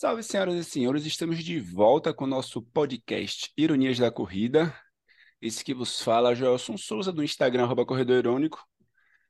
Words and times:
Salve, 0.00 0.22
senhoras 0.22 0.54
e 0.54 0.64
senhores, 0.64 1.04
estamos 1.04 1.44
de 1.44 1.60
volta 1.60 2.14
com 2.14 2.24
o 2.24 2.26
nosso 2.26 2.62
podcast 2.62 3.52
Ironias 3.54 3.98
da 3.98 4.10
Corrida. 4.10 4.74
Esse 5.42 5.62
que 5.62 5.74
vos 5.74 6.00
fala, 6.00 6.34
Joelson 6.34 6.78
Souza, 6.78 7.12
do 7.12 7.22
Instagram, 7.22 7.64
arroba 7.64 7.84
Corredor 7.84 8.16
Irônico. 8.16 8.66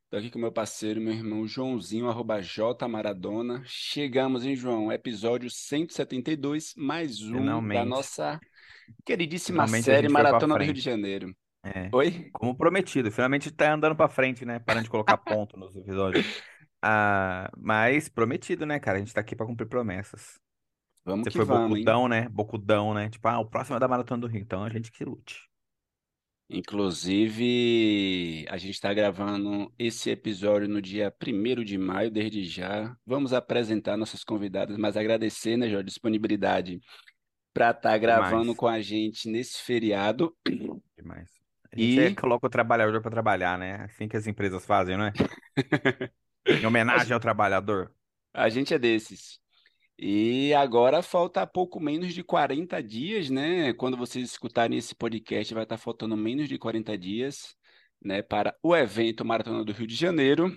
Estou 0.05 0.21
aqui 0.21 0.31
com 0.31 0.39
meu 0.39 0.53
parceiro, 0.53 1.01
meu 1.01 1.13
irmão 1.13 1.45
Joãozinho, 1.45 2.09
arroba 2.09 2.41
J 2.41 2.87
Maradona. 2.87 3.61
Chegamos, 3.67 4.45
hein, 4.45 4.55
João? 4.55 4.93
Episódio 4.93 5.51
172, 5.51 6.75
mais 6.77 7.21
um 7.21 7.39
Finalmente. 7.39 7.79
da 7.81 7.85
nossa 7.85 8.41
queridíssima 9.05 9.65
Finalmente 9.65 9.85
série 9.87 10.09
Maratona 10.09 10.57
do 10.57 10.63
Rio 10.63 10.73
de. 10.73 10.81
Janeiro. 10.81 11.35
É, 11.65 11.91
Oi? 11.93 12.31
como 12.33 12.57
prometido, 12.57 13.11
finalmente 13.11 13.51
tá 13.51 13.75
andando 13.75 13.97
pra 13.97 14.09
frente, 14.09 14.45
né? 14.45 14.61
Parando 14.61 14.85
de 14.85 14.91
colocar 14.91 15.17
ponto 15.17 15.59
nos 15.59 15.75
episódios. 15.75 16.25
Ah, 16.83 17.51
mas 17.59 18.09
prometido, 18.09 18.65
né, 18.65 18.81
cara? 18.81 18.97
A 18.97 19.01
gente 19.01 19.13
tá 19.13 19.21
aqui 19.21 19.37
pra 19.37 19.45
cumprir 19.45 19.69
promessas. 19.69 20.41
Vamos 21.05 21.29
Você 21.29 21.31
que 21.31 21.39
foi 21.39 21.45
vamos, 21.45 21.79
hein? 21.79 21.91
bocudão, 21.91 22.09
né? 22.09 22.29
Bocudão, 22.29 22.93
né? 22.95 23.09
Tipo, 23.11 23.29
ah, 23.29 23.39
o 23.41 23.47
próximo 23.47 23.77
é 23.77 23.81
da 23.81 23.89
Maratona 23.89 24.21
do 24.23 24.27
Rio, 24.27 24.41
então 24.43 24.65
a 24.65 24.71
gente 24.71 24.91
que 24.93 25.05
lute. 25.05 25.49
Inclusive, 26.53 28.45
a 28.49 28.57
gente 28.59 28.73
está 28.75 28.93
gravando 28.93 29.73
esse 29.79 30.11
episódio 30.11 30.69
no 30.69 30.83
dia 30.83 31.09
1º 31.09 31.65
de 31.65 31.79
maio, 31.79 32.11
desde 32.11 32.45
já. 32.45 32.97
Vamos 33.07 33.33
apresentar 33.33 33.97
nossas 33.97 34.25
convidadas, 34.25 34.77
mas 34.77 34.97
agradecer, 34.97 35.57
né, 35.57 35.67
Jorge, 35.69 35.79
a 35.83 35.83
disponibilidade 35.85 36.81
para 37.55 37.71
estar 37.73 37.99
gravando 37.99 38.55
Demais, 38.55 38.57
com 38.57 38.69
a 38.69 38.81
gente 38.81 39.29
nesse 39.31 39.63
feriado. 39.63 40.37
demais. 40.97 41.31
A 41.73 41.77
gente 41.77 42.01
é, 42.01 42.11
E 42.11 42.15
coloca 42.15 42.47
o 42.47 42.51
trabalhador 42.51 43.01
pra 43.01 43.11
trabalhar, 43.11 43.59
né? 43.59 43.77
Assim 43.85 44.09
que 44.09 44.17
as 44.17 44.27
empresas 44.27 44.65
fazem, 44.67 44.97
não 44.97 45.05
é? 45.07 45.17
Em 46.61 46.67
homenagem 46.67 47.13
ge- 47.13 47.15
ao 47.15 47.21
trabalhador. 47.21 47.95
a 48.33 48.49
gente 48.49 48.75
é 48.75 48.79
desses. 48.79 49.40
E 50.03 50.55
agora 50.55 51.03
falta 51.03 51.47
pouco 51.47 51.79
menos 51.79 52.15
de 52.15 52.25
40 52.25 52.83
dias, 52.83 53.29
né? 53.29 53.75
Quando 53.75 53.99
vocês 53.99 54.31
escutarem 54.31 54.79
esse 54.79 54.95
podcast, 54.95 55.53
vai 55.53 55.65
estar 55.65 55.77
faltando 55.77 56.17
menos 56.17 56.49
de 56.49 56.59
40 56.59 56.97
dias, 56.97 57.55
né, 58.03 58.23
para 58.23 58.57
o 58.63 58.75
evento 58.75 59.27
Maratona 59.27 59.63
do 59.63 59.75
Rio 59.75 59.87
de 59.87 59.95
Janeiro. 59.95 60.51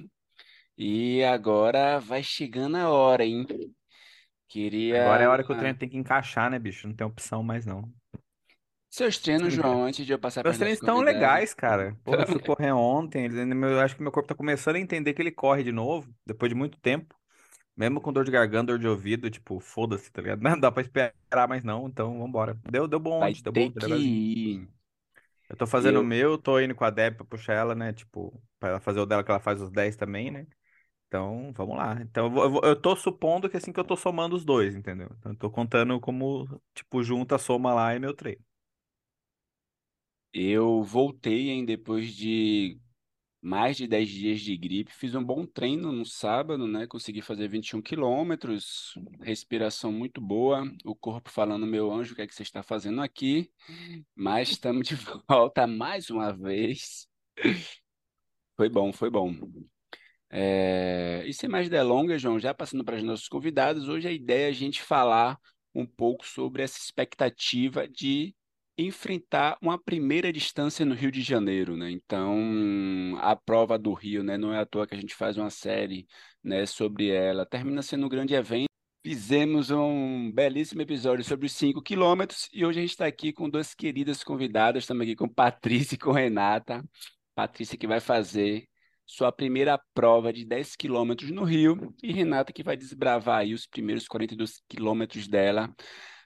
E 0.78 1.22
agora 1.26 2.00
vai 2.00 2.24
chegando 2.24 2.78
a 2.78 2.90
hora, 2.90 3.26
hein? 3.26 3.42
Agora 3.42 3.66
é 3.66 3.70
Queria 4.48 5.28
a 5.28 5.30
hora 5.30 5.44
que 5.44 5.52
o 5.52 5.58
treino 5.58 5.78
tem 5.78 5.90
que 5.90 5.98
encaixar, 5.98 6.50
né, 6.50 6.58
bicho? 6.58 6.88
Não 6.88 6.96
tem 6.96 7.06
opção 7.06 7.44
mais, 7.44 7.66
não. 7.66 7.92
seus 8.90 9.18
treinos? 9.18 9.54
João, 9.54 9.84
antes 9.84 10.06
de 10.06 10.14
eu 10.14 10.20
passar 10.20 10.42
para 10.42 10.52
Meus 10.52 10.58
treinos 10.58 10.80
estão 10.80 11.02
legais, 11.02 11.54
cara. 11.54 11.98
Porra, 12.02 12.22
eu 12.22 12.28
fui 12.28 12.40
correr 12.40 12.72
ontem. 12.72 13.28
Eu 13.30 13.80
acho 13.82 13.98
que 13.98 14.02
meu 14.02 14.12
corpo 14.12 14.30
tá 14.30 14.36
começando 14.36 14.78
a 14.78 14.80
entender 14.80 15.14
que 15.14 15.22
ele 15.22 15.32
corre 15.32 15.64
de 15.64 15.74
novo, 15.74 16.10
depois 16.26 16.50
de 16.50 16.56
muito 16.56 16.80
tempo. 16.80 17.14
Mesmo 17.76 18.00
com 18.02 18.14
dor 18.14 18.24
de 18.26 18.32
garganta, 18.32 18.68
dor 18.74 18.80
de 18.80 18.88
ouvido, 18.88 19.30
tipo, 19.32 19.60
foda-se, 19.60 20.12
tá 20.12 20.22
ligado? 20.22 20.42
Não 20.44 20.60
dá 20.60 20.72
pra 20.72 20.82
esperar 20.84 21.48
mais 21.48 21.64
não, 21.64 21.88
então 21.88 22.20
vambora. 22.20 22.56
Deu, 22.70 22.88
deu 22.88 23.00
bom 23.00 23.32
Vai 23.32 23.34
deu 23.42 23.52
bom 23.54 23.72
que. 23.72 24.14
Eu 25.50 25.56
tô 25.58 25.68
fazendo 25.68 26.00
o 26.00 26.04
Eu, 26.04 26.04
meu, 26.04 26.38
tô 26.38 26.60
indo 26.60 26.74
com 26.76 26.84
a 26.86 26.90
Deb 26.90 27.16
pra 27.18 27.26
puxar 27.26 27.54
ela, 27.54 27.76
né? 27.76 27.94
Tipo, 27.94 28.42
pra 28.60 28.70
ela 28.70 28.80
fazer 28.80 29.00
o 29.00 29.06
dela, 29.06 29.24
que 29.24 29.30
ela 29.32 29.40
faz 29.40 29.62
os 29.62 29.70
10 29.72 29.96
também, 29.96 30.32
né? 30.32 30.48
Então, 31.08 31.54
vamos 31.56 31.78
lá. 31.78 32.02
Então, 32.02 32.26
eu, 32.28 32.32
vou- 32.32 32.44
eu, 32.46 32.52
vou- 32.52 32.62
eu 32.66 32.76
tô 32.82 32.96
supondo 32.96 33.50
que 33.50 33.58
assim 33.58 33.74
que 33.74 33.80
eu 33.80 33.86
tô 33.86 33.98
somando 33.98 34.36
os 34.36 34.46
dois, 34.46 34.76
entendeu? 34.76 35.10
Então, 35.20 35.32
eu 35.34 35.38
tô 35.38 35.52
contando 35.52 36.00
como, 36.02 36.48
tipo, 36.76 37.04
junta, 37.04 37.38
soma 37.40 37.74
lá 37.74 37.96
e 37.96 38.00
meu 38.00 38.14
treino. 38.16 38.42
eu 40.34 40.84
voltei, 40.84 41.50
hein, 41.50 41.66
depois 41.66 42.14
de 42.16 42.80
mais 43.44 43.76
de 43.76 43.86
10 43.88 44.10
dias 44.10 44.40
de 44.40 44.56
gripe. 44.56 44.94
Fiz 44.94 45.14
um 45.16 45.24
bom 45.24 45.46
treino 45.46 45.92
no 45.92 46.06
sábado, 46.06 46.66
né? 46.66 46.88
Consegui 46.88 47.22
fazer 47.22 47.50
21 47.50 47.82
quilômetros, 47.82 48.94
respiração 49.22 49.92
muito 49.92 50.22
boa. 50.22 50.64
O 50.86 50.96
corpo 50.96 51.30
falando, 51.30 51.68
meu 51.68 51.92
anjo, 51.92 52.14
o 52.14 52.16
que 52.16 52.22
é 52.22 52.28
que 52.28 52.34
você 52.34 52.44
está 52.44 52.64
fazendo 52.64 53.02
aqui? 53.02 53.52
Mas 54.16 54.50
estamos 54.52 54.88
de 54.88 54.96
volta 55.28 55.68
mais 55.68 56.10
uma 56.10 56.32
vez. 56.32 57.08
Foi 58.56 58.70
bom, 58.70 58.94
foi 58.94 59.10
bom. 59.10 59.36
É, 60.30 61.24
E 61.28 61.34
sem 61.34 61.50
mais 61.50 61.70
delongas, 61.70 62.22
João, 62.22 62.40
já 62.40 62.54
passando 62.54 62.84
para 62.84 62.96
os 62.96 63.04
nossos 63.04 63.28
convidados, 63.28 63.88
hoje 63.90 64.08
a 64.08 64.12
ideia 64.12 64.46
é 64.48 64.50
a 64.50 64.54
gente 64.54 64.82
falar 64.82 65.38
um 65.76 65.86
pouco 65.86 66.26
sobre 66.26 66.64
essa 66.64 66.78
expectativa 66.78 67.88
de 67.88 68.34
enfrentar 68.78 69.58
uma 69.62 69.78
primeira 69.78 70.32
distância 70.34 70.86
no 70.86 70.96
Rio 70.96 71.12
de 71.12 71.22
Janeiro, 71.22 71.78
né? 71.78 71.92
Então, 71.92 73.18
a 73.22 73.36
prova 73.36 73.78
do 73.78 73.94
Rio, 73.94 74.24
né? 74.24 74.38
Não 74.38 74.54
é 74.54 74.60
à 74.60 74.66
toa 74.66 74.88
que 74.88 74.96
a 74.96 75.00
gente 75.00 75.16
faz 75.16 75.38
uma 75.38 75.50
série, 75.50 76.08
né, 76.44 76.66
sobre 76.66 77.10
ela. 77.10 77.46
Termina 77.46 77.82
sendo 77.82 78.06
um 78.06 78.10
grande 78.10 78.34
evento. 78.34 78.68
Fizemos 79.06 79.70
um 79.70 80.32
belíssimo 80.32 80.82
episódio 80.82 81.26
sobre 81.26 81.46
os 81.46 81.52
5 81.54 81.82
quilômetros 81.82 82.50
e 82.54 82.66
hoje 82.66 82.80
a 82.80 82.82
gente 82.82 82.92
está 82.92 83.06
aqui 83.06 83.34
com 83.34 83.50
duas 83.50 83.74
queridas 83.74 84.24
convidadas, 84.24 84.84
estamos 84.84 85.04
aqui 85.04 85.14
com 85.14 85.28
Patrícia 85.28 85.96
e 85.96 85.98
com 85.98 86.12
Renata. 86.14 86.82
Patrícia 87.36 87.78
que 87.78 87.86
vai 87.86 88.00
fazer 88.00 88.66
sua 89.06 89.30
primeira 89.30 89.78
prova 89.94 90.32
de 90.32 90.46
10 90.46 90.78
quilômetros 90.78 91.32
no 91.32 91.44
Rio 91.44 91.94
e 92.02 92.14
Renata 92.14 92.54
que 92.54 92.64
vai 92.64 92.78
desbravar 92.78 93.40
aí 93.40 93.54
os 93.54 93.68
primeiros 93.68 94.08
42 94.08 94.62
quilômetros 94.70 95.28
dela. 95.28 95.70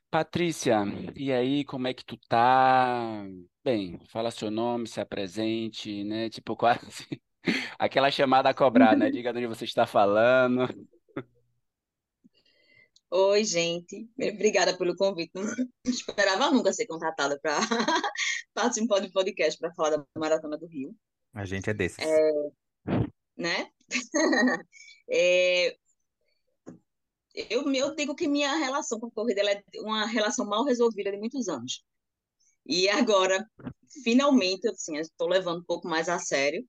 Patrícia, 0.09 0.83
e 1.15 1.33
aí, 1.33 1.65
como 1.65 1.87
é 1.87 1.93
que 1.93 2.05
tu 2.05 2.17
tá? 2.29 3.25
Bem, 3.61 3.99
fala 4.07 4.31
seu 4.31 4.49
nome, 4.49 4.87
se 4.87 5.01
apresente, 5.01 6.03
né? 6.05 6.29
Tipo, 6.31 6.55
quase 6.55 7.21
aquela 7.77 8.09
chamada 8.09 8.49
a 8.49 8.53
cobrar, 8.53 8.95
né? 8.95 9.09
Diga 9.11 9.33
de 9.33 9.39
onde 9.39 9.47
você 9.47 9.65
está 9.65 9.85
falando. 9.85 10.67
Oi, 13.09 13.43
gente. 13.43 14.09
Obrigada 14.17 14.77
pelo 14.77 14.95
convite. 14.95 15.31
Não 15.33 15.45
esperava 15.85 16.51
nunca 16.51 16.73
ser 16.73 16.85
contratada 16.87 17.39
para 17.41 17.57
participar 18.53 18.99
de 18.99 19.11
podcast 19.11 19.59
para 19.59 19.73
falar 19.73 19.97
da 19.97 20.05
Maratona 20.17 20.57
do 20.57 20.67
Rio, 20.67 20.95
A 21.33 21.45
gente 21.45 21.69
é 21.69 21.73
desses. 21.73 21.99
É, 21.99 22.31
né? 23.37 23.69
É, 25.09 25.77
eu, 27.49 27.71
eu 27.73 27.95
digo 27.95 28.15
que 28.15 28.27
minha 28.27 28.55
relação 28.55 28.99
com 28.99 29.07
a 29.07 29.11
corrida 29.11 29.41
é 29.41 29.63
uma 29.81 30.05
relação 30.05 30.45
mal 30.45 30.63
resolvida 30.63 31.11
de 31.11 31.17
muitos 31.17 31.47
anos. 31.47 31.83
E 32.65 32.89
agora, 32.89 33.45
finalmente, 34.03 34.67
assim, 34.67 34.97
estou 34.97 35.27
levando 35.27 35.59
um 35.59 35.65
pouco 35.65 35.87
mais 35.87 36.09
a 36.09 36.19
sério. 36.19 36.67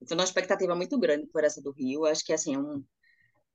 Estou 0.00 0.16
numa 0.16 0.24
expectativa 0.24 0.74
muito 0.74 0.98
grande 0.98 1.26
por 1.28 1.44
essa 1.44 1.60
do 1.62 1.72
Rio. 1.72 2.04
Acho 2.04 2.24
que 2.24 2.32
assim, 2.32 2.54
é 2.54 2.58
um, 2.58 2.84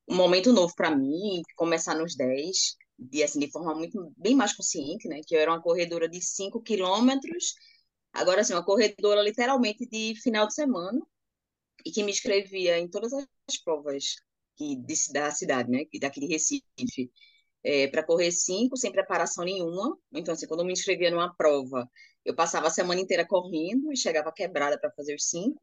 um 0.09 0.15
momento 0.15 0.51
novo 0.51 0.73
para 0.75 0.95
mim, 0.95 1.41
começar 1.55 1.95
nos 1.95 2.15
10, 2.15 2.75
de, 2.97 3.23
assim, 3.23 3.39
de 3.39 3.51
forma 3.51 3.75
muito, 3.75 4.11
bem 4.17 4.35
mais 4.35 4.53
consciente, 4.53 5.07
né? 5.07 5.21
Que 5.25 5.35
eu 5.35 5.39
era 5.39 5.51
uma 5.51 5.61
corredora 5.61 6.09
de 6.09 6.21
5 6.21 6.61
quilômetros, 6.61 7.53
agora, 8.13 8.41
assim, 8.41 8.53
uma 8.53 8.65
corredora 8.65 9.21
literalmente 9.21 9.85
de 9.85 10.15
final 10.21 10.47
de 10.47 10.53
semana, 10.53 10.99
e 11.85 11.91
que 11.91 12.03
me 12.03 12.11
inscrevia 12.11 12.79
em 12.79 12.89
todas 12.89 13.13
as 13.13 13.57
provas 13.63 14.15
que, 14.57 14.75
da 15.13 15.31
cidade, 15.31 15.69
né? 15.69 15.85
Daqui 15.99 16.19
de 16.19 16.27
Recife, 16.27 16.63
é, 17.63 17.87
para 17.87 18.03
correr 18.03 18.31
5, 18.31 18.75
sem 18.77 18.91
preparação 18.91 19.45
nenhuma. 19.45 19.97
Então, 20.13 20.33
assim, 20.33 20.47
quando 20.47 20.61
eu 20.61 20.65
me 20.65 20.73
inscrevia 20.73 21.11
numa 21.11 21.33
prova, 21.35 21.89
eu 22.25 22.35
passava 22.35 22.67
a 22.67 22.71
semana 22.71 22.99
inteira 23.01 23.25
correndo 23.25 23.91
e 23.91 23.97
chegava 23.97 24.31
quebrada 24.33 24.79
para 24.79 24.91
fazer 24.91 25.15
os 25.15 25.29
5 25.29 25.59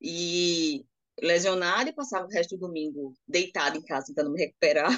e 0.00 0.84
lesionada 1.20 1.90
e 1.90 1.94
passava 1.94 2.26
o 2.26 2.30
resto 2.30 2.56
do 2.56 2.66
domingo 2.66 3.14
deitada 3.26 3.76
em 3.76 3.82
casa 3.82 4.06
tentando 4.08 4.30
me 4.32 4.38
recuperar. 4.38 4.90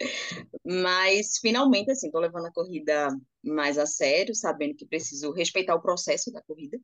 Mas 0.64 1.38
finalmente 1.40 1.90
assim, 1.90 2.10
tô 2.10 2.18
levando 2.18 2.46
a 2.46 2.52
corrida 2.52 3.08
mais 3.42 3.78
a 3.78 3.86
sério, 3.86 4.34
sabendo 4.34 4.74
que 4.74 4.86
preciso 4.86 5.30
respeitar 5.32 5.74
o 5.74 5.80
processo 5.80 6.30
da 6.32 6.42
corrida. 6.42 6.78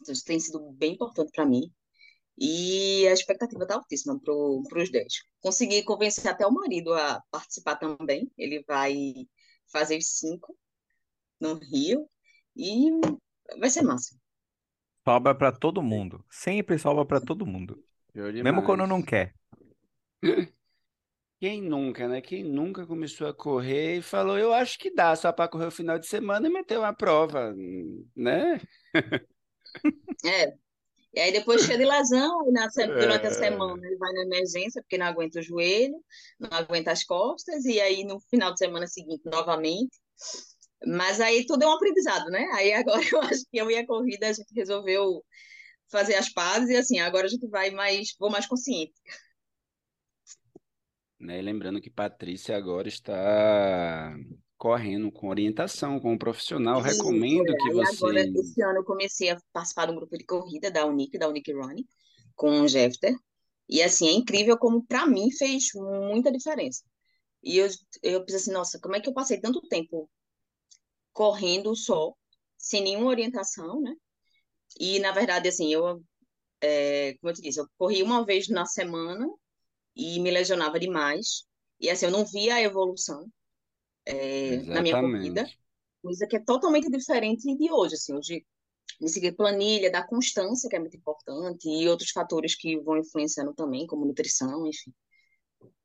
Então, 0.00 0.12
isso 0.12 0.24
tem 0.24 0.38
sido 0.38 0.60
bem 0.72 0.94
importante 0.94 1.30
para 1.32 1.46
mim. 1.46 1.72
E 2.38 3.06
a 3.08 3.12
expectativa 3.12 3.62
está 3.62 3.74
altíssima 3.74 4.18
para 4.20 4.32
os 4.82 4.90
10. 4.90 5.22
Consegui 5.40 5.82
convencer 5.82 6.28
até 6.28 6.46
o 6.46 6.52
marido 6.52 6.92
a 6.92 7.22
participar 7.30 7.76
também. 7.76 8.30
Ele 8.36 8.62
vai 8.66 8.94
fazer 9.72 9.96
os 9.96 10.18
5 10.18 10.56
no 11.40 11.54
Rio 11.54 12.08
e 12.54 12.90
vai 13.58 13.70
ser 13.70 13.82
massa. 13.82 14.14
Sobra 15.06 15.34
pra 15.34 15.52
todo 15.52 15.82
mundo. 15.82 16.24
Sempre 16.30 16.78
sobra 16.78 17.04
pra 17.04 17.20
todo 17.20 17.46
mundo. 17.46 17.82
Mesmo 18.14 18.62
quando 18.64 18.86
não 18.86 19.02
quer. 19.02 19.34
Quem 21.38 21.60
nunca, 21.62 22.08
né? 22.08 22.22
Quem 22.22 22.42
nunca 22.42 22.86
começou 22.86 23.28
a 23.28 23.34
correr 23.34 23.98
e 23.98 24.02
falou, 24.02 24.38
eu 24.38 24.54
acho 24.54 24.78
que 24.78 24.90
dá 24.90 25.14
só 25.14 25.30
para 25.30 25.48
correr 25.48 25.66
o 25.66 25.70
final 25.70 25.98
de 25.98 26.06
semana 26.06 26.48
e 26.48 26.50
meter 26.50 26.78
uma 26.78 26.94
prova, 26.94 27.54
né? 28.16 28.58
É, 30.24 30.56
E 31.16 31.20
aí 31.20 31.32
depois 31.32 31.62
cheia 31.64 31.78
de 31.78 31.86
lesão, 31.86 32.48
e 32.48 32.52
na 32.52 32.70
se- 32.70 32.92
durante 32.96 33.26
a 33.26 33.30
É, 33.30 33.32
semana 33.32 33.86
ele 33.86 33.96
vai 33.98 34.12
na 34.14 34.22
emergência 34.24 34.82
porque 34.82 34.98
não 34.98 35.06
aguenta 35.06 35.40
o 35.40 35.42
joelho, 35.42 35.96
não 36.40 36.50
aguenta 36.52 36.92
as 36.92 37.04
costas, 37.04 37.64
e 37.66 37.80
aí 37.80 38.04
no 38.04 38.20
final 38.30 38.52
de 38.52 38.58
semana 38.58 38.86
seguinte 38.88 39.22
novamente. 39.26 39.98
Mas 40.86 41.20
aí 41.20 41.46
tudo 41.46 41.64
é 41.64 41.66
um 41.68 41.72
aprendizado, 41.72 42.26
né? 42.30 42.46
Aí 42.54 42.72
agora 42.72 43.00
eu 43.12 43.20
acho 43.22 43.44
que 43.50 43.58
eu 43.58 43.70
e 43.70 43.76
a 43.78 43.86
corrida 43.86 44.28
a 44.28 44.32
gente 44.32 44.52
resolveu 44.54 45.24
fazer 45.90 46.16
as 46.16 46.32
pazes 46.32 46.70
e 46.70 46.76
assim, 46.76 47.00
agora 47.00 47.26
a 47.26 47.30
gente 47.30 47.48
vai 47.48 47.70
mais, 47.70 48.14
vou 48.20 48.30
mais 48.30 48.46
consciente. 48.46 48.94
né? 51.18 51.40
Lembrando 51.42 51.80
que 51.80 51.90
Patrícia 51.90 52.56
agora 52.56 52.88
está 52.88 54.14
correndo 54.56 55.12
com 55.12 55.28
orientação, 55.28 56.00
com 56.00 56.12
um 56.12 56.18
profissional. 56.18 56.80
Isso, 56.80 56.96
Recomendo 56.96 57.50
é. 57.50 57.56
que 57.56 57.62
Aí 57.62 57.70
agora, 57.70 58.32
você. 58.32 58.40
esse 58.40 58.62
ano 58.62 58.78
eu 58.78 58.84
comecei 58.84 59.30
a 59.30 59.40
participar 59.52 59.86
de 59.86 59.92
um 59.92 59.96
grupo 59.96 60.16
de 60.16 60.24
corrida 60.24 60.70
da 60.70 60.86
Unic, 60.86 61.18
da 61.18 61.28
Unic 61.28 61.52
Running, 61.52 61.86
com 62.34 62.62
o 62.62 62.68
Jeffter. 62.68 63.14
E 63.68 63.82
assim, 63.82 64.08
é 64.08 64.12
incrível 64.12 64.56
como 64.58 64.84
para 64.84 65.06
mim 65.06 65.30
fez 65.30 65.68
muita 65.74 66.30
diferença. 66.30 66.82
E 67.42 67.58
eu, 67.58 67.68
eu 68.02 68.20
pensei 68.24 68.36
assim, 68.36 68.52
nossa, 68.52 68.78
como 68.80 68.96
é 68.96 69.00
que 69.00 69.08
eu 69.08 69.14
passei 69.14 69.40
tanto 69.40 69.60
tempo 69.68 70.08
correndo 71.12 71.74
só, 71.74 72.12
sem 72.56 72.82
nenhuma 72.82 73.08
orientação, 73.08 73.80
né? 73.80 73.94
E 74.78 74.98
na 75.00 75.12
verdade, 75.12 75.48
assim, 75.48 75.72
eu, 75.72 76.02
é, 76.60 77.14
como 77.20 77.30
eu 77.30 77.34
te 77.34 77.42
disse, 77.42 77.60
eu 77.60 77.66
corri 77.78 78.02
uma 78.02 78.24
vez 78.24 78.48
na 78.48 78.66
semana 78.66 79.26
e 79.94 80.20
me 80.20 80.30
lesionava 80.30 80.78
demais. 80.78 81.44
E 81.80 81.90
assim, 81.90 82.06
eu 82.06 82.12
não 82.12 82.24
via 82.24 82.56
a 82.56 82.62
evolução 82.62 83.26
é, 84.06 84.56
na 84.62 84.82
minha 84.82 85.00
corrida, 85.00 85.40
Exatamente. 85.40 85.60
coisa 86.02 86.26
que 86.26 86.36
é 86.36 86.40
totalmente 86.40 86.90
diferente 86.90 87.56
de 87.56 87.72
hoje, 87.72 87.94
assim, 87.94 88.14
hoje 88.14 88.46
de 89.00 89.08
seguir 89.08 89.32
planilha, 89.32 89.90
da 89.90 90.02
constância, 90.02 90.70
que 90.70 90.76
é 90.76 90.78
muito 90.78 90.96
importante, 90.96 91.68
e 91.68 91.88
outros 91.88 92.10
fatores 92.10 92.54
que 92.54 92.78
vão 92.80 92.96
influenciando 92.98 93.52
também, 93.52 93.86
como 93.86 94.06
nutrição, 94.06 94.66
enfim. 94.66 94.92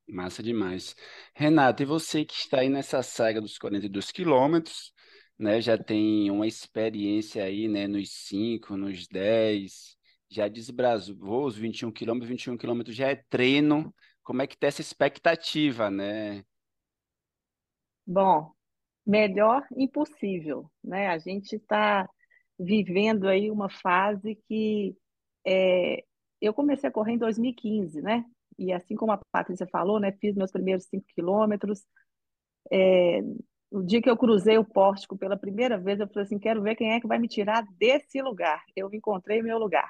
Massa 0.07 0.43
demais. 0.43 0.95
Renato, 1.35 1.83
e 1.83 1.85
você 1.85 2.23
que 2.23 2.33
está 2.33 2.59
aí 2.59 2.69
nessa 2.69 3.01
saga 3.01 3.41
dos 3.41 3.57
42 3.57 4.11
quilômetros, 4.11 4.93
né? 5.37 5.61
Já 5.61 5.77
tem 5.77 6.29
uma 6.29 6.47
experiência 6.47 7.43
aí, 7.43 7.67
né? 7.67 7.87
Nos 7.87 8.11
5, 8.27 8.77
nos 8.77 9.07
10, 9.07 9.97
já 10.29 10.47
desbravou 10.47 11.45
os 11.45 11.57
21 11.57 11.91
quilômetros, 11.91 12.29
21 12.29 12.57
quilômetros 12.57 12.95
já 12.95 13.09
é 13.09 13.15
treino. 13.29 13.93
Como 14.23 14.41
é 14.41 14.47
que 14.47 14.57
tá 14.57 14.67
essa 14.67 14.81
expectativa, 14.81 15.89
né? 15.89 16.43
Bom, 18.11 18.51
melhor 19.05 19.65
impossível, 19.73 20.69
né? 20.83 21.07
A 21.07 21.17
gente 21.17 21.55
está 21.55 22.09
vivendo 22.59 23.25
aí 23.25 23.49
uma 23.49 23.69
fase 23.69 24.35
que 24.49 24.97
é, 25.47 26.03
eu 26.41 26.53
comecei 26.53 26.89
a 26.89 26.91
correr 26.91 27.13
em 27.13 27.17
2015, 27.17 28.01
né? 28.01 28.25
E 28.59 28.73
assim 28.73 28.95
como 28.95 29.13
a 29.13 29.21
Patrícia 29.31 29.65
falou, 29.67 29.97
né? 29.97 30.11
Fiz 30.11 30.35
meus 30.35 30.51
primeiros 30.51 30.85
cinco 30.87 31.05
quilômetros. 31.15 31.85
É, 32.69 33.21
o 33.71 33.81
dia 33.81 34.01
que 34.01 34.09
eu 34.09 34.17
cruzei 34.17 34.57
o 34.57 34.65
pórtico 34.65 35.17
pela 35.17 35.37
primeira 35.37 35.77
vez, 35.77 35.99
eu 36.01 36.07
falei 36.09 36.23
assim, 36.25 36.37
quero 36.39 36.61
ver 36.61 36.75
quem 36.75 36.91
é 36.91 36.99
que 36.99 37.07
vai 37.07 37.17
me 37.17 37.29
tirar 37.29 37.65
desse 37.77 38.21
lugar. 38.21 38.61
Eu 38.75 38.93
encontrei 38.93 39.41
meu 39.41 39.57
lugar. 39.57 39.89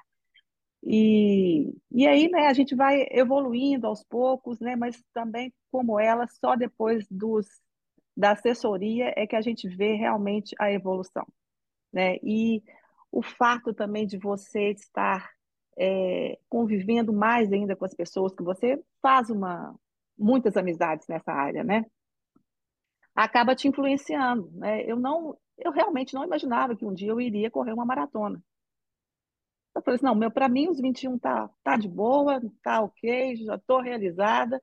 E, 0.83 1.73
e 1.91 2.07
aí, 2.07 2.29
né, 2.29 2.47
a 2.47 2.53
gente 2.53 2.75
vai 2.75 3.07
evoluindo 3.09 3.87
aos 3.87 4.03
poucos, 4.03 4.59
né, 4.59 4.75
mas 4.75 5.03
também, 5.11 5.51
como 5.71 5.99
ela, 5.99 6.27
só 6.27 6.55
depois 6.55 7.07
dos, 7.09 7.47
da 8.15 8.31
assessoria 8.31 9.13
é 9.15 9.25
que 9.25 9.35
a 9.35 9.41
gente 9.41 9.67
vê 9.67 9.93
realmente 9.93 10.55
a 10.59 10.71
evolução, 10.71 11.25
né? 11.91 12.17
E 12.23 12.63
o 13.11 13.21
fato 13.21 13.73
também 13.73 14.05
de 14.07 14.17
você 14.17 14.71
estar 14.71 15.31
é, 15.77 16.37
convivendo 16.49 17.13
mais 17.13 17.51
ainda 17.51 17.75
com 17.75 17.85
as 17.85 17.93
pessoas, 17.93 18.33
que 18.33 18.43
você 18.43 18.81
faz 19.01 19.29
uma, 19.29 19.75
muitas 20.17 20.55
amizades 20.57 21.07
nessa 21.07 21.31
área, 21.31 21.63
né? 21.63 21.85
Acaba 23.15 23.55
te 23.55 23.67
influenciando, 23.67 24.49
né? 24.53 24.83
Eu 24.85 24.97
não, 24.97 25.37
eu 25.57 25.71
realmente 25.71 26.13
não 26.13 26.23
imaginava 26.23 26.75
que 26.75 26.85
um 26.85 26.93
dia 26.93 27.09
eu 27.09 27.19
iria 27.19 27.51
correr 27.51 27.73
uma 27.73 27.85
maratona. 27.85 28.41
Eu 29.75 29.81
falei 29.81 29.95
assim, 29.95 30.05
não, 30.05 30.15
meu, 30.15 30.29
para 30.29 30.49
mim 30.49 30.69
os 30.69 30.79
21 30.79 31.17
tá, 31.17 31.49
tá 31.63 31.77
de 31.77 31.87
boa, 31.87 32.41
tá 32.61 32.81
ok, 32.81 33.37
já 33.37 33.55
estou 33.55 33.79
realizada, 33.79 34.61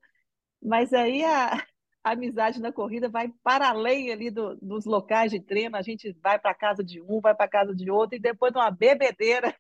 mas 0.63 0.93
aí 0.93 1.25
a, 1.25 1.65
a 2.09 2.13
amizade 2.13 2.61
na 2.61 2.73
corrida 2.73 3.09
vai 3.09 3.31
para 3.43 3.69
além 3.69 4.11
ali 4.11 4.31
do, 4.31 4.57
dos 4.57 4.85
locais 4.87 5.31
de 5.31 5.41
treino, 5.41 5.77
a 5.77 5.83
gente 5.83 6.13
vai 6.23 6.39
para 6.39 6.55
casa 6.55 6.83
de 6.83 7.01
um, 7.03 7.21
vai 7.21 7.35
para 7.35 7.49
casa 7.49 7.75
de 7.75 7.91
outro, 7.91 8.17
e 8.17 8.21
depois 8.21 8.53
de 8.53 8.59
uma 8.59 8.71
bebedeira, 8.71 9.55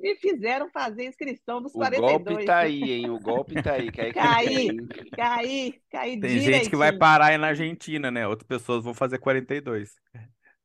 me 0.00 0.14
fizeram 0.16 0.70
fazer 0.70 1.04
inscrição 1.04 1.60
dos 1.60 1.74
O 1.74 1.78
golpe 1.78 2.34
42. 2.34 2.44
tá 2.44 2.58
aí, 2.58 2.92
hein? 2.92 3.10
O 3.10 3.18
golpe 3.20 3.62
tá 3.62 3.74
aí. 3.74 3.92
Cai 3.92 4.12
Caí, 4.12 4.68
caí, 5.14 5.82
caí 5.90 6.20
Tem 6.20 6.40
gente 6.40 6.70
que 6.70 6.76
vai 6.76 6.92
direitinho. 6.92 6.98
parar 6.98 7.26
aí 7.26 7.38
na 7.38 7.48
Argentina, 7.48 8.10
né? 8.10 8.26
Outras 8.26 8.48
pessoas 8.48 8.84
vão 8.84 8.94
fazer 8.94 9.18
42. 9.18 9.94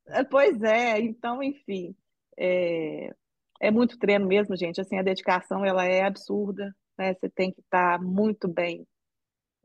É, 0.08 0.24
Pois 0.24 0.62
é, 0.62 1.00
então, 1.00 1.42
enfim, 1.42 1.94
é, 2.38 3.12
é 3.60 3.70
muito 3.70 3.98
treino 3.98 4.26
mesmo, 4.26 4.56
gente. 4.56 4.80
Assim, 4.80 4.98
a 4.98 5.02
dedicação 5.02 5.64
ela 5.64 5.84
é 5.84 6.02
absurda, 6.02 6.74
né? 6.98 7.14
Você 7.14 7.28
tem 7.28 7.52
que 7.52 7.60
estar 7.60 8.00
muito 8.00 8.48
bem, 8.48 8.86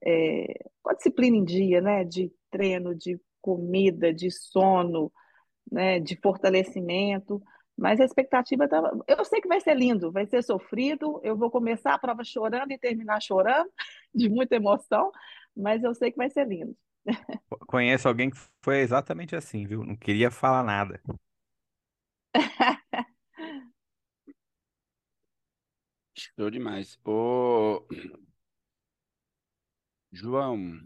é, 0.05 0.69
com 0.81 0.91
a 0.91 0.93
disciplina 0.93 1.37
em 1.37 1.43
dia, 1.43 1.81
né? 1.81 2.03
De 2.03 2.31
treino, 2.49 2.95
de 2.95 3.19
comida, 3.41 4.13
de 4.13 4.29
sono, 4.31 5.11
né? 5.71 5.99
De 5.99 6.15
fortalecimento. 6.17 7.41
Mas 7.77 7.99
a 7.99 8.05
expectativa 8.05 8.67
tá... 8.67 8.79
Eu 9.07 9.25
sei 9.25 9.41
que 9.41 9.47
vai 9.47 9.59
ser 9.59 9.75
lindo, 9.75 10.11
vai 10.11 10.25
ser 10.27 10.43
sofrido. 10.43 11.19
Eu 11.23 11.35
vou 11.37 11.49
começar 11.49 11.93
a 11.93 11.99
prova 11.99 12.23
chorando 12.23 12.71
e 12.71 12.77
terminar 12.77 13.21
chorando, 13.21 13.69
de 14.13 14.29
muita 14.29 14.55
emoção, 14.55 15.11
mas 15.55 15.83
eu 15.83 15.93
sei 15.95 16.11
que 16.11 16.17
vai 16.17 16.29
ser 16.29 16.47
lindo. 16.47 16.75
Conheço 17.67 18.07
alguém 18.07 18.29
que 18.29 18.37
foi 18.63 18.79
exatamente 18.79 19.35
assim, 19.35 19.65
viu? 19.65 19.83
Não 19.83 19.95
queria 19.95 20.29
falar 20.29 20.63
nada. 20.63 21.01
Show 26.15 26.51
demais. 26.51 26.99
Ô, 27.03 27.87
João, 30.11 30.79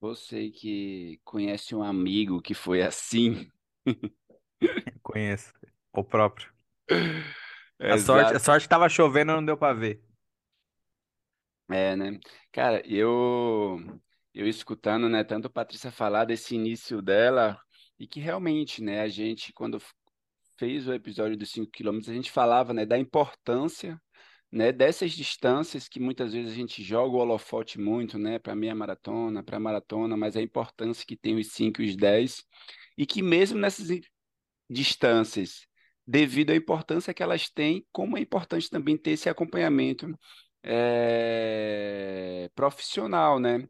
você 0.00 0.50
que 0.50 1.20
conhece 1.24 1.74
um 1.74 1.82
amigo 1.82 2.42
que 2.42 2.54
foi 2.54 2.82
assim. 2.82 3.50
Conheço. 5.02 5.52
O 5.92 6.04
próprio. 6.04 6.52
A 7.88 7.96
sorte, 7.98 8.32
a 8.34 8.38
Exato. 8.38 8.40
sorte 8.40 8.64
que 8.64 8.68
tava 8.68 8.88
chovendo 8.88 9.32
não 9.32 9.44
deu 9.44 9.56
pra 9.56 9.72
ver. 9.72 10.00
É, 11.70 11.94
né? 11.96 12.18
Cara, 12.52 12.82
eu 12.86 13.78
eu 14.34 14.46
escutando, 14.48 15.08
né, 15.08 15.24
tanto 15.24 15.46
a 15.48 15.50
Patrícia 15.50 15.90
falar 15.90 16.24
desse 16.24 16.54
início 16.54 17.02
dela 17.02 17.60
e 17.98 18.06
que 18.06 18.20
realmente, 18.20 18.82
né, 18.82 19.00
a 19.00 19.08
gente 19.08 19.52
quando 19.52 19.78
f- 19.78 19.92
fez 20.58 20.88
o 20.88 20.94
episódio 20.94 21.36
dos 21.36 21.50
5 21.50 21.70
quilômetros, 21.72 22.08
a 22.10 22.14
gente 22.14 22.30
falava, 22.32 22.72
né, 22.74 22.86
da 22.86 22.98
importância, 22.98 24.00
né, 24.50 24.72
dessas 24.72 25.12
distâncias 25.12 25.88
que 25.88 26.00
muitas 26.00 26.32
vezes 26.32 26.52
a 26.52 26.54
gente 26.54 26.82
joga 26.82 27.16
o 27.16 27.18
holofote 27.18 27.78
muito, 27.78 28.18
né, 28.18 28.38
para 28.38 28.54
meia 28.54 28.74
maratona, 28.74 29.42
para 29.42 29.60
maratona, 29.60 30.16
mas 30.16 30.36
a 30.36 30.42
importância 30.42 31.04
que 31.06 31.16
tem 31.16 31.36
os 31.36 31.48
5 31.52 31.82
e 31.82 31.90
os 31.90 31.96
10 31.96 32.44
e 32.96 33.06
que 33.06 33.22
mesmo 33.22 33.58
nessas 33.58 33.88
distâncias, 34.68 35.66
devido 36.06 36.50
à 36.50 36.56
importância 36.56 37.12
que 37.12 37.22
elas 37.22 37.50
têm, 37.50 37.86
como 37.92 38.16
é 38.16 38.20
importante 38.20 38.70
também 38.70 38.96
ter 38.96 39.12
esse 39.12 39.28
acompanhamento 39.28 40.18
é, 40.62 42.50
profissional, 42.54 43.38
né? 43.38 43.68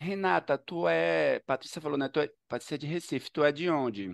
Renata, 0.00 0.58
tu 0.58 0.86
é. 0.88 1.40
Patrícia 1.40 1.80
falou, 1.80 1.96
né? 1.96 2.08
Tu 2.08 2.20
é... 2.20 2.30
Patrícia 2.48 2.74
é 2.74 2.78
de 2.78 2.86
Recife, 2.86 3.30
tu 3.30 3.44
é 3.44 3.52
de 3.52 3.70
onde? 3.70 4.08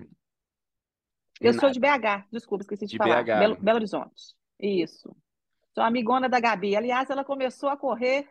Eu 1.40 1.52
sou 1.54 1.70
de 1.70 1.80
Renata, 1.80 2.20
BH, 2.20 2.28
desculpa, 2.30 2.62
esqueci 2.62 2.86
de 2.86 2.92
de 2.92 2.98
falar. 2.98 3.24
Belo, 3.24 3.56
BH. 3.56 3.62
Belo 3.62 3.76
Horizonte. 3.76 4.34
Isso. 4.60 5.14
Sou 5.74 5.82
amigona 5.82 6.28
da 6.28 6.38
Gabi. 6.40 6.76
Aliás, 6.76 7.08
ela 7.10 7.24
começou 7.24 7.68
a 7.68 7.76
correr 7.76 8.28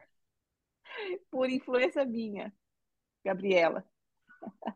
por 1.30 1.50
influência 1.50 2.06
minha, 2.06 2.54
Gabriela. 3.24 3.86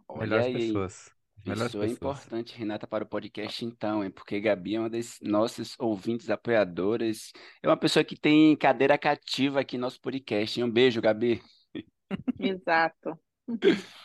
Olha 0.08 0.38
Melhores 0.38 0.54
pessoas. 0.54 1.16
Melhores 1.46 1.74
Isso 1.74 1.78
é 1.78 1.88
pessoas. 1.88 1.92
importante, 1.92 2.58
Renata, 2.58 2.88
para 2.88 3.04
o 3.04 3.08
podcast, 3.08 3.64
então, 3.64 4.04
hein? 4.04 4.10
Porque 4.10 4.40
Gabi 4.40 4.76
é 4.76 4.80
uma 4.80 4.90
das 4.90 5.20
nossas 5.22 5.76
ouvintes 5.80 6.30
apoiadoras. 6.30 7.32
É 7.62 7.68
uma 7.68 7.78
pessoa 7.78 8.04
que 8.04 8.18
tem 8.18 8.56
cadeira 8.58 8.98
cativa 8.98 9.60
aqui 9.60 9.78
no 9.78 9.82
nosso 9.82 10.02
podcast. 10.02 10.60
hein? 10.60 10.66
Um 10.66 10.72
beijo, 10.72 11.02
Gabi. 11.02 11.42
Exato. 12.40 13.20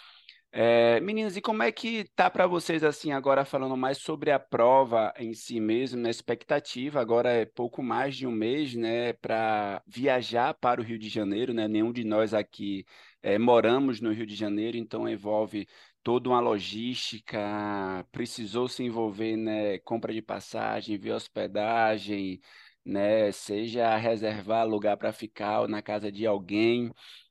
É, 0.53 0.99
meninas, 1.01 1.37
e 1.37 1.41
como 1.41 1.63
é 1.63 1.71
que 1.71 2.05
tá 2.17 2.29
para 2.29 2.45
vocês 2.45 2.83
assim 2.83 3.13
agora 3.13 3.45
falando 3.45 3.77
mais 3.77 3.99
sobre 3.99 4.33
a 4.33 4.39
prova 4.39 5.13
em 5.17 5.33
si 5.33 5.61
mesmo, 5.61 6.01
na 6.01 6.11
expectativa? 6.11 7.01
Agora 7.01 7.31
é 7.31 7.45
pouco 7.47 7.85
mais 7.85 8.17
de 8.17 8.27
um 8.27 8.33
mês, 8.33 8.75
né, 8.75 9.13
para 9.13 9.81
viajar 9.87 10.53
para 10.55 10.81
o 10.81 10.85
Rio 10.85 10.99
de 10.99 11.09
Janeiro, 11.09 11.55
né? 11.55 11.69
Nenhum 11.69 11.93
de 11.93 12.03
nós 12.05 12.35
aqui 12.35 12.85
é, 13.23 13.39
moramos 13.39 14.01
no 14.01 14.13
Rio 14.13 14.27
de 14.27 14.35
Janeiro, 14.35 14.77
então 14.77 15.09
envolve 15.09 15.69
toda 16.03 16.29
uma 16.29 16.41
logística, 16.41 18.05
precisou 18.11 18.67
se 18.67 18.83
envolver, 18.83 19.37
né, 19.37 19.79
compra 19.81 20.13
de 20.13 20.21
passagem, 20.23 20.99
ver 20.99 21.13
hospedagem, 21.13 22.41
né, 22.85 23.31
seja 23.31 23.97
reservar 23.97 24.67
lugar 24.67 24.97
para 24.97 25.13
ficar 25.13 25.61
ou 25.61 25.69
na 25.69 25.81
casa 25.83 26.11
de 26.11 26.27
alguém 26.27 26.91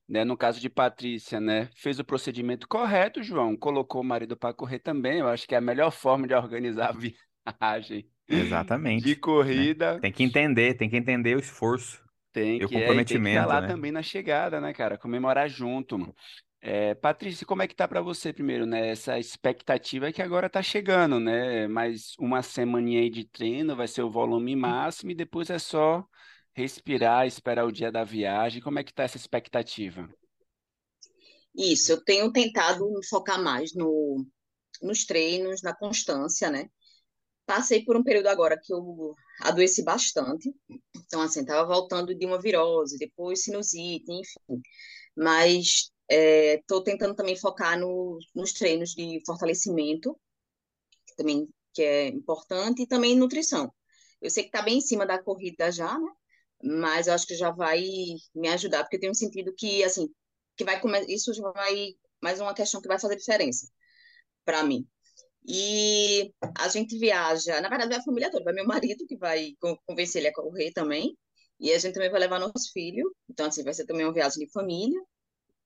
né? 0.09 0.25
No 0.25 0.37
caso 0.37 0.59
de 0.59 0.69
Patrícia, 0.69 1.39
né? 1.39 1.69
Fez 1.75 1.99
o 1.99 2.05
procedimento 2.05 2.67
correto, 2.67 3.23
João, 3.23 3.55
colocou 3.57 4.01
o 4.01 4.03
marido 4.05 4.37
para 4.37 4.53
correr 4.53 4.79
também. 4.79 5.19
Eu 5.19 5.29
acho 5.29 5.47
que 5.47 5.55
é 5.55 5.59
a 5.59 5.61
melhor 5.61 5.91
forma 5.91 6.27
de 6.27 6.33
organizar 6.35 6.89
a 6.89 6.93
viagem 7.61 8.09
de 8.97 9.15
Exatamente, 9.15 9.21
né? 9.53 9.67
corrida. 9.67 10.01
Tem 10.01 10.11
que 10.11 10.23
entender, 10.23 10.75
tem 10.75 10.89
que 10.89 10.97
entender 10.97 11.35
o 11.35 11.39
esforço. 11.39 12.03
Tem 12.31 12.59
E 12.59 12.65
o 12.65 12.69
que 12.69 12.75
é, 12.77 13.03
tem 13.07 13.19
que 13.21 13.27
estar 13.29 13.45
comprometimento, 13.45 13.47
lá 13.47 13.59
né? 13.59 13.61
também 13.61 13.91
na 13.91 14.03
chegada, 14.03 14.61
né, 14.61 14.71
cara? 14.73 14.97
Comemorar 14.97 15.49
junto. 15.49 15.97
É, 16.61 16.93
Patrícia, 16.95 17.45
como 17.45 17.61
é 17.63 17.67
que 17.67 17.75
tá 17.75 17.87
para 17.87 18.01
você 18.01 18.31
primeiro, 18.33 18.65
né? 18.65 18.89
Essa 18.89 19.17
expectativa 19.19 20.11
que 20.11 20.21
agora 20.21 20.49
tá 20.49 20.61
chegando, 20.61 21.19
né? 21.19 21.67
Mais 21.67 22.13
uma 22.19 22.41
semaninha 22.43 23.01
aí 23.01 23.09
de 23.09 23.25
treino, 23.25 23.75
vai 23.75 23.87
ser 23.87 24.03
o 24.03 24.11
volume 24.11 24.55
máximo 24.55 25.11
e 25.11 25.15
depois 25.15 25.49
é 25.49 25.57
só 25.59 26.05
respirar, 26.59 27.25
esperar 27.25 27.65
o 27.65 27.71
dia 27.71 27.91
da 27.91 28.03
viagem. 28.03 28.61
Como 28.61 28.79
é 28.79 28.83
que 28.83 28.93
tá 28.93 29.03
essa 29.03 29.17
expectativa? 29.17 30.09
Isso, 31.55 31.91
eu 31.91 32.03
tenho 32.03 32.31
tentado 32.31 32.85
focar 33.09 33.41
mais 33.41 33.73
no, 33.73 34.25
nos 34.81 35.05
treinos, 35.05 35.61
na 35.61 35.73
constância, 35.75 36.49
né? 36.49 36.69
Passei 37.45 37.83
por 37.83 37.97
um 37.97 38.03
período 38.03 38.27
agora 38.27 38.59
que 38.61 38.73
eu 38.73 39.15
adoeci 39.41 39.83
bastante. 39.83 40.53
Então, 40.95 41.21
assim, 41.21 41.41
estava 41.41 41.65
voltando 41.65 42.13
de 42.13 42.25
uma 42.25 42.39
virose, 42.39 42.97
depois 42.97 43.43
sinusite, 43.43 44.11
enfim. 44.11 44.61
Mas 45.15 45.91
estou 46.07 46.83
tentando 46.83 47.15
também 47.15 47.35
focar 47.35 47.79
no, 47.79 48.19
nos 48.35 48.53
treinos 48.53 48.91
de 48.91 49.21
fortalecimento, 49.25 50.15
que 51.07 51.15
também 51.15 51.47
que 51.73 51.83
é 51.83 52.07
importante, 52.07 52.83
e 52.83 52.87
também 52.87 53.15
nutrição. 53.15 53.73
Eu 54.21 54.29
sei 54.29 54.43
que 54.43 54.49
está 54.49 54.61
bem 54.61 54.77
em 54.77 54.81
cima 54.81 55.05
da 55.05 55.21
corrida 55.21 55.71
já, 55.71 55.97
né? 55.97 56.11
Mas 56.63 57.07
eu 57.07 57.13
acho 57.13 57.27
que 57.27 57.35
já 57.35 57.51
vai 57.51 57.81
me 58.35 58.47
ajudar, 58.49 58.83
porque 58.83 58.99
tenho 58.99 59.15
sentido 59.15 59.53
que, 59.57 59.83
assim, 59.83 60.07
que 60.57 60.63
vai 60.65 60.81
isso 61.07 61.33
já 61.33 61.49
vai 61.51 61.93
mais 62.21 62.39
uma 62.41 62.53
questão 62.53 62.81
que 62.81 62.87
vai 62.87 62.99
fazer 62.99 63.15
diferença 63.15 63.67
para 64.45 64.63
mim. 64.63 64.87
E 65.47 66.33
a 66.57 66.67
gente 66.69 66.97
viaja, 66.99 67.61
na 67.61 67.69
verdade, 67.69 67.91
vai 67.91 67.99
a 67.99 68.03
família 68.03 68.31
toda, 68.31 68.45
vai 68.45 68.53
meu 68.53 68.65
marido, 68.67 69.05
que 69.07 69.17
vai 69.17 69.53
con- 69.59 69.77
convencer 69.85 70.21
ele 70.21 70.29
a 70.29 70.33
correr 70.33 70.71
também, 70.73 71.17
e 71.59 71.71
a 71.73 71.79
gente 71.79 71.93
também 71.95 72.11
vai 72.11 72.19
levar 72.21 72.39
nosso 72.39 72.71
filho, 72.73 73.15
então, 73.29 73.47
assim, 73.47 73.63
vai 73.63 73.73
ser 73.73 73.85
também 73.85 74.05
uma 74.05 74.13
viagem 74.13 74.45
de 74.45 74.51
família, 74.51 74.99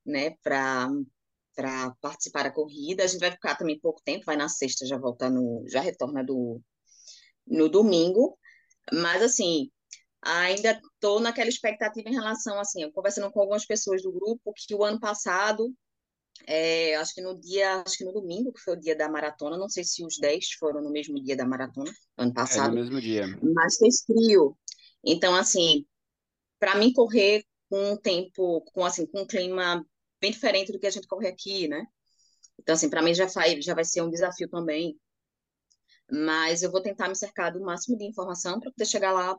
né, 0.06 0.32
para 0.44 0.90
para 1.56 1.92
participar 2.02 2.44
da 2.44 2.52
corrida. 2.52 3.04
A 3.04 3.08
gente 3.08 3.20
vai 3.22 3.32
ficar 3.32 3.56
também 3.56 3.80
pouco 3.80 4.02
tempo, 4.04 4.26
vai 4.26 4.38
na 4.38 4.50
sexta, 4.50 4.86
já 4.88 4.98
volta 4.98 5.30
no, 5.30 5.64
já 5.70 5.82
retorna 5.82 6.24
do, 6.24 6.62
no 7.48 7.70
domingo, 7.70 8.38
mas, 8.94 9.22
assim, 9.24 9.72
ainda 10.26 10.72
estou 10.72 11.20
naquela 11.20 11.50
expectativa 11.50 12.10
em 12.10 12.14
relação, 12.14 12.60
assim, 12.60 12.90
conversando 12.92 13.32
com 13.32 13.40
algumas 13.42 13.66
pessoas 13.66 14.02
do 14.02 14.12
grupo, 14.12 14.54
que 14.56 14.74
o 14.76 14.84
ano 14.84 15.00
passado 15.00 15.74
é, 16.48 16.96
acho 16.96 17.14
que 17.14 17.22
no 17.22 17.40
dia, 17.40 17.82
acho 17.86 17.98
que 17.98 18.04
no 18.06 18.12
domingo, 18.12 18.52
que 18.52 18.60
foi 18.62 18.74
o 18.74 18.80
dia 18.80 18.96
da 18.96 19.10
maratona, 19.10 19.58
não 19.58 19.70
sei 19.70 19.84
se 19.84 20.04
os 20.06 20.18
10 20.18 20.52
foram 20.60 20.82
no 20.82 20.92
mesmo 20.92 21.22
dia 21.24 21.36
da 21.36 21.46
maratona, 21.46 21.92
ano 22.18 22.34
É 22.34 22.34
no 22.34 22.34
passado, 22.34 22.74
mesmo 22.74 23.00
dia. 23.00 23.26
mas 23.42 23.78
fez 23.78 24.04
frio. 24.06 24.58
Então, 25.04 25.36
assim, 25.36 25.86
para 26.60 26.76
mim 26.76 26.94
correr 26.94 27.46
com 27.70 27.92
um 27.94 27.98
tempo, 27.98 28.62
com 28.74 28.86
assim, 28.86 29.06
com 29.06 29.22
um 29.22 29.28
clima 29.28 29.86
bem 30.22 30.32
diferente 30.32 30.72
do 30.72 30.80
que 30.80 30.88
a 30.88 30.92
gente 30.92 31.08
corre 31.08 31.28
aqui, 31.28 31.68
né? 31.68 31.86
Então, 32.60 32.76
assim, 32.76 32.90
para 32.90 33.02
mim 33.02 33.14
já 33.14 33.26
vai, 33.28 33.62
já 33.62 33.74
vai 33.74 33.86
ser 33.86 34.02
um 34.02 34.10
desafio 34.10 34.50
também, 34.50 34.98
mas 36.12 36.62
eu 36.64 36.72
vou 36.72 36.82
tentar 36.82 37.10
me 37.10 37.16
cercar 37.16 37.52
do 37.52 37.62
máximo 37.62 37.98
de 37.98 38.06
informação 38.06 38.60
para 38.60 38.72
poder 38.72 38.86
chegar 38.86 39.12
lá 39.12 39.38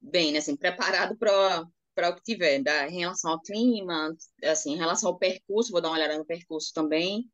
bem, 0.00 0.32
né, 0.32 0.38
assim, 0.38 0.56
preparado 0.56 1.16
para 1.18 1.64
para 1.94 2.10
o 2.10 2.14
que 2.16 2.22
tiver, 2.22 2.62
da, 2.62 2.88
em 2.88 2.98
relação 3.00 3.30
ao 3.32 3.40
clima, 3.40 4.14
assim, 4.44 4.74
em 4.74 4.76
relação 4.76 5.08
ao 5.10 5.18
percurso, 5.18 5.72
vou 5.72 5.80
dar 5.80 5.88
uma 5.88 5.96
olhada 5.96 6.18
no 6.18 6.26
percurso 6.26 6.70
também, 6.74 7.24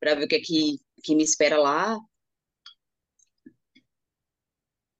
para 0.00 0.14
ver 0.14 0.24
o 0.26 0.28
que 0.28 0.36
é 0.36 0.40
que, 0.40 0.78
que 1.04 1.14
me 1.16 1.24
espera 1.24 1.58
lá. 1.58 1.98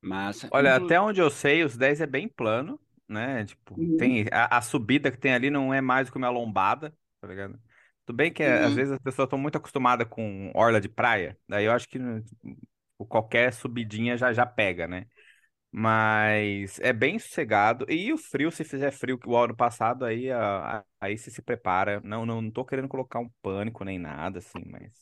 Massa. 0.00 0.49
Olha, 0.50 0.75
até 0.76 1.00
onde 1.00 1.21
eu 1.21 1.30
sei, 1.30 1.62
os 1.64 1.76
10 1.76 2.00
é 2.00 2.06
bem 2.06 2.28
plano, 2.28 2.80
né? 3.09 3.44
Tipo, 3.44 3.76
Uhum, 3.76 3.97
tem 3.97 4.26
a, 4.32 4.59
a 4.59 4.62
subida 4.62 5.11
que 5.12 5.16
tem 5.18 5.32
ali 5.32 5.49
não 5.50 5.73
é 5.73 5.80
mais 5.80 6.09
do 6.09 6.12
que 6.12 6.18
uma 6.18 6.28
lombada, 6.30 6.97
tá 7.21 7.28
ligado? 7.28 7.61
Tudo 8.04 8.16
bem 8.16 8.32
que 8.32 8.42
é, 8.42 8.64
às 8.64 8.75
uhum, 8.75 8.75
vezes 8.75 8.92
as 8.92 8.99
pessoas 8.99 9.26
estão 9.26 9.38
muito 9.38 9.56
acostumadas 9.56 10.09
com 10.09 10.50
orla 10.56 10.80
de 10.80 10.88
praia, 10.88 11.38
daí 11.49 11.66
eu 11.66 11.73
acho 11.73 11.88
que 11.88 11.99
tipo, 11.99 13.06
qualquer 13.09 13.52
subidinha 13.52 14.16
já 14.16 14.32
já 14.32 14.44
pega, 14.44 14.88
né? 14.88 15.06
Mas 15.73 16.79
é 16.81 16.93
bem 16.93 17.19
sossegado. 17.19 17.87
E 17.91 18.12
o 18.12 18.19
frio, 18.19 18.50
se 18.50 18.64
fizer 18.64 18.93
frio 18.93 19.19
que 19.19 19.29
o 19.29 19.37
ano 19.37 19.57
passado, 19.57 20.05
aí, 20.05 20.31
a- 20.31 20.79
a- 20.81 20.85
aí 21.00 21.17
você 21.19 21.31
se 21.31 21.43
prepara. 21.43 22.00
Não, 22.05 22.26
não, 22.26 22.43
não 22.43 22.50
tô 22.50 22.64
querendo 22.64 22.88
colocar 22.88 23.21
um 23.21 23.31
pânico 23.43 23.85
nem 23.85 23.99
nada, 23.99 24.38
assim, 24.38 24.62
mas. 24.67 24.93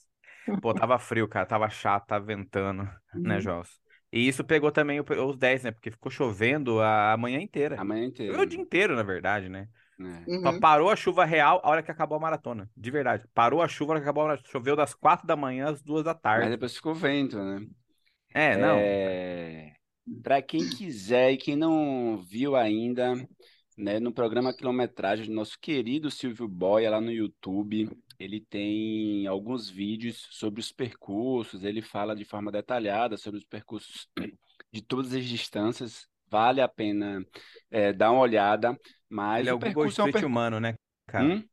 Pô, 0.60 0.74
tava 0.74 0.98
frio, 0.98 1.28
cara, 1.28 1.46
tava 1.46 1.68
chato, 1.70 2.06
tava 2.06 2.24
ventando, 2.26 2.84
né, 3.24 3.40
uhum. 3.40 3.40
Joss? 3.40 3.80
E 4.12 4.26
isso 4.28 4.44
pegou 4.44 4.72
também 4.72 5.00
o- 5.00 5.04
os 5.28 5.36
10, 5.38 5.64
né? 5.64 5.70
Porque 5.72 5.90
ficou 5.90 6.10
chovendo 6.12 6.80
a, 6.80 7.12
a 7.14 7.16
manhã 7.16 7.40
inteira. 7.40 7.76
A 7.76 7.84
manhã 7.84 8.04
Choveu 8.26 8.42
o 8.42 8.46
inteira, 8.46 8.46
dia 8.46 8.60
inteiro, 8.60 8.96
na 8.96 9.02
verdade, 9.02 9.48
né? 9.48 9.68
né? 9.98 10.30
Pa- 10.42 10.52
Uhum. 10.52 10.60
Parou 10.60 10.90
a 10.90 10.96
chuva 10.96 11.24
real 11.24 11.60
a 11.64 11.68
hora 11.70 11.82
que 11.82 11.90
acabou 11.90 12.16
a 12.18 12.20
maratona. 12.20 12.70
De 12.76 12.90
verdade. 12.90 13.26
Parou 13.34 13.62
a 13.62 13.68
chuva 13.68 13.92
a 13.92 13.94
hora 13.94 14.00
que 14.00 14.04
acabou 14.08 14.24
a 14.24 14.26
maratona. 14.28 14.50
Choveu 14.52 14.76
das 14.76 14.94
quatro 14.94 15.26
da 15.26 15.36
manhã 15.36 15.70
às 15.70 15.82
duas 15.82 16.04
da 16.04 16.14
Mas 16.34 16.50
tarde. 16.50 16.50
depois 16.50 16.74
ficou 16.74 16.92
vento, 16.94 17.36
né? 17.38 17.66
É, 18.34 18.56
não. 18.56 18.92
É... 19.08 19.74
Para 20.22 20.42
quem 20.42 20.68
quiser 20.68 21.32
e 21.32 21.36
quem 21.36 21.56
não 21.56 22.18
viu 22.18 22.56
ainda, 22.56 23.14
né, 23.76 23.98
no 24.00 24.12
programa 24.12 24.52
Quilometragem 24.54 25.26
do 25.26 25.32
nosso 25.32 25.58
querido 25.58 26.10
Silvio 26.10 26.48
Boia 26.48 26.90
lá 26.90 27.00
no 27.00 27.10
YouTube, 27.12 27.88
ele 28.18 28.40
tem 28.40 29.26
alguns 29.26 29.70
vídeos 29.70 30.28
sobre 30.30 30.60
os 30.60 30.72
percursos, 30.72 31.64
ele 31.64 31.80
fala 31.80 32.14
de 32.14 32.24
forma 32.24 32.52
detalhada 32.52 33.16
sobre 33.16 33.38
os 33.38 33.44
percursos 33.44 34.08
de 34.72 34.82
todas 34.82 35.12
as 35.14 35.24
distâncias. 35.24 36.08
Vale 36.28 36.60
a 36.60 36.68
pena 36.68 37.24
é, 37.70 37.92
dar 37.92 38.12
uma 38.12 38.20
olhada, 38.20 38.78
Ele 39.34 39.48
mas 39.48 39.50
é 39.50 39.54
o 39.54 39.56
o 39.56 39.58
Google 39.58 39.84
percurso 39.84 40.00
é 40.00 40.04
um 40.04 40.08
Street 40.08 40.12
percurso. 40.12 40.26
humano, 40.26 40.60
né, 40.60 40.74
cara? 41.06 41.34
Hum? 41.34 41.48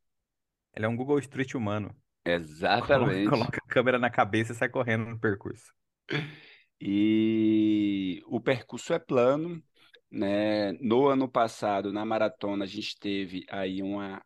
Ele 0.74 0.86
é 0.86 0.88
um 0.88 0.96
Google 0.96 1.18
Street 1.18 1.54
humano. 1.54 1.94
Exatamente. 2.24 3.24
coloca 3.24 3.58
a 3.58 3.68
câmera 3.68 3.98
na 3.98 4.10
cabeça 4.10 4.52
e 4.52 4.54
sai 4.54 4.68
correndo 4.68 5.06
no 5.06 5.18
percurso. 5.18 5.72
E 6.80 8.22
o 8.26 8.40
percurso 8.40 8.92
é 8.92 8.98
plano, 8.98 9.62
né? 10.10 10.72
No 10.74 11.06
ano 11.06 11.28
passado, 11.28 11.92
na 11.92 12.04
maratona, 12.04 12.64
a 12.64 12.68
gente 12.68 12.98
teve 12.98 13.44
aí 13.48 13.82
uma 13.82 14.22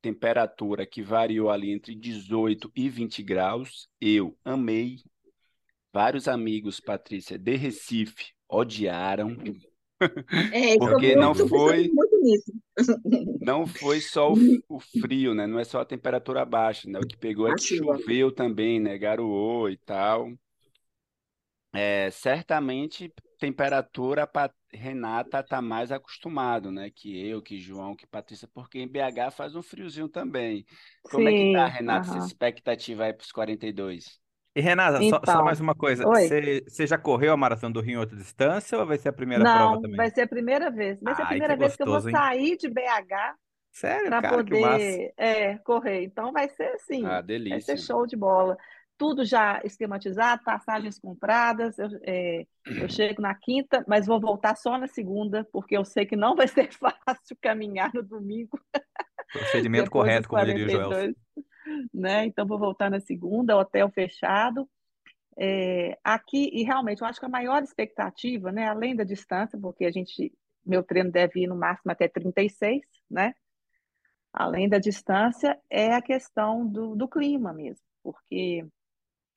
temperatura 0.00 0.86
que 0.86 1.02
variou 1.02 1.50
ali 1.50 1.72
entre 1.72 1.94
18 1.94 2.70
e 2.74 2.88
20 2.88 3.22
graus. 3.22 3.88
Eu 4.00 4.36
amei. 4.44 4.98
Vários 5.92 6.28
amigos, 6.28 6.78
Patrícia, 6.78 7.38
de 7.38 7.56
Recife, 7.56 8.32
odiaram, 8.48 9.36
É, 10.52 10.76
porque 10.78 11.16
não 11.16 11.34
muito, 11.34 11.48
pensando 11.48 11.48
foi, 11.48 11.90
não 13.40 13.66
foi 13.66 14.00
só 14.00 14.32
o, 14.32 14.36
o 14.68 14.78
frio, 14.78 15.34
né? 15.34 15.46
Não 15.46 15.58
é 15.58 15.64
só 15.64 15.80
a 15.80 15.84
temperatura 15.84 16.44
baixa, 16.44 16.88
né? 16.88 16.98
O 16.98 17.06
que 17.06 17.16
pegou 17.16 17.48
é 17.48 17.54
que 17.54 17.76
choveu 17.76 18.30
também, 18.30 18.78
né? 18.78 18.98
Garoou 18.98 19.70
e 19.70 19.76
tal. 19.78 20.30
É, 21.78 22.10
certamente 22.10 23.12
temperatura 23.38 24.26
para 24.26 24.50
Renata 24.72 25.42
tá 25.42 25.60
mais 25.60 25.92
acostumado, 25.92 26.72
né? 26.72 26.90
Que 26.90 27.26
eu, 27.28 27.42
que 27.42 27.58
João, 27.58 27.94
que 27.94 28.06
Patrícia, 28.06 28.48
porque 28.48 28.78
em 28.78 28.88
BH 28.88 29.30
faz 29.30 29.54
um 29.54 29.62
friozinho 29.62 30.08
também. 30.08 30.64
Como 31.02 31.28
é 31.28 31.34
que 31.34 31.44
tá, 31.44 31.66
Sim, 31.66 31.68
Renata, 31.68 32.06
essa 32.08 32.18
aham. 32.18 32.28
expectativa 32.28 33.04
aí 33.04 33.12
para 33.12 33.24
os 33.24 33.32
42? 33.32 34.20
E 34.54 34.60
Renata, 34.60 35.02
só, 35.02 35.20
só 35.26 35.42
mais 35.42 35.60
Então, 35.60 35.60
uma 35.60 35.74
coisa. 35.74 36.06
oi. 36.06 36.38
Você 36.38 36.64
você 36.66 36.86
já 36.86 36.96
correu 36.98 37.32
a 37.32 37.36
Maratona 37.36 37.72
do 37.74 37.80
Rio 37.80 37.94
em 37.94 37.96
outra 37.98 38.16
distância 38.16 38.78
ou 38.78 38.86
vai 38.86 38.96
ser 38.98 39.08
a 39.10 39.12
primeira 39.12 39.46
prova 39.46 39.76
Não, 39.76 39.78
também? 39.78 40.06
vai 40.06 40.10
ser 40.10 40.22
a 40.22 40.28
primeira 40.28 40.70
vez. 40.70 40.98
Vai 41.00 41.14
ser 41.14 41.22
a 41.22 41.26
Ai, 41.26 41.40
que 41.42 41.52
primeira 41.52 41.56
vez 41.56 41.76
que 41.76 41.82
eu 41.82 41.86
vou 41.88 42.00
gostoso, 42.00 42.08
hein? 42.10 42.22
sair 42.24 42.56
de 42.56 42.68
BH 42.68 43.36
Sério, 43.70 44.12
para 44.12 44.22
cara, 44.22 44.42
que 44.44 44.56
massa. 44.56 45.00
poder 45.00 45.14
é, 45.16 45.58
correr. 45.58 46.04
Então 46.04 46.32
vai 46.32 46.48
ser 46.48 46.68
Ah, 47.00 47.20
assim, 47.20 47.22
vai 47.48 47.60
ser 47.60 47.76
delícia. 47.76 47.78
show 47.78 48.06
de 48.06 48.16
bola. 48.16 48.56
Tudo 48.98 49.24
já 49.24 49.60
esquematizado, 49.62 50.42
passagens 50.42 50.98
compradas. 50.98 51.78
Eu, 51.78 51.88
é, 52.02 52.46
eu 52.66 52.88
chego 52.88 53.20
na 53.20 53.34
quinta, 53.34 53.84
mas 53.86 54.06
vou 54.06 54.18
voltar 54.18 54.56
só 54.56 54.78
na 54.78 54.86
segunda, 54.86 55.46
porque 55.52 55.76
eu 55.76 55.84
sei 55.84 56.06
que 56.06 56.16
não 56.16 56.34
vai 56.34 56.48
ser 56.48 56.70
fácil 57.04 57.36
caminhar 57.40 57.92
no 57.92 58.02
domingo 58.02 58.58
Procedimento 59.32 59.90
correto, 59.90 60.28
como 60.28 60.44
diria 60.44 60.86
o. 60.86 60.88
42, 60.88 61.14
né? 61.92 62.26
Então 62.26 62.46
vou 62.46 62.58
voltar 62.58 62.90
na 62.90 63.00
segunda, 63.00 63.56
hotel 63.56 63.90
fechado. 63.90 64.68
É, 65.38 65.98
aqui, 66.02 66.48
e 66.52 66.62
realmente, 66.62 67.02
eu 67.02 67.06
acho 67.06 67.20
que 67.20 67.26
a 67.26 67.30
maior 67.30 67.62
expectativa, 67.62 68.50
né, 68.50 68.68
além 68.68 68.96
da 68.96 69.04
distância, 69.04 69.58
porque 69.60 69.84
a 69.84 69.90
gente, 69.90 70.32
meu 70.64 70.82
treino 70.82 71.10
deve 71.10 71.42
ir 71.42 71.46
no 71.46 71.56
máximo 71.56 71.92
até 71.92 72.08
36, 72.08 72.82
né? 73.10 73.34
Além 74.32 74.68
da 74.68 74.78
distância, 74.78 75.58
é 75.68 75.94
a 75.94 76.02
questão 76.02 76.66
do, 76.66 76.94
do 76.94 77.08
clima 77.08 77.52
mesmo, 77.52 77.82
porque 78.02 78.66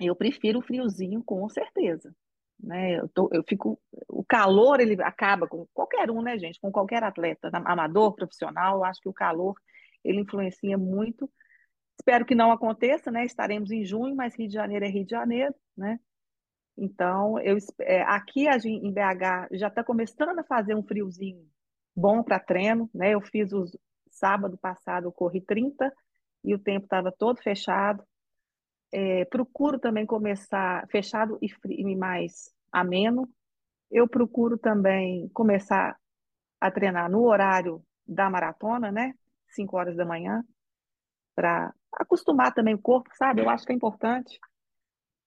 eu 0.08 0.15
prefiro 0.15 0.60
o 0.60 0.62
friozinho 0.62 1.24
com 1.24 1.48
certeza, 1.50 2.13
né? 2.60 3.00
Eu 3.00 3.10
tô, 3.10 3.29
eu 3.32 3.44
fico, 3.48 3.79
o 4.08 4.24
calor 4.24 4.79
ele 4.79 5.01
acaba 5.03 5.48
com 5.48 5.65
qualquer 5.74 6.10
um, 6.12 6.22
né, 6.22 6.38
gente? 6.38 6.60
Com 6.60 6.72
qualquer 6.72 7.03
atleta, 7.03 7.50
amador, 7.53 8.15
profissional, 8.15 8.77
eu 8.77 8.84
acho 8.86 9.01
que 9.01 9.10
o 9.10 9.13
calor 9.13 9.56
ele 10.03 10.22
influencia 10.22 10.77
muito. 10.77 11.29
Espero 12.00 12.25
que 12.25 12.36
não 12.36 12.51
aconteça, 12.51 13.12
né? 13.12 13.25
Estaremos 13.25 13.72
em 13.72 13.84
junho, 13.84 14.15
mas 14.15 14.36
Rio 14.36 14.48
de 14.48 14.53
Janeiro 14.53 14.86
é 14.86 14.89
Rio 14.89 15.06
de 15.06 15.12
Janeiro, 15.12 15.53
né? 15.75 16.00
Então, 16.77 17.38
eu, 17.39 17.58
é, 17.82 18.01
aqui 18.03 18.46
em 18.65 18.94
BH 18.94 19.50
já 19.51 19.68
está 19.68 19.84
começando 19.84 20.39
a 20.39 20.44
fazer 20.46 20.75
um 20.75 20.84
friozinho 20.84 21.46
bom 21.94 22.24
para 22.24 22.39
treino, 22.39 22.89
né? 22.94 23.13
Eu 23.13 23.22
fiz 23.22 23.51
os 23.51 23.77
sábado 24.10 24.58
passado, 24.58 25.06
eu 25.06 25.12
corri 25.12 25.41
30 25.41 25.91
e 26.44 26.56
o 26.56 26.60
tempo 26.60 26.86
estava 26.86 27.12
todo 27.12 27.41
fechado. 27.41 28.03
É, 28.91 29.25
procuro 29.25 29.79
também 29.79 30.05
começar 30.05 30.88
fechado 30.89 31.38
e, 31.41 31.48
e 31.69 31.96
mais 31.96 32.51
ameno. 32.72 33.29
Eu 33.91 34.08
procuro 34.08 34.58
também 34.58 35.29
começar 35.29 35.98
a 36.62 36.72
treinar 36.72 37.10
no 37.12 37.24
horário 37.25 37.84
da 38.08 38.29
maratona, 38.29 38.91
né? 38.91 39.13
5 39.50 39.77
horas 39.77 39.96
da 39.98 40.05
manhã, 40.05 40.43
para 41.36 41.74
acostumar 41.93 42.53
também 42.53 42.75
o 42.75 42.79
corpo, 42.81 43.10
sabe? 43.15 43.41
Eu 43.41 43.50
acho 43.50 43.65
que 43.65 43.72
é 43.72 43.75
importante. 43.75 44.39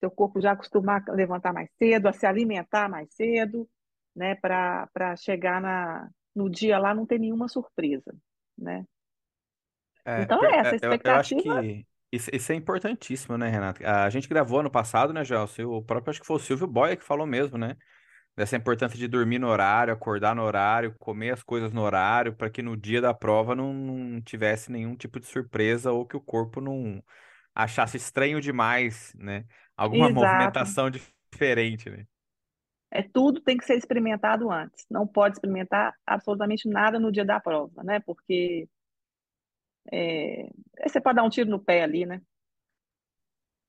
Seu 0.00 0.10
corpo 0.10 0.40
já 0.40 0.52
acostumar 0.52 1.02
a 1.08 1.12
levantar 1.12 1.52
mais 1.52 1.70
cedo, 1.78 2.08
a 2.08 2.12
se 2.12 2.26
alimentar 2.26 2.88
mais 2.88 3.12
cedo, 3.14 3.68
né? 4.16 4.34
Para 4.36 5.16
chegar 5.16 5.60
na, 5.60 6.08
no 6.34 6.50
dia 6.50 6.78
lá 6.78 6.94
não 6.94 7.06
ter 7.06 7.18
nenhuma 7.18 7.48
surpresa, 7.48 8.14
né? 8.58 8.84
É, 10.04 10.12
Então 10.16 10.44
é 10.44 10.58
é, 10.60 10.60
essa 10.60 10.76
eu, 10.82 11.00
eu 11.04 11.14
acho 11.14 11.34
expectativa. 11.34 11.36
que 11.36 11.86
isso, 12.12 12.30
isso 12.32 12.52
é 12.52 12.54
importantíssimo, 12.54 13.38
né, 13.38 13.48
Renato? 13.48 13.84
A 13.86 14.10
gente 14.10 14.28
gravou 14.28 14.60
ano 14.60 14.70
passado, 14.70 15.12
né, 15.12 15.24
Gelson? 15.24 15.64
O 15.64 15.82
próprio, 15.82 16.10
acho 16.10 16.20
que 16.20 16.26
foi 16.26 16.36
o 16.36 16.38
Silvio 16.40 16.66
Boia 16.66 16.96
que 16.96 17.04
falou 17.04 17.26
mesmo, 17.26 17.58
né? 17.58 17.76
Dessa 18.36 18.56
importância 18.56 18.98
de 18.98 19.08
dormir 19.08 19.38
no 19.38 19.48
horário, 19.48 19.92
acordar 19.92 20.34
no 20.34 20.42
horário, 20.42 20.94
comer 20.98 21.32
as 21.32 21.42
coisas 21.42 21.72
no 21.72 21.82
horário, 21.82 22.34
para 22.34 22.50
que 22.50 22.62
no 22.62 22.76
dia 22.76 23.00
da 23.00 23.14
prova 23.14 23.54
não, 23.54 23.72
não 23.74 24.20
tivesse 24.22 24.70
nenhum 24.72 24.96
tipo 24.96 25.18
de 25.20 25.26
surpresa 25.26 25.92
ou 25.92 26.06
que 26.06 26.16
o 26.16 26.20
corpo 26.20 26.60
não 26.60 27.02
achasse 27.54 27.96
estranho 27.96 28.40
demais, 28.40 29.14
né? 29.16 29.44
Alguma 29.76 30.06
Exato. 30.08 30.14
movimentação 30.14 30.90
diferente, 30.90 31.90
né? 31.90 32.06
É 32.90 33.02
tudo 33.02 33.40
tem 33.40 33.56
que 33.56 33.64
ser 33.64 33.76
experimentado 33.76 34.50
antes. 34.50 34.84
Não 34.90 35.06
pode 35.06 35.36
experimentar 35.36 35.94
absolutamente 36.06 36.68
nada 36.68 36.98
no 36.98 37.10
dia 37.10 37.24
da 37.24 37.40
prova, 37.40 37.82
né? 37.82 38.00
Porque 38.00 38.68
é, 39.90 40.48
você 40.86 41.00
pode 41.00 41.16
dar 41.16 41.22
um 41.22 41.30
tiro 41.30 41.50
no 41.50 41.58
pé 41.58 41.82
ali, 41.82 42.04
né? 42.06 42.20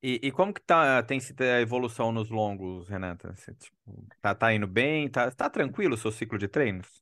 E, 0.02 0.20
e 0.22 0.32
como 0.34 0.54
que 0.54 0.62
tá, 0.62 1.02
tem 1.04 1.20
sido 1.22 1.42
a 1.42 1.62
evolução 1.62 2.12
nos 2.12 2.30
longos, 2.30 2.90
Renata? 2.90 3.34
Você, 3.34 3.54
tipo, 3.54 4.06
tá, 4.22 4.36
tá 4.36 4.54
indo 4.54 4.68
bem? 4.68 5.10
Tá, 5.10 5.32
tá 5.32 5.50
tranquilo 5.50 5.96
o 5.96 5.98
seu 5.98 6.12
ciclo 6.12 6.38
de 6.38 6.50
treinos? 6.50 7.02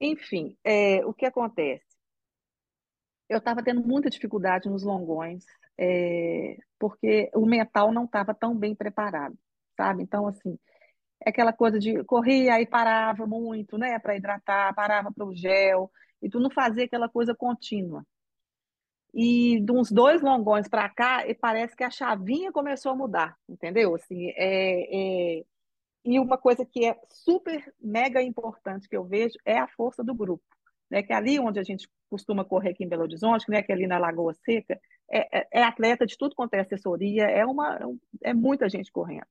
Enfim, 0.00 0.56
é, 0.62 1.04
o 1.04 1.12
que 1.12 1.26
acontece? 1.26 1.84
Eu 3.28 3.38
estava 3.38 3.64
tendo 3.64 3.82
muita 3.82 4.08
dificuldade 4.08 4.68
nos 4.68 4.84
longões, 4.84 5.44
é, 5.76 6.56
porque 6.78 7.30
o 7.34 7.44
mental 7.44 7.92
não 7.92 8.04
estava 8.04 8.32
tão 8.32 8.56
bem 8.56 8.76
preparado, 8.76 9.36
sabe? 9.76 10.04
Então, 10.04 10.26
assim, 10.28 10.56
é 11.26 11.30
aquela 11.30 11.52
coisa 11.52 11.78
de 11.80 12.02
corria 12.04 12.54
aí 12.54 12.66
parava 12.66 13.26
muito, 13.26 13.76
né, 13.76 13.98
para 13.98 14.16
hidratar, 14.16 14.72
parava 14.74 15.12
para 15.12 15.26
o 15.26 15.34
gel, 15.34 15.90
e 16.22 16.28
tu 16.28 16.40
não 16.40 16.50
fazia 16.50 16.84
aquela 16.84 17.08
coisa 17.08 17.34
contínua. 17.34 18.04
E 19.14 19.60
de 19.60 19.72
uns 19.72 19.90
dois 19.90 20.20
longões 20.22 20.68
para 20.68 20.88
cá, 20.88 21.24
parece 21.40 21.74
que 21.74 21.84
a 21.84 21.90
chavinha 21.90 22.52
começou 22.52 22.92
a 22.92 22.96
mudar, 22.96 23.36
entendeu? 23.48 23.94
Assim, 23.94 24.28
é, 24.36 25.38
é, 25.40 25.44
E 26.04 26.18
uma 26.20 26.38
coisa 26.38 26.64
que 26.64 26.84
é 26.86 26.98
super 27.10 27.72
mega 27.80 28.22
importante 28.22 28.88
que 28.88 28.96
eu 28.96 29.04
vejo 29.04 29.34
é 29.44 29.58
a 29.58 29.68
força 29.68 30.04
do 30.04 30.14
grupo, 30.14 30.44
né? 30.90 31.02
Que 31.02 31.12
é 31.12 31.16
ali 31.16 31.38
onde 31.40 31.58
a 31.58 31.62
gente 31.64 31.88
costuma 32.10 32.44
correr 32.44 32.70
aqui 32.70 32.84
em 32.84 32.88
Belo 32.88 33.02
Horizonte, 33.02 33.50
né? 33.50 33.62
Que 33.62 33.72
é 33.72 33.74
ali 33.74 33.86
na 33.86 33.98
Lagoa 33.98 34.34
Seca, 34.34 34.80
é, 35.10 35.38
é, 35.40 35.48
é 35.52 35.62
atleta 35.64 36.06
de 36.06 36.16
tudo 36.16 36.34
quanto 36.34 36.54
é 36.54 36.60
assessoria, 36.60 37.24
é 37.24 37.44
uma 37.46 37.78
é 38.22 38.34
muita 38.34 38.68
gente 38.68 38.92
correndo. 38.92 39.26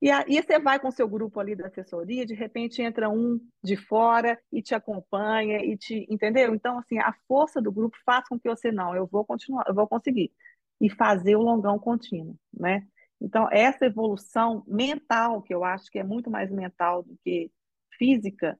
E 0.00 0.10
aí 0.10 0.42
você 0.42 0.58
vai 0.58 0.80
com 0.80 0.88
o 0.88 0.92
seu 0.92 1.06
grupo 1.06 1.38
ali 1.38 1.54
da 1.54 1.66
assessoria, 1.66 2.24
de 2.24 2.34
repente 2.34 2.80
entra 2.80 3.10
um 3.10 3.38
de 3.62 3.76
fora 3.76 4.40
e 4.50 4.62
te 4.62 4.74
acompanha 4.74 5.62
e 5.62 5.76
te, 5.76 6.06
entendeu? 6.08 6.54
Então 6.54 6.78
assim, 6.78 6.98
a 6.98 7.12
força 7.28 7.60
do 7.60 7.70
grupo 7.70 7.96
faz 8.04 8.26
com 8.26 8.38
que 8.38 8.48
você 8.48 8.72
não, 8.72 8.94
eu 8.94 9.06
vou 9.06 9.24
continuar, 9.26 9.64
eu 9.68 9.74
vou 9.74 9.86
conseguir 9.86 10.32
e 10.80 10.88
fazer 10.88 11.36
o 11.36 11.42
longão 11.42 11.78
contínuo, 11.78 12.34
né? 12.52 12.86
Então 13.20 13.46
essa 13.52 13.84
evolução 13.84 14.64
mental, 14.66 15.42
que 15.42 15.54
eu 15.54 15.64
acho 15.64 15.90
que 15.90 15.98
é 15.98 16.04
muito 16.04 16.30
mais 16.30 16.50
mental 16.50 17.02
do 17.02 17.14
que 17.22 17.50
física, 17.98 18.58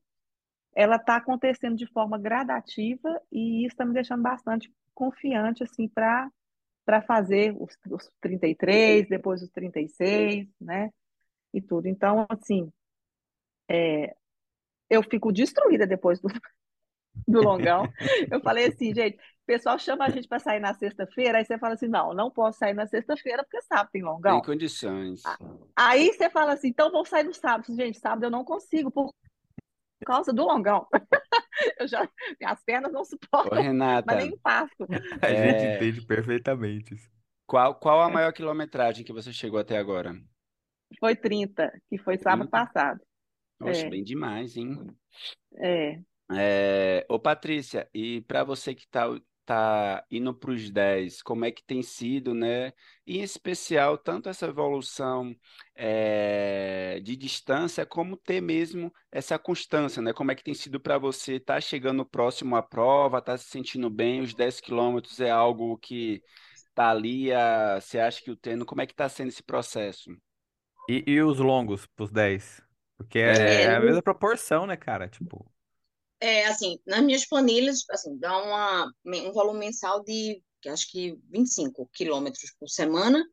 ela 0.74 0.96
está 0.96 1.16
acontecendo 1.16 1.76
de 1.76 1.86
forma 1.86 2.18
gradativa 2.18 3.20
e 3.32 3.64
isso 3.64 3.74
está 3.74 3.86
me 3.86 3.94
deixando 3.94 4.22
bastante 4.22 4.70
confiante 4.94 5.62
assim 5.62 5.88
para 5.88 6.30
para 6.84 7.02
fazer 7.02 7.54
os, 7.60 7.78
os 7.88 8.10
33, 8.20 9.08
depois 9.08 9.42
os 9.42 9.50
36, 9.50 10.48
né? 10.60 10.90
E 11.54 11.60
tudo. 11.60 11.86
Então, 11.88 12.26
assim, 12.30 12.70
eu 14.88 15.02
fico 15.02 15.32
destruída 15.32 15.86
depois 15.86 16.20
do, 16.20 16.28
do 17.28 17.40
longão. 17.42 17.92
Eu 18.30 18.40
falei 18.40 18.66
assim, 18.66 18.94
gente, 18.94 19.16
o 19.16 19.46
pessoal 19.46 19.78
chama 19.78 20.06
a 20.06 20.10
gente 20.10 20.28
para 20.28 20.38
sair 20.38 20.60
na 20.60 20.74
sexta-feira, 20.74 21.38
aí 21.38 21.44
você 21.44 21.58
fala 21.58 21.74
assim, 21.74 21.88
não, 21.88 22.14
não 22.14 22.30
posso 22.30 22.58
sair 22.58 22.74
na 22.74 22.86
sexta-feira 22.86 23.42
porque 23.44 23.62
sábado 23.62 23.90
tem 23.92 24.02
Tem 24.22 24.34
longão. 24.34 24.40
condições. 24.40 25.34
Aí 25.76 26.12
você 26.12 26.30
fala 26.30 26.52
assim, 26.54 26.68
então 26.68 26.90
vou 26.90 27.04
sair 27.04 27.24
no 27.24 27.34
sábado. 27.34 27.74
Gente, 27.74 27.98
sábado 27.98 28.24
eu 28.24 28.30
não 28.30 28.44
consigo 28.44 28.90
por 28.90 29.12
causa 30.06 30.32
do 30.32 30.44
longão. 30.44 30.86
Eu 31.78 31.86
já, 31.88 32.08
minhas 32.40 32.62
pernas 32.64 32.92
não 32.92 33.04
Ô, 33.42 33.52
suportam, 33.52 33.62
mas 33.62 33.64
Renata, 33.64 34.14
nem 34.14 34.36
passo. 34.38 34.74
A 35.20 35.34
gente 35.34 35.66
é, 35.66 35.66
entende 35.66 36.02
perfeitamente 36.02 36.94
isso. 36.94 37.10
qual, 37.46 37.74
qual 37.78 38.00
a 38.00 38.08
maior 38.08 38.32
quilometragem 38.32 39.04
que 39.04 39.12
você 39.12 39.30
chegou 39.32 39.58
até 39.60 39.76
agora? 39.76 40.14
Foi 40.98 41.14
30, 41.14 41.70
que 41.88 41.98
foi 41.98 42.18
sábado 42.18 42.50
30? 42.50 42.66
passado. 42.66 43.00
Oxe, 43.60 43.86
É, 43.86 43.90
bem 43.90 44.02
demais, 44.02 44.56
hein? 44.56 44.76
é. 45.58 46.00
É, 46.32 47.04
ô 47.08 47.18
Patrícia, 47.18 47.88
e 47.92 48.20
para 48.22 48.44
você 48.44 48.74
que 48.74 48.82
está 48.82 49.08
tá 49.08 49.20
tá 49.50 50.04
indo 50.12 50.32
para 50.32 50.52
os 50.52 50.70
10, 50.70 51.22
como 51.22 51.44
é 51.44 51.50
que 51.50 51.64
tem 51.64 51.82
sido, 51.82 52.32
né? 52.32 52.72
Em 53.04 53.20
especial, 53.20 53.98
tanto 53.98 54.28
essa 54.28 54.46
evolução 54.46 55.34
é, 55.74 57.00
de 57.02 57.16
distância, 57.16 57.84
como 57.84 58.16
ter 58.16 58.40
mesmo 58.40 58.92
essa 59.10 59.40
constância, 59.40 60.00
né? 60.00 60.12
Como 60.12 60.30
é 60.30 60.36
que 60.36 60.44
tem 60.44 60.54
sido 60.54 60.78
para 60.78 60.98
você 60.98 61.34
estar 61.34 61.60
chegando 61.60 62.06
próximo 62.06 62.54
à 62.54 62.62
prova, 62.62 63.18
estar 63.18 63.36
se 63.38 63.46
sentindo 63.50 63.90
bem, 63.90 64.20
os 64.20 64.34
10 64.34 64.60
quilômetros 64.60 65.18
é 65.18 65.30
algo 65.30 65.76
que 65.78 66.22
tá 66.72 66.90
ali, 66.90 67.32
a, 67.32 67.80
você 67.80 67.98
acha 67.98 68.22
que 68.22 68.30
o 68.30 68.36
treino, 68.36 68.64
como 68.64 68.82
é 68.82 68.86
que 68.86 68.92
está 68.92 69.08
sendo 69.08 69.28
esse 69.30 69.42
processo? 69.42 70.10
E, 70.92 71.04
e 71.06 71.22
os 71.22 71.38
longos 71.38 71.86
pros 71.86 72.10
10? 72.10 72.62
Porque 72.96 73.18
é, 73.18 73.62
É, 73.62 73.64
é 73.64 73.74
a 73.76 73.80
mesma 73.80 74.02
proporção, 74.02 74.66
né, 74.66 74.76
cara? 74.76 75.08
Tipo, 75.08 75.50
é, 76.20 76.46
assim, 76.46 76.78
nas 76.86 77.02
minhas 77.02 77.26
planilhas, 77.26 77.84
assim, 77.90 78.16
dá 78.18 78.36
uma, 78.42 78.92
um 79.06 79.32
volume 79.32 79.60
mensal 79.60 80.02
de, 80.04 80.42
acho 80.66 80.90
que 80.90 81.18
25 81.30 81.88
quilômetros 81.92 82.52
por 82.58 82.68
semana. 82.68 83.24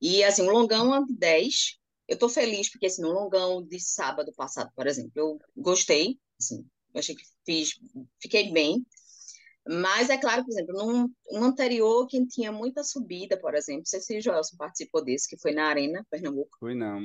E, 0.00 0.24
assim, 0.24 0.42
um 0.42 0.52
longão 0.52 0.94
é 0.94 1.04
de 1.06 1.14
10. 1.16 1.78
Eu 2.08 2.18
tô 2.18 2.28
feliz 2.28 2.70
porque, 2.70 2.86
assim, 2.86 3.02
no 3.02 3.12
longão 3.12 3.64
de 3.64 3.80
sábado 3.80 4.32
passado, 4.34 4.70
por 4.76 4.86
exemplo, 4.86 5.12
eu 5.16 5.38
gostei, 5.56 6.18
assim, 6.40 6.66
eu 6.94 7.00
achei 7.00 7.14
que 7.16 7.24
fiz, 7.46 7.72
fiquei 8.20 8.52
bem. 8.52 8.86
Mas 9.66 10.10
é 10.10 10.18
claro, 10.18 10.44
por 10.44 10.50
exemplo, 10.50 10.74
num, 10.74 11.08
um 11.30 11.44
anterior, 11.44 12.06
quem 12.08 12.26
tinha 12.26 12.50
muita 12.50 12.82
subida, 12.82 13.38
por 13.38 13.54
exemplo, 13.54 13.80
não 13.80 13.86
sei 13.86 14.00
se 14.00 14.18
o 14.18 14.20
Joelson 14.20 14.56
participou 14.56 15.04
desse, 15.04 15.28
que 15.28 15.40
foi 15.40 15.52
na 15.52 15.66
Arena, 15.66 16.04
Pernambuco. 16.10 16.56
Fui 16.58 16.74
não. 16.74 17.04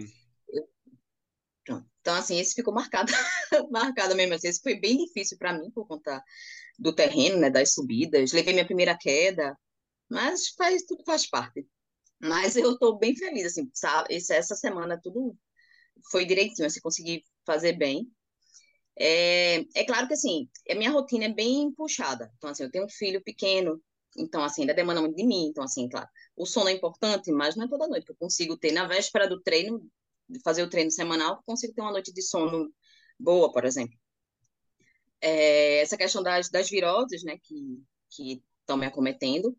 Então, 2.08 2.15
assim, 2.15 2.39
esse 2.39 2.56
ficou 2.56 2.74
marcado, 2.74 3.12
marcado 3.70 4.15
mesmo 4.15 4.34
assim. 4.34 4.48
Esse 4.48 4.62
foi 4.62 4.76
bem 4.80 4.98
difícil 4.98 5.38
para 5.38 5.52
mim, 5.52 5.70
por 5.72 5.86
conta 5.86 6.24
do 6.80 6.96
terreno, 6.96 7.38
né, 7.38 7.50
das 7.50 7.74
subidas. 7.74 8.32
Levei 8.32 8.54
minha 8.54 8.65
primeira 8.65 8.98
queda, 8.98 9.58
mas 10.10 10.48
faz, 10.50 10.84
tudo 10.84 11.04
faz 11.06 11.30
parte. 11.30 11.67
Mas 12.17 12.56
eu 12.56 12.72
estou 12.72 12.98
bem 12.98 13.13
feliz, 13.13 13.48
assim, 13.48 13.70
sabe? 13.74 14.15
Essa 14.15 14.56
semana 14.56 14.98
tudo 15.02 15.38
foi 16.10 16.26
direitinho, 16.26 16.65
assim, 16.65 16.80
consegui 16.80 17.24
fazer 17.46 17.74
bem. 17.74 18.10
É, 19.00 19.66
é 19.76 19.86
claro 19.86 20.08
que, 20.08 20.14
assim, 20.14 20.50
a 20.70 20.76
minha 20.76 20.92
rotina 20.92 21.26
é 21.26 21.34
bem 21.34 21.72
puxada. 21.72 22.32
Então, 22.38 22.50
assim, 22.50 22.64
eu 22.64 22.72
tenho 22.72 22.86
um 22.86 22.90
filho 22.90 23.24
pequeno, 23.24 23.82
então, 24.18 24.44
assim, 24.44 24.62
ainda 24.62 24.74
demanda 24.74 25.02
muito 25.02 25.16
de 25.16 25.26
mim. 25.26 25.48
Então, 25.48 25.64
assim, 25.64 25.88
claro, 25.88 26.08
o 26.36 26.46
sono 26.46 26.70
é 26.70 26.74
importante, 26.74 27.32
mas 27.32 27.56
não 27.56 27.66
é 27.66 27.70
toda 27.70 27.88
noite 27.88 28.06
que 28.06 28.12
eu 28.12 28.18
consigo 28.18 28.58
ter. 28.58 28.72
Na 28.72 28.88
véspera 28.88 29.28
do 29.28 29.42
treino, 29.42 29.88
fazer 30.44 30.64
o 30.64 30.70
treino 30.70 30.92
semanal, 30.92 31.42
consigo 31.46 31.74
ter 31.74 31.82
uma 31.82 31.92
noite 31.92 32.12
de 32.12 32.22
sono 32.22 32.74
boa, 33.20 33.52
por 33.52 33.66
exemplo. 33.66 33.98
É, 35.22 35.82
essa 35.82 35.98
questão 35.98 36.22
das, 36.24 36.50
das 36.50 36.70
viroses, 36.70 37.24
né, 37.24 37.38
que 37.40 38.42
estão 38.62 38.78
me 38.78 38.86
acometendo, 38.86 39.56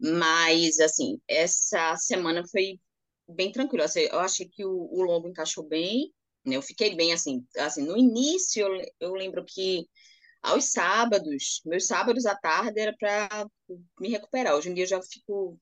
mas, 0.00 0.80
assim, 0.80 1.20
essa 1.28 1.96
semana 1.96 2.42
foi 2.50 2.80
bem 3.28 3.52
tranquilo. 3.52 3.84
Assim, 3.84 4.00
eu 4.00 4.20
achei 4.20 4.48
que 4.48 4.64
o, 4.64 4.88
o 4.90 5.02
longo 5.02 5.28
encaixou 5.28 5.66
bem? 5.66 6.12
Eu 6.44 6.62
fiquei 6.62 6.94
bem, 6.96 7.12
assim, 7.12 7.46
assim, 7.58 7.84
no 7.84 7.96
início 7.96 8.66
eu, 8.66 8.82
eu 9.00 9.14
lembro 9.14 9.44
que 9.44 9.86
aos 10.42 10.72
sábados, 10.72 11.60
meus 11.66 11.86
sábados 11.86 12.26
à 12.26 12.34
tarde 12.34 12.80
era 12.80 12.96
para 12.96 13.46
me 14.00 14.08
recuperar. 14.08 14.54
Hoje 14.54 14.70
em 14.70 14.74
dia 14.74 14.84
eu 14.84 14.88
já 14.88 15.02
fico 15.02 15.60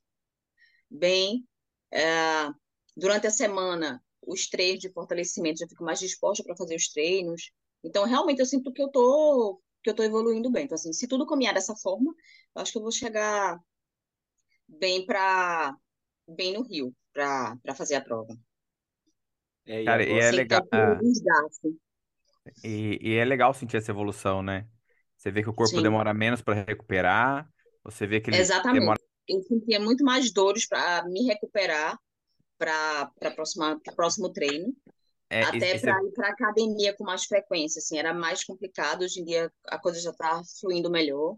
bem. 0.90 1.46
É, 1.92 2.48
durante 2.96 3.26
a 3.26 3.30
semana, 3.30 4.02
os 4.22 4.48
treinos 4.48 4.80
de 4.80 4.92
fortalecimento, 4.92 5.60
já 5.60 5.68
fico 5.68 5.84
mais 5.84 5.98
disposta 5.98 6.44
para 6.44 6.56
fazer 6.56 6.76
os 6.76 6.88
treinos. 6.88 7.50
Então, 7.82 8.04
realmente, 8.04 8.40
eu 8.40 8.46
sinto 8.46 8.72
que 8.72 8.82
eu 8.82 8.88
tô, 8.90 9.60
que 9.82 9.90
eu 9.90 9.94
tô 9.94 10.02
evoluindo 10.02 10.50
bem. 10.50 10.64
Então, 10.64 10.76
assim, 10.76 10.92
se 10.92 11.08
tudo 11.08 11.26
caminhar 11.26 11.54
dessa 11.54 11.74
forma, 11.76 12.12
eu 12.54 12.62
acho 12.62 12.72
que 12.72 12.78
eu 12.78 12.82
vou 12.82 12.92
chegar 12.92 13.58
bem 14.68 15.04
para 15.06 15.76
bem 16.26 16.52
no 16.52 16.62
Rio 16.62 16.94
para 17.12 17.74
fazer 17.74 17.94
a 17.96 18.00
prova, 18.00 18.36
É, 19.68 19.82
e 19.82 19.86
Cara, 19.86 20.02
e 20.04 20.18
é 20.18 20.30
sem 20.30 20.40
legal, 20.40 20.62
desgaste. 21.00 21.78
e, 22.62 22.98
e 23.02 23.14
é 23.16 23.24
legal 23.24 23.52
sentir 23.54 23.76
essa 23.76 23.90
evolução, 23.90 24.42
né? 24.42 24.66
Você 25.16 25.30
vê 25.30 25.42
que 25.42 25.48
o 25.50 25.54
corpo 25.54 25.80
Sim, 25.80 25.82
demora 25.82 26.14
menos 26.14 26.42
para 26.42 26.54
recuperar, 26.64 27.48
você 27.82 28.06
vê 28.06 28.20
que 28.20 28.30
ele 28.30 28.52
demora. 28.72 28.98
exatamente. 28.98 29.00
Eu 29.28 29.42
sentia 29.42 29.78
muito 29.80 30.04
mais 30.04 30.32
dores 30.32 30.66
para 30.66 31.04
me 31.08 31.22
recuperar 31.24 31.98
para 32.58 33.06
para 33.20 33.32
próximo 33.96 34.32
treino, 34.32 34.74
É, 35.30 35.44
até 35.46 35.76
para 35.76 35.92
ir 36.04 36.12
para 36.14 36.30
academia 36.30 36.96
com 36.96 37.04
mais 37.04 37.24
frequência, 37.26 37.80
assim, 37.80 37.98
era 37.98 38.14
mais 38.14 38.44
complicado. 38.44 39.02
Hoje 39.04 39.20
em 39.20 39.24
dia 39.24 39.52
a 39.66 39.78
coisa 39.78 40.00
já 40.00 40.10
está 40.10 40.42
fluindo 40.60 40.90
melhor. 40.90 41.36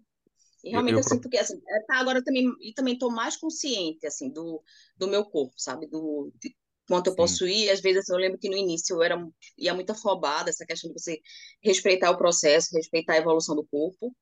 E 0.65 0.71
realmente 0.71 0.99
o 0.99 1.01
eu 1.01 1.05
corpo. 1.05 1.05
sinto 1.05 1.29
que 1.31 1.39
assim, 1.39 1.61
é, 1.69 1.81
tá, 1.87 1.97
agora 1.99 2.23
também 2.25 2.47
e 2.61 2.73
também 2.75 2.95
estou 2.95 3.11
mais 3.13 3.37
consciente 3.37 4.07
assim 4.07 4.31
do, 4.31 4.63
do 4.97 5.09
meu 5.09 5.25
corpo, 5.27 5.55
sabe? 5.59 5.87
Do 5.89 6.33
de 6.41 6.57
quanto 6.91 7.07
eu 7.09 7.13
Sim. 7.13 7.17
posso 7.17 7.47
ir. 7.47 7.71
Às 7.71 7.81
vezes 7.81 8.01
assim, 8.01 8.13
eu 8.13 8.19
lembro 8.19 8.39
que 8.39 8.51
no 8.51 8.57
início 8.57 8.97
eu 8.97 9.03
era 9.03 9.17
ia 9.57 9.75
muito 9.75 9.91
afobada, 9.93 10.51
essa 10.51 10.67
questão 10.67 10.91
de 10.93 11.01
você 11.01 11.21
respeitar 11.63 12.11
o 12.11 12.19
processo, 12.19 12.77
respeitar 12.77 13.15
a 13.15 13.19
evolução 13.19 13.55
do 13.57 13.65
corpo. 13.67 14.15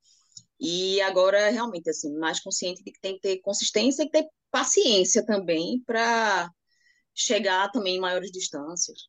E 0.61 1.01
agora 1.03 1.51
realmente 1.51 1.89
assim, 1.91 2.13
mais 2.19 2.41
consciente 2.41 2.85
de 2.85 2.93
que 2.93 3.01
tem 3.01 3.15
que 3.15 3.21
ter 3.21 3.39
consistência 3.41 4.03
e 4.03 4.11
ter 4.11 4.27
paciência 4.51 5.25
também 5.25 5.83
para 5.87 6.51
chegar 7.15 7.71
também 7.71 7.97
em 7.97 8.01
maiores 8.01 8.31
distâncias. 8.31 9.09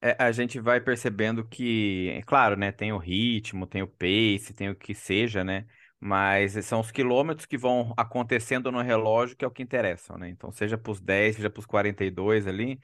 É, 0.00 0.16
a 0.22 0.30
gente 0.30 0.60
vai 0.60 0.80
percebendo 0.80 1.46
que, 1.46 2.10
é 2.10 2.22
claro, 2.22 2.56
né, 2.56 2.70
tem 2.70 2.92
o 2.92 2.98
ritmo, 2.98 3.66
tem 3.66 3.82
o 3.82 3.88
pace, 3.88 4.54
tem 4.54 4.68
o 4.68 4.76
que 4.76 4.94
seja, 4.94 5.42
né? 5.42 5.66
Mas 6.00 6.52
são 6.66 6.80
os 6.80 6.90
quilômetros 6.90 7.46
que 7.46 7.56
vão 7.58 7.94
acontecendo 7.96 8.70
no 8.70 8.82
relógio 8.82 9.36
que 9.36 9.44
é 9.44 9.48
o 9.48 9.50
que 9.50 9.62
interessam, 9.62 10.18
né? 10.18 10.28
Então, 10.28 10.52
seja 10.52 10.76
para 10.78 10.92
os 10.92 11.00
10, 11.00 11.36
seja 11.36 11.50
para 11.50 11.60
os 11.60 11.66
42 11.66 12.46
ali, 12.46 12.78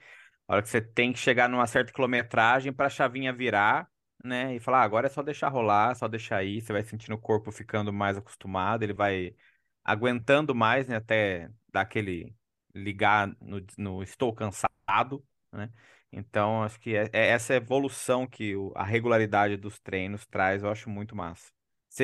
a 0.47 0.53
hora 0.53 0.61
que 0.63 0.69
você 0.69 0.81
tem 0.81 1.13
que 1.13 1.19
chegar 1.19 1.47
numa 1.49 1.67
certa 1.67 1.91
quilometragem 1.93 2.73
para 2.73 2.87
a 2.87 2.89
chavinha 2.89 3.31
virar, 3.33 3.87
né? 4.23 4.55
E 4.55 4.59
falar, 4.59 4.79
ah, 4.81 4.83
agora 4.83 5.07
é 5.07 5.09
só 5.09 5.21
deixar 5.23 5.49
rolar, 5.49 5.95
só 5.95 6.07
deixar 6.07 6.43
ir, 6.43 6.61
você 6.61 6.73
vai 6.73 6.83
sentindo 6.83 7.13
o 7.15 7.19
corpo 7.19 7.51
ficando 7.51 7.93
mais 7.93 8.17
acostumado, 8.17 8.83
ele 8.83 8.93
vai 8.93 9.35
aguentando 9.83 10.55
mais, 10.55 10.87
né? 10.87 10.95
Até 10.97 11.49
dar 11.71 11.81
aquele 11.81 12.35
ligar 12.75 13.27
no, 13.41 13.63
no 13.77 14.03
estou 14.03 14.33
cansado, 14.33 15.23
né? 15.51 15.71
Então, 16.11 16.63
acho 16.63 16.79
que 16.79 16.95
é, 16.95 17.09
é 17.13 17.27
essa 17.29 17.53
evolução 17.55 18.27
que 18.27 18.55
o- 18.55 18.71
a 18.75 18.83
regularidade 18.83 19.57
dos 19.57 19.79
treinos 19.79 20.25
traz, 20.27 20.63
eu 20.63 20.69
acho 20.69 20.89
muito 20.89 21.15
massa. 21.15 21.52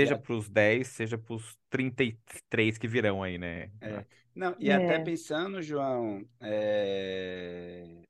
E 0.04 0.06
Seja 0.06 0.15
para 0.15 0.34
os 0.36 0.49
10, 0.49 0.88
seja 0.89 1.17
para 1.17 1.34
os 1.36 1.58
33 1.69 2.78
que 2.78 2.88
virão 2.88 3.23
aí, 3.23 3.38
né? 3.38 3.71
é, 3.82 4.06
não, 4.36 4.56
e 4.60 4.71
até 4.71 4.99
É, 4.99 4.99
pensando, 4.99 5.62
João, 5.62 6.28
é, 6.41 8.04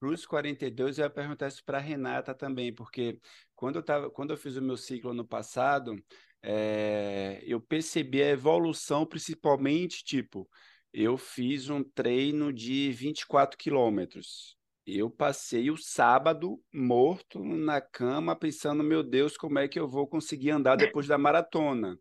para 0.00 0.10
os 0.10 0.26
42, 0.26 0.98
eu 0.98 1.04
ia 1.06 1.10
perguntar 1.10 1.48
isso 1.48 1.64
para 1.64 1.78
a 1.78 1.82
Renata 1.82 2.34
também, 2.34 2.74
porque 2.74 3.20
quando 3.56 3.78
eu 3.78 3.84
tava, 3.84 4.10
quando 4.10 4.32
eu 4.32 4.38
fiz 4.38 4.56
o 4.56 4.62
meu 4.62 4.78
ciclo 4.78 5.12
ano 5.12 5.26
passado, 5.28 5.96
é, 6.42 7.42
eu 7.44 7.60
percebi 7.62 8.22
a 8.22 8.28
evolução, 8.30 9.06
principalmente, 9.06 10.04
tipo, 10.04 10.50
eu 10.92 11.18
fiz 11.18 11.70
um 11.70 11.84
treino 11.84 12.52
de 12.52 12.92
24 12.92 13.58
quilômetros. 13.58 14.57
Eu 14.90 15.10
passei 15.10 15.70
o 15.70 15.76
sábado 15.76 16.58
morto 16.72 17.44
na 17.44 17.78
cama, 17.78 18.34
pensando, 18.34 18.82
meu 18.82 19.02
Deus, 19.02 19.36
como 19.36 19.58
é 19.58 19.68
que 19.68 19.78
eu 19.78 19.86
vou 19.86 20.06
conseguir 20.06 20.50
andar 20.50 20.76
depois 20.76 21.06
da 21.06 21.18
maratona? 21.18 21.98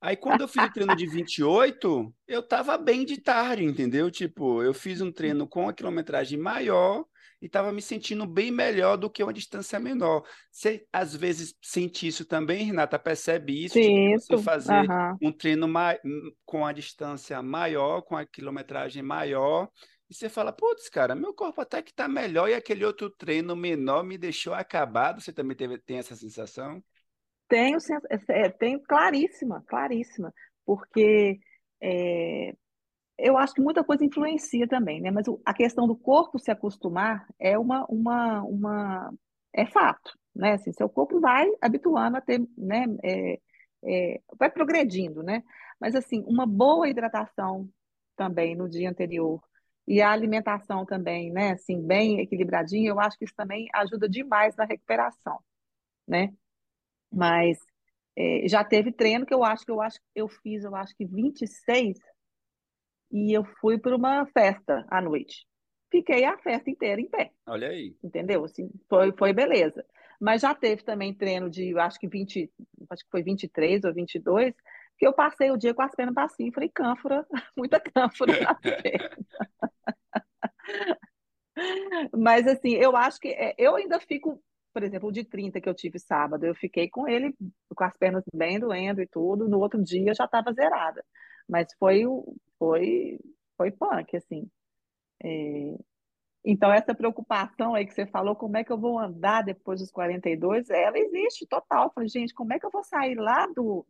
Aí, 0.00 0.16
quando 0.16 0.42
eu 0.42 0.48
fiz 0.48 0.62
o 0.62 0.70
treino 0.70 0.94
de 0.94 1.06
28, 1.08 2.14
eu 2.28 2.40
tava 2.46 2.78
bem 2.78 3.04
de 3.04 3.20
tarde, 3.20 3.64
entendeu? 3.64 4.12
Tipo, 4.12 4.62
eu 4.62 4.72
fiz 4.72 5.00
um 5.00 5.10
treino 5.10 5.48
com 5.48 5.68
a 5.68 5.72
quilometragem 5.72 6.38
maior 6.38 7.04
e 7.42 7.48
tava 7.48 7.72
me 7.72 7.82
sentindo 7.82 8.24
bem 8.26 8.52
melhor 8.52 8.96
do 8.96 9.10
que 9.10 9.20
uma 9.22 9.32
distância 9.32 9.80
menor. 9.80 10.22
Você, 10.52 10.86
às 10.92 11.16
vezes, 11.16 11.52
sente 11.60 12.06
isso 12.06 12.24
também, 12.24 12.64
Renata? 12.64 12.96
Percebe 12.96 13.64
isso, 13.64 13.80
tipo, 13.80 14.00
de 14.00 14.12
você 14.12 14.36
fazer 14.36 14.88
Aham. 14.88 15.16
um 15.20 15.32
treino 15.32 15.66
mai- 15.66 15.98
com 16.44 16.64
a 16.64 16.72
distância 16.72 17.42
maior, 17.42 18.02
com 18.02 18.16
a 18.16 18.24
quilometragem 18.24 19.02
maior, 19.02 19.68
você 20.14 20.28
fala, 20.28 20.52
putz, 20.52 20.88
cara, 20.88 21.14
meu 21.14 21.34
corpo 21.34 21.60
até 21.60 21.82
que 21.82 21.92
tá 21.94 22.08
melhor 22.08 22.48
e 22.48 22.54
aquele 22.54 22.84
outro 22.84 23.10
treino 23.10 23.56
menor 23.56 24.04
me 24.04 24.18
deixou 24.18 24.54
acabado. 24.54 25.20
Você 25.20 25.32
também 25.32 25.56
teve, 25.56 25.78
tem 25.78 25.98
essa 25.98 26.16
sensação? 26.16 26.82
Tenho, 27.48 27.78
sen- 27.80 27.98
é, 28.28 28.48
tenho 28.50 28.80
claríssima, 28.82 29.62
claríssima, 29.68 30.32
porque 30.64 31.38
é, 31.80 32.54
eu 33.18 33.38
acho 33.38 33.54
que 33.54 33.62
muita 33.62 33.84
coisa 33.84 34.04
influencia 34.04 34.68
também, 34.68 35.00
né? 35.00 35.10
Mas 35.10 35.26
a 35.44 35.54
questão 35.54 35.86
do 35.86 35.96
corpo 35.96 36.38
se 36.38 36.50
acostumar 36.50 37.26
é 37.40 37.58
uma, 37.58 37.84
uma, 37.86 38.42
uma, 38.44 39.14
é 39.54 39.66
fato, 39.66 40.12
né? 40.34 40.54
Assim, 40.54 40.72
seu 40.72 40.88
corpo 40.88 41.20
vai 41.20 41.48
habituando 41.62 42.16
a 42.18 42.20
ter, 42.20 42.40
né? 42.58 42.86
é, 43.04 43.40
é, 43.84 44.20
vai 44.38 44.50
progredindo, 44.50 45.22
né? 45.22 45.42
Mas 45.80 45.94
assim, 45.94 46.24
uma 46.26 46.46
boa 46.46 46.88
hidratação 46.88 47.68
também 48.16 48.56
no 48.56 48.68
dia 48.68 48.90
anterior 48.90 49.42
e 49.86 50.00
a 50.00 50.10
alimentação 50.10 50.84
também, 50.86 51.30
né? 51.30 51.52
Assim, 51.52 51.80
bem 51.80 52.20
equilibradinha, 52.20 52.90
eu 52.90 53.00
acho 53.00 53.18
que 53.18 53.24
isso 53.24 53.34
também 53.36 53.68
ajuda 53.74 54.08
demais 54.08 54.56
na 54.56 54.64
recuperação, 54.64 55.38
né? 56.06 56.32
Mas 57.12 57.58
é, 58.16 58.48
já 58.48 58.64
teve 58.64 58.92
treino 58.92 59.26
que 59.26 59.34
eu 59.34 59.44
acho 59.44 59.64
que 59.64 59.70
eu 59.70 59.80
acho 59.80 59.98
eu 60.14 60.28
fiz, 60.28 60.64
eu 60.64 60.74
acho 60.74 60.94
que 60.96 61.04
26 61.04 61.98
e 63.12 63.32
eu 63.36 63.44
fui 63.60 63.78
para 63.78 63.94
uma 63.94 64.26
festa 64.26 64.84
à 64.90 65.00
noite. 65.00 65.46
Fiquei 65.90 66.24
a 66.24 66.36
festa 66.38 66.68
inteira 66.68 67.00
em 67.00 67.08
pé, 67.08 67.30
Olha 67.46 67.68
aí. 67.68 67.94
entendeu? 68.02 68.44
Assim, 68.44 68.68
foi, 68.88 69.12
foi 69.16 69.32
beleza. 69.32 69.84
Mas 70.20 70.42
já 70.42 70.54
teve 70.54 70.82
também 70.82 71.14
treino 71.14 71.48
de, 71.48 71.70
eu 71.70 71.80
acho 71.80 71.98
que 71.98 72.08
20, 72.08 72.50
acho 72.90 73.04
que 73.04 73.10
foi 73.10 73.22
23 73.22 73.84
ou 73.84 73.94
22, 73.94 74.54
que 74.98 75.06
eu 75.06 75.12
passei 75.12 75.50
o 75.50 75.56
dia 75.56 75.74
com 75.74 75.82
as 75.82 75.94
pernas 75.94 76.14
para 76.14 76.28
cima, 76.28 76.52
falei, 76.52 76.68
cânfora, 76.68 77.26
muita 77.56 77.78
cânfora 77.78 78.40
nas 78.40 78.58
pernas. 78.60 79.10
Mas 82.16 82.46
assim, 82.46 82.70
eu 82.74 82.96
acho 82.96 83.20
que 83.20 83.28
é, 83.28 83.54
eu 83.58 83.76
ainda 83.76 84.00
fico, 84.00 84.42
por 84.72 84.82
exemplo, 84.82 85.08
o 85.08 85.12
de 85.12 85.24
30 85.24 85.60
que 85.60 85.68
eu 85.68 85.74
tive 85.74 85.98
sábado, 85.98 86.44
eu 86.44 86.54
fiquei 86.54 86.88
com 86.88 87.08
ele 87.08 87.34
com 87.74 87.84
as 87.84 87.96
pernas 87.96 88.24
bem 88.34 88.58
doendo 88.58 89.00
e 89.02 89.06
tudo, 89.06 89.48
no 89.48 89.58
outro 89.60 89.82
dia 89.82 90.10
eu 90.10 90.14
já 90.14 90.24
estava 90.24 90.52
zerada. 90.52 91.04
Mas 91.48 91.68
foi 91.78 92.04
foi 92.58 93.18
foi 93.56 93.70
punk 93.70 94.16
assim. 94.16 94.50
Então 96.44 96.72
essa 96.72 96.94
preocupação 96.94 97.74
aí 97.74 97.86
que 97.86 97.94
você 97.94 98.06
falou, 98.06 98.36
como 98.36 98.56
é 98.56 98.64
que 98.64 98.70
eu 98.72 98.78
vou 98.78 98.98
andar 98.98 99.42
depois 99.42 99.80
dos 99.80 99.90
42, 99.90 100.68
ela 100.70 100.98
existe 100.98 101.46
total. 101.46 101.84
Eu 101.86 101.90
falei, 101.94 102.08
gente, 102.08 102.34
como 102.34 102.52
é 102.52 102.58
que 102.58 102.66
eu 102.66 102.70
vou 102.70 102.84
sair 102.84 103.14
lá 103.14 103.46
do 103.46 103.86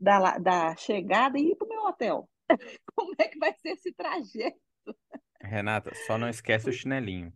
da, 0.00 0.38
da 0.38 0.76
chegada 0.76 1.38
e 1.38 1.50
ir 1.50 1.56
para 1.56 1.66
o 1.66 1.68
meu 1.68 1.82
hotel? 1.84 2.28
Como 2.94 3.14
é 3.18 3.28
que 3.28 3.38
vai 3.38 3.54
ser 3.54 3.70
esse 3.70 3.92
trajeto? 3.92 4.60
Renata, 5.44 5.94
só 5.94 6.18
não 6.18 6.28
esquece 6.28 6.68
o 6.70 6.72
chinelinho. 6.72 7.32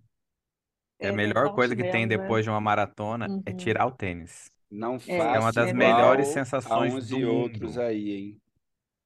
Que 1.00 1.06
a 1.08 1.12
É 1.12 1.12
melhor 1.12 1.50
um 1.52 1.52
coisa 1.52 1.74
que 1.76 1.84
tem 1.84 2.06
né? 2.08 2.08
depois 2.08 2.44
de 2.44 2.50
uma 2.50 2.60
maratona 2.60 3.34
é 3.44 3.52
Uhum. 3.52 3.52
tirar 3.52 3.86
o 3.86 3.92
tênis. 3.92 4.50
Não 4.70 4.98
É, 5.06 5.14
É 5.32 5.40
uma 5.40 5.52
das 5.52 5.70
é 5.70 5.72
melhores 5.72 6.28
igual 6.28 6.44
a 6.70 6.78
sensações 6.78 6.96
uns 6.96 7.08
do 7.08 7.18
e 7.18 7.24
outros 7.24 7.76
mundo. 7.76 7.78
aí, 7.78 8.10
hein? 8.12 8.42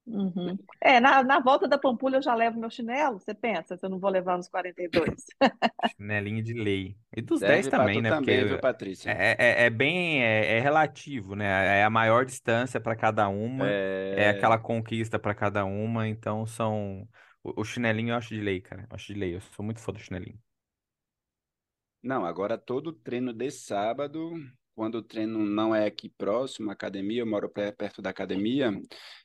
Uhum. 0.04 0.58
É, 0.80 0.98
na, 0.98 1.22
na 1.22 1.38
volta 1.40 1.68
da 1.68 1.78
Pampulha 1.78 2.16
eu 2.16 2.22
já 2.22 2.34
levo 2.34 2.58
meu 2.58 2.70
chinelo. 2.70 3.20
Você 3.20 3.34
pensa 3.34 3.76
se 3.76 3.86
eu 3.86 3.90
não 3.90 4.00
vou 4.00 4.10
levar 4.10 4.36
nos 4.36 4.48
42? 4.48 5.24
Chinelinho 5.84 6.42
de 6.42 6.52
lei. 6.54 6.96
E 7.16 7.20
dos 7.22 7.42
10 7.42 7.66
Serve 7.66 7.72
pra 7.72 7.90
também, 7.90 7.90
tu 7.90 8.02
né? 8.02 8.12
também, 8.12 8.44
viu, 8.46 8.56
Porque 8.56 8.60
Patrícia? 8.60 9.10
é, 9.10 9.36
é, 9.38 9.64
é 9.66 9.70
bem 9.70 10.22
é, 10.22 10.58
é 10.58 10.60
relativo, 10.60 11.34
né? 11.34 11.44
É 11.80 11.84
a 11.84 11.90
maior 11.90 12.24
distância 12.24 12.80
para 12.80 12.96
cada 12.96 13.28
uma, 13.28 13.76
é 14.10 14.28
aquela 14.28 14.58
É... 14.58 14.58
conquista 14.58 15.18
para 15.18 15.34
cada 15.34 15.64
uma, 15.64 16.08
então 16.08 16.46
são. 16.46 17.08
O, 17.44 17.60
o 17.60 17.64
chinelinho 17.64 18.10
eu 18.10 18.16
acho 18.16 18.34
de 18.34 18.40
lei, 18.40 18.60
cara. 18.60 18.82
Eu 18.82 18.94
acho 18.94 19.12
de 19.12 19.18
lei. 19.18 19.34
Eu 19.34 19.40
sou 19.40 19.64
muito 19.64 19.80
fã 19.80 19.92
do 19.92 19.98
chinelinho. 19.98 20.38
Não, 22.02 22.24
agora 22.24 22.58
todo 22.58 22.92
treino 22.92 23.32
de 23.32 23.48
sábado, 23.50 24.32
quando 24.74 24.96
o 24.96 25.02
treino 25.02 25.38
não 25.38 25.72
é 25.74 25.86
aqui 25.86 26.08
próximo, 26.08 26.70
à 26.70 26.72
academia, 26.72 27.20
eu 27.20 27.26
moro 27.26 27.48
perto 27.48 28.02
da 28.02 28.10
academia, 28.10 28.72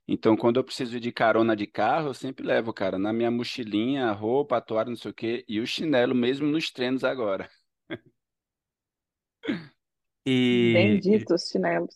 então 0.07 0.37
quando 0.37 0.57
eu 0.57 0.63
preciso 0.63 0.99
de 0.99 1.11
carona 1.11 1.55
de 1.55 1.65
carro, 1.65 2.09
eu 2.09 2.13
sempre 2.13 2.45
levo, 2.45 2.71
cara, 2.71 2.99
na 2.99 3.11
minha 3.11 3.31
mochilinha, 3.31 4.07
a 4.07 4.11
roupa, 4.11 4.61
toalha, 4.61 4.89
não 4.89 4.95
sei 4.95 5.09
o 5.09 5.13
quê, 5.13 5.43
e 5.47 5.59
o 5.59 5.65
chinelo 5.65 6.13
mesmo 6.13 6.47
nos 6.47 6.69
treinos 6.71 7.03
agora. 7.03 7.49
E, 10.25 11.01
e, 11.11 11.27
Benditos 11.31 11.49
chinelos. 11.49 11.95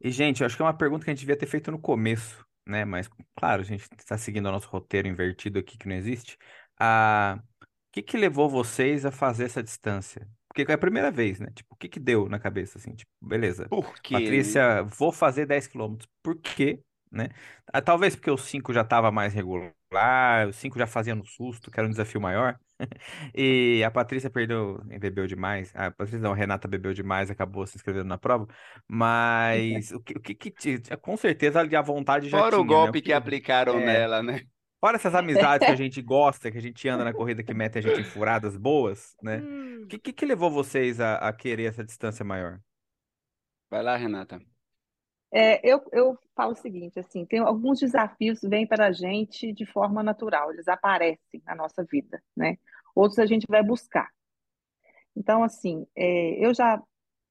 e, 0.00 0.10
gente, 0.10 0.40
eu 0.40 0.46
acho 0.46 0.56
que 0.56 0.62
é 0.62 0.64
uma 0.64 0.76
pergunta 0.76 1.04
que 1.04 1.10
a 1.10 1.14
gente 1.14 1.20
devia 1.20 1.36
ter 1.36 1.46
feito 1.46 1.70
no 1.70 1.80
começo, 1.80 2.45
né? 2.66 2.84
Mas, 2.84 3.08
claro, 3.36 3.62
a 3.62 3.64
gente 3.64 3.88
está 3.98 4.18
seguindo 4.18 4.46
o 4.46 4.52
nosso 4.52 4.68
roteiro 4.68 5.08
invertido 5.08 5.58
aqui 5.58 5.78
que 5.78 5.88
não 5.88 5.96
existe. 5.96 6.38
Ah, 6.78 7.38
o 7.40 7.66
que 7.92 8.02
que 8.02 8.16
levou 8.16 8.48
vocês 8.48 9.04
a 9.06 9.10
fazer 9.12 9.44
essa 9.44 9.62
distância? 9.62 10.28
Porque 10.48 10.70
é 10.70 10.74
a 10.74 10.78
primeira 10.78 11.10
vez, 11.10 11.38
né? 11.40 11.48
Tipo, 11.54 11.74
o 11.74 11.76
que 11.76 11.88
que 11.88 12.00
deu 12.00 12.28
na 12.28 12.38
cabeça, 12.38 12.78
assim? 12.78 12.94
Tipo, 12.94 13.10
beleza. 13.20 13.70
Por 13.70 14.00
quê? 14.00 14.16
Patrícia, 14.18 14.82
vou 14.84 15.12
fazer 15.12 15.46
10 15.46 15.66
quilômetros. 15.66 16.08
Por 16.22 16.36
quê? 16.40 16.82
Né? 17.10 17.28
Ah, 17.72 17.80
Talvez 17.82 18.16
porque 18.16 18.30
o 18.30 18.38
5 18.38 18.72
já 18.72 18.82
estava 18.82 19.10
mais 19.12 19.32
regular, 19.32 20.48
o 20.48 20.52
5 20.52 20.78
já 20.78 20.86
fazia 20.86 21.14
no 21.14 21.24
susto, 21.24 21.70
que 21.70 21.78
era 21.78 21.86
um 21.86 21.90
desafio 21.90 22.20
maior. 22.20 22.58
E 23.34 23.82
a 23.84 23.90
Patrícia 23.90 24.30
perdeu 24.30 24.82
e 24.90 24.98
bebeu 24.98 25.26
demais. 25.26 25.72
A 25.74 25.90
Patrícia 25.90 26.18
não, 26.18 26.32
a 26.32 26.34
Renata 26.36 26.68
bebeu 26.68 26.92
demais, 26.94 27.30
acabou 27.30 27.66
se 27.66 27.76
inscrevendo 27.76 28.06
na 28.08 28.18
prova. 28.18 28.46
Mas 28.88 29.90
o 29.92 30.00
que, 30.00 30.14
o 30.14 30.20
que, 30.20 30.34
que 30.34 30.50
te- 30.50 30.96
com 31.00 31.16
certeza 31.16 31.60
a 31.60 31.82
vontade 31.82 32.28
já 32.28 32.38
Fora 32.38 32.56
o 32.58 32.64
tinha, 32.64 32.78
né? 32.80 32.90
golpe 32.90 32.98
O 32.98 33.02
que 33.02 33.12
aplicaram 33.12 33.80
é, 33.80 33.80
nela, 33.80 34.22
né? 34.22 34.46
Fora 34.80 34.96
essas 34.96 35.14
amizades 35.14 35.66
que 35.66 35.72
a 35.72 35.76
gente 35.76 36.00
gosta, 36.02 36.50
que 36.50 36.58
a 36.58 36.62
gente 36.62 36.88
anda 36.88 37.04
na 37.04 37.14
corrida 37.14 37.42
que 37.42 37.54
mete 37.54 37.78
a 37.78 37.80
gente 37.82 38.00
em 38.00 38.04
furadas 38.04 38.56
boas, 38.56 39.16
né? 39.22 39.46
O 39.84 39.86
que, 39.88 39.98
que, 39.98 40.12
que 40.12 40.26
levou 40.26 40.50
vocês 40.50 41.00
a, 41.00 41.16
a 41.16 41.32
querer 41.32 41.64
essa 41.66 41.84
distância 41.84 42.24
maior? 42.24 42.60
Vai 43.70 43.82
lá, 43.82 43.96
Renata. 43.96 44.40
É, 45.32 45.60
eu, 45.68 45.82
eu 45.92 46.18
falo 46.34 46.52
o 46.52 46.56
seguinte, 46.56 46.98
assim, 46.98 47.26
tem 47.26 47.40
alguns 47.40 47.80
desafios 47.80 48.40
que 48.40 48.48
vêm 48.48 48.66
para 48.66 48.86
a 48.86 48.92
gente 48.92 49.52
de 49.52 49.66
forma 49.66 50.02
natural, 50.02 50.52
eles 50.52 50.68
aparecem 50.68 51.42
na 51.44 51.54
nossa 51.54 51.84
vida, 51.84 52.22
né? 52.36 52.56
Outros 52.94 53.18
a 53.18 53.26
gente 53.26 53.44
vai 53.48 53.62
buscar. 53.62 54.08
Então, 55.14 55.42
assim, 55.42 55.86
é, 55.96 56.44
eu 56.44 56.54
já, 56.54 56.82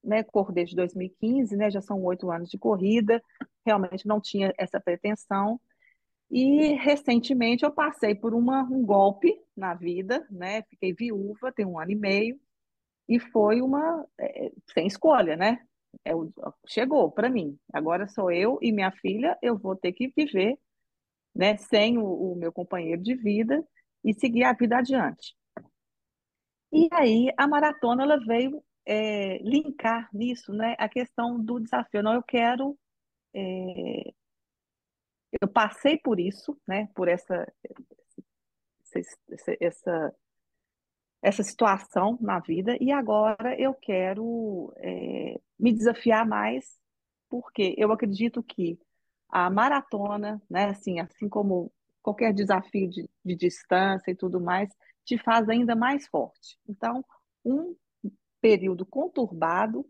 né, 0.04 0.24
corro 0.24 0.52
desde 0.52 0.76
2015, 0.76 1.56
né, 1.56 1.70
já 1.70 1.82
são 1.82 2.04
oito 2.04 2.32
anos 2.32 2.50
de 2.50 2.58
corrida, 2.58 3.22
realmente 3.66 4.08
não 4.08 4.20
tinha 4.20 4.54
essa 4.58 4.80
pretensão, 4.80 5.60
e 6.30 6.74
recentemente 6.76 7.64
eu 7.64 7.72
passei 7.72 8.16
por 8.16 8.34
uma, 8.34 8.64
um 8.64 8.84
golpe 8.86 9.40
na 9.56 9.74
vida, 9.74 10.26
né, 10.32 10.64
fiquei 10.64 10.94
viúva, 10.94 11.52
tem 11.52 11.66
um 11.66 11.80
ano 11.80 11.92
e 11.92 11.96
meio, 11.96 12.40
e 13.08 13.20
foi 13.20 13.62
uma, 13.62 14.06
é, 14.20 14.52
sem 14.74 14.88
escolha, 14.88 15.38
né? 15.38 15.60
É, 16.06 16.12
chegou 16.68 17.12
para 17.12 17.30
mim. 17.30 17.58
Agora 17.74 18.08
sou 18.08 18.32
eu 18.32 18.60
e 18.62 18.72
minha 18.72 18.92
filha, 18.92 19.38
eu 19.42 19.58
vou 19.58 19.76
ter 19.76 19.92
que 19.92 20.14
viver, 20.16 20.58
né, 21.34 21.58
sem 21.58 21.98
o, 21.98 22.06
o 22.06 22.36
meu 22.36 22.54
companheiro 22.54 23.02
de 23.02 23.16
vida 23.16 23.66
e 24.04 24.14
seguir 24.14 24.44
a 24.44 24.54
vida 24.54 24.78
adiante. 24.78 25.36
E 26.72 26.88
aí 26.92 27.34
a 27.38 27.48
maratona 27.48 28.04
ela 28.04 28.18
veio 28.18 28.64
é, 28.86 29.40
linkar 29.40 30.10
nisso, 30.14 30.54
né, 30.54 30.76
a 30.78 30.88
questão 30.88 31.40
do 31.44 31.60
desafio. 31.60 32.04
Não, 32.04 32.14
eu 32.14 32.24
quero, 32.24 32.78
é, 33.34 34.14
eu 35.42 35.48
passei 35.48 35.98
por 35.98 36.20
isso, 36.20 36.56
né, 36.68 36.88
por 36.94 37.08
essa, 37.08 37.52
essa, 39.30 39.58
essa 39.60 40.16
essa 41.26 41.42
situação 41.42 42.20
na 42.22 42.40
vida 42.40 42.78
e 42.80 42.92
agora 42.92 43.60
eu 43.60 43.74
quero 43.74 44.72
é, 44.78 45.40
me 45.60 45.74
desafiar 45.74 46.28
mais, 46.28 46.78
porque 47.30 47.76
eu 47.78 47.92
acredito 47.92 48.44
que 48.44 48.80
a 49.30 49.50
maratona, 49.50 50.42
né, 50.50 50.66
assim, 50.70 51.00
assim 51.00 51.28
como 51.28 51.72
qualquer 52.02 52.34
desafio 52.34 52.90
de, 52.90 53.10
de 53.24 53.36
distância 53.36 54.12
e 54.12 54.16
tudo 54.16 54.40
mais, 54.40 54.70
te 55.04 55.18
faz 55.18 55.50
ainda 55.50 55.76
mais 55.76 56.08
forte. 56.08 56.58
Então, 56.68 57.04
um 57.44 57.76
período 58.42 58.86
conturbado, 58.86 59.86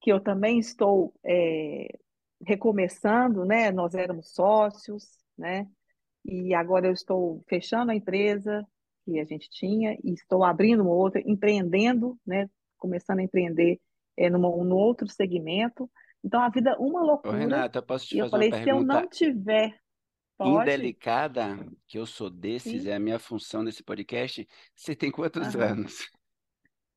que 0.00 0.12
eu 0.12 0.20
também 0.20 0.58
estou 0.58 1.14
é, 1.24 1.88
recomeçando, 2.46 3.44
né? 3.44 3.70
Nós 3.70 3.94
éramos 3.94 4.32
sócios, 4.34 5.06
né? 5.38 5.66
E 6.24 6.54
agora 6.54 6.86
eu 6.86 6.92
estou 6.92 7.42
fechando 7.48 7.92
a 7.92 7.94
empresa 7.94 8.66
que 9.04 9.18
a 9.18 9.24
gente 9.24 9.48
tinha 9.50 9.96
e 10.04 10.12
estou 10.12 10.44
abrindo 10.44 10.82
uma 10.82 10.92
outra, 10.92 11.22
empreendendo, 11.24 12.18
né? 12.26 12.48
Começando 12.76 13.20
a 13.20 13.22
empreender 13.22 13.80
é, 14.16 14.30
numa, 14.30 14.48
num 14.48 14.74
outro 14.74 15.08
segmento. 15.08 15.90
Então 16.24 16.40
a 16.40 16.48
vida 16.48 16.76
uma 16.78 17.00
Ô, 17.00 17.06
loucura. 17.06 17.38
Renata, 17.38 17.82
posso 17.82 18.06
te 18.06 18.14
E 18.14 18.18
eu 18.18 18.24
fazer 18.24 18.34
uma 18.36 18.44
falei, 18.44 18.52
se 18.52 18.70
eu 18.70 18.82
não 18.82 19.08
tiver, 19.08 19.80
pode? 20.38 20.60
indelicada? 20.60 21.56
Que 21.86 21.98
eu 21.98 22.06
sou 22.06 22.30
desses, 22.30 22.84
Sim. 22.84 22.90
é 22.90 22.94
a 22.94 23.00
minha 23.00 23.18
função 23.18 23.62
nesse 23.62 23.82
podcast. 23.82 24.46
Você 24.74 24.94
tem 24.94 25.10
quantos 25.10 25.42
Aham. 25.42 25.72
anos? 25.72 26.10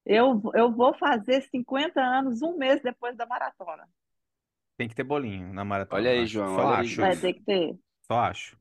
Eu, 0.05 0.39
eu 0.53 0.71
vou 0.71 0.93
fazer 0.93 1.41
50 1.49 1.99
anos 1.99 2.41
um 2.41 2.57
mês 2.57 2.81
depois 2.83 3.17
da 3.17 3.25
maratona. 3.25 3.87
Tem 4.77 4.87
que 4.87 4.95
ter 4.95 5.03
bolinho 5.03 5.53
na 5.53 5.63
maratona, 5.65 6.01
Olha 6.01 6.11
eu 6.11 6.21
aí. 6.21 6.27
João, 6.27 6.55
Só 6.55 6.67
acho. 6.73 7.01
Vai 7.01 7.17
ter 7.17 7.33
que 7.33 7.43
ter. 7.43 7.79
Só 8.03 8.19
acho. 8.19 8.57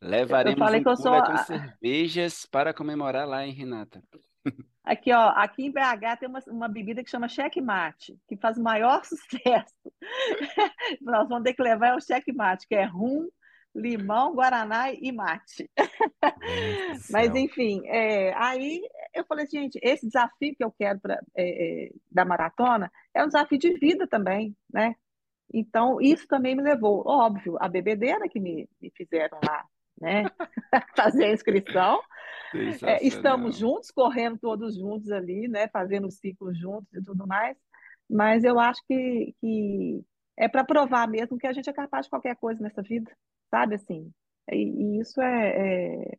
Eu 0.00 0.08
Levaremos 0.08 0.58
falei 0.58 0.80
um 0.80 0.82
que 0.82 0.88
eu 0.88 0.96
sou. 0.96 1.22
com 1.22 1.36
cervejas 1.36 2.46
para 2.46 2.74
comemorar 2.74 3.26
lá, 3.26 3.46
hein, 3.46 3.52
Renata? 3.52 4.02
Aqui, 4.84 5.12
ó, 5.12 5.28
aqui 5.30 5.64
em 5.64 5.72
BH 5.72 6.18
tem 6.20 6.28
uma, 6.28 6.40
uma 6.48 6.68
bebida 6.68 7.02
que 7.02 7.10
chama 7.10 7.28
checkmate, 7.28 8.18
que 8.28 8.36
faz 8.36 8.58
o 8.58 8.62
maior 8.62 9.02
sucesso. 9.06 9.74
Nós 11.00 11.28
vamos 11.28 11.44
ter 11.44 11.54
que 11.54 11.62
levar 11.62 11.88
é 11.88 11.94
o 11.94 12.00
checkmate, 12.00 12.66
que 12.68 12.74
é 12.74 12.84
rum, 12.84 13.28
limão, 13.74 14.34
guaraná 14.34 14.92
e 14.92 15.10
mate. 15.10 15.70
Mas, 17.10 17.34
enfim, 17.34 17.82
é, 17.86 18.32
aí 18.36 18.80
eu 19.14 19.24
falei, 19.24 19.46
gente, 19.46 19.78
esse 19.82 20.06
desafio 20.06 20.54
que 20.54 20.64
eu 20.64 20.70
quero 20.70 21.00
pra, 21.00 21.20
é, 21.34 21.86
é, 21.86 21.90
da 22.10 22.24
maratona 22.24 22.90
é 23.12 23.22
um 23.22 23.26
desafio 23.26 23.58
de 23.58 23.72
vida 23.78 24.06
também, 24.06 24.54
né? 24.72 24.94
Então, 25.52 26.00
isso 26.00 26.26
também 26.26 26.54
me 26.54 26.62
levou, 26.62 27.02
óbvio, 27.06 27.56
a 27.60 27.68
bebedeira 27.68 28.28
que 28.28 28.40
me, 28.40 28.68
me 28.80 28.90
fizeram 28.96 29.38
lá, 29.44 29.64
né? 30.00 30.24
Fazer 30.96 31.24
a 31.24 31.32
inscrição. 31.32 32.00
É, 32.82 33.04
estamos 33.04 33.58
juntos, 33.58 33.90
correndo 33.90 34.38
todos 34.38 34.76
juntos 34.76 35.10
ali, 35.10 35.48
né? 35.48 35.68
Fazendo 35.68 36.06
o 36.06 36.10
ciclo 36.10 36.54
juntos 36.54 36.92
e 36.94 37.02
tudo 37.02 37.26
mais. 37.26 37.56
Mas 38.08 38.44
eu 38.44 38.58
acho 38.58 38.80
que, 38.86 39.34
que 39.40 40.04
é 40.36 40.48
para 40.48 40.64
provar 40.64 41.08
mesmo 41.08 41.38
que 41.38 41.46
a 41.46 41.52
gente 41.52 41.68
é 41.68 41.72
capaz 41.72 42.06
de 42.06 42.10
qualquer 42.10 42.36
coisa 42.36 42.62
nessa 42.62 42.82
vida, 42.82 43.10
sabe 43.50 43.76
assim? 43.76 44.12
E, 44.50 44.56
e 44.56 45.00
isso 45.00 45.20
é, 45.20 45.48
é 45.56 46.18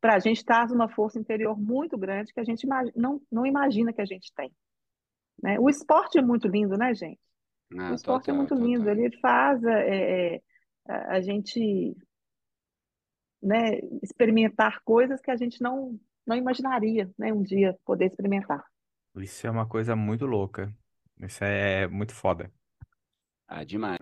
para 0.00 0.16
a 0.16 0.18
gente 0.18 0.44
traz 0.44 0.70
uma 0.70 0.86
força 0.86 1.18
interior 1.18 1.58
muito 1.58 1.96
grande 1.96 2.32
que 2.32 2.40
a 2.40 2.44
gente 2.44 2.66
não, 2.94 3.20
não 3.32 3.46
imagina 3.46 3.92
que 3.92 4.02
a 4.02 4.04
gente 4.04 4.30
tem, 4.34 4.52
né? 5.42 5.58
O 5.58 5.68
esporte 5.68 6.18
é 6.18 6.22
muito 6.22 6.46
lindo, 6.46 6.76
né, 6.76 6.94
gente? 6.94 7.20
O 7.72 7.94
esporte 7.94 8.30
é 8.30 8.34
total, 8.34 8.36
muito 8.36 8.54
lindo, 8.54 8.84
total. 8.84 8.98
ele 8.98 9.16
faz 9.18 9.64
é, 9.64 10.34
é, 10.36 10.42
a 10.86 11.20
gente, 11.20 11.96
né, 13.44 13.78
experimentar 14.02 14.80
coisas 14.84 15.20
que 15.20 15.30
a 15.30 15.36
gente 15.36 15.62
não, 15.62 15.98
não 16.26 16.36
imaginaria, 16.36 17.10
né, 17.18 17.32
um 17.32 17.42
dia 17.42 17.76
poder 17.84 18.06
experimentar. 18.06 18.64
Isso 19.16 19.46
é 19.46 19.50
uma 19.50 19.66
coisa 19.66 19.96
muito 19.96 20.24
louca. 20.26 20.72
Isso 21.20 21.42
é 21.44 21.86
muito 21.88 22.14
foda. 22.14 22.52
Ah, 23.48 23.64
demais. 23.64 23.98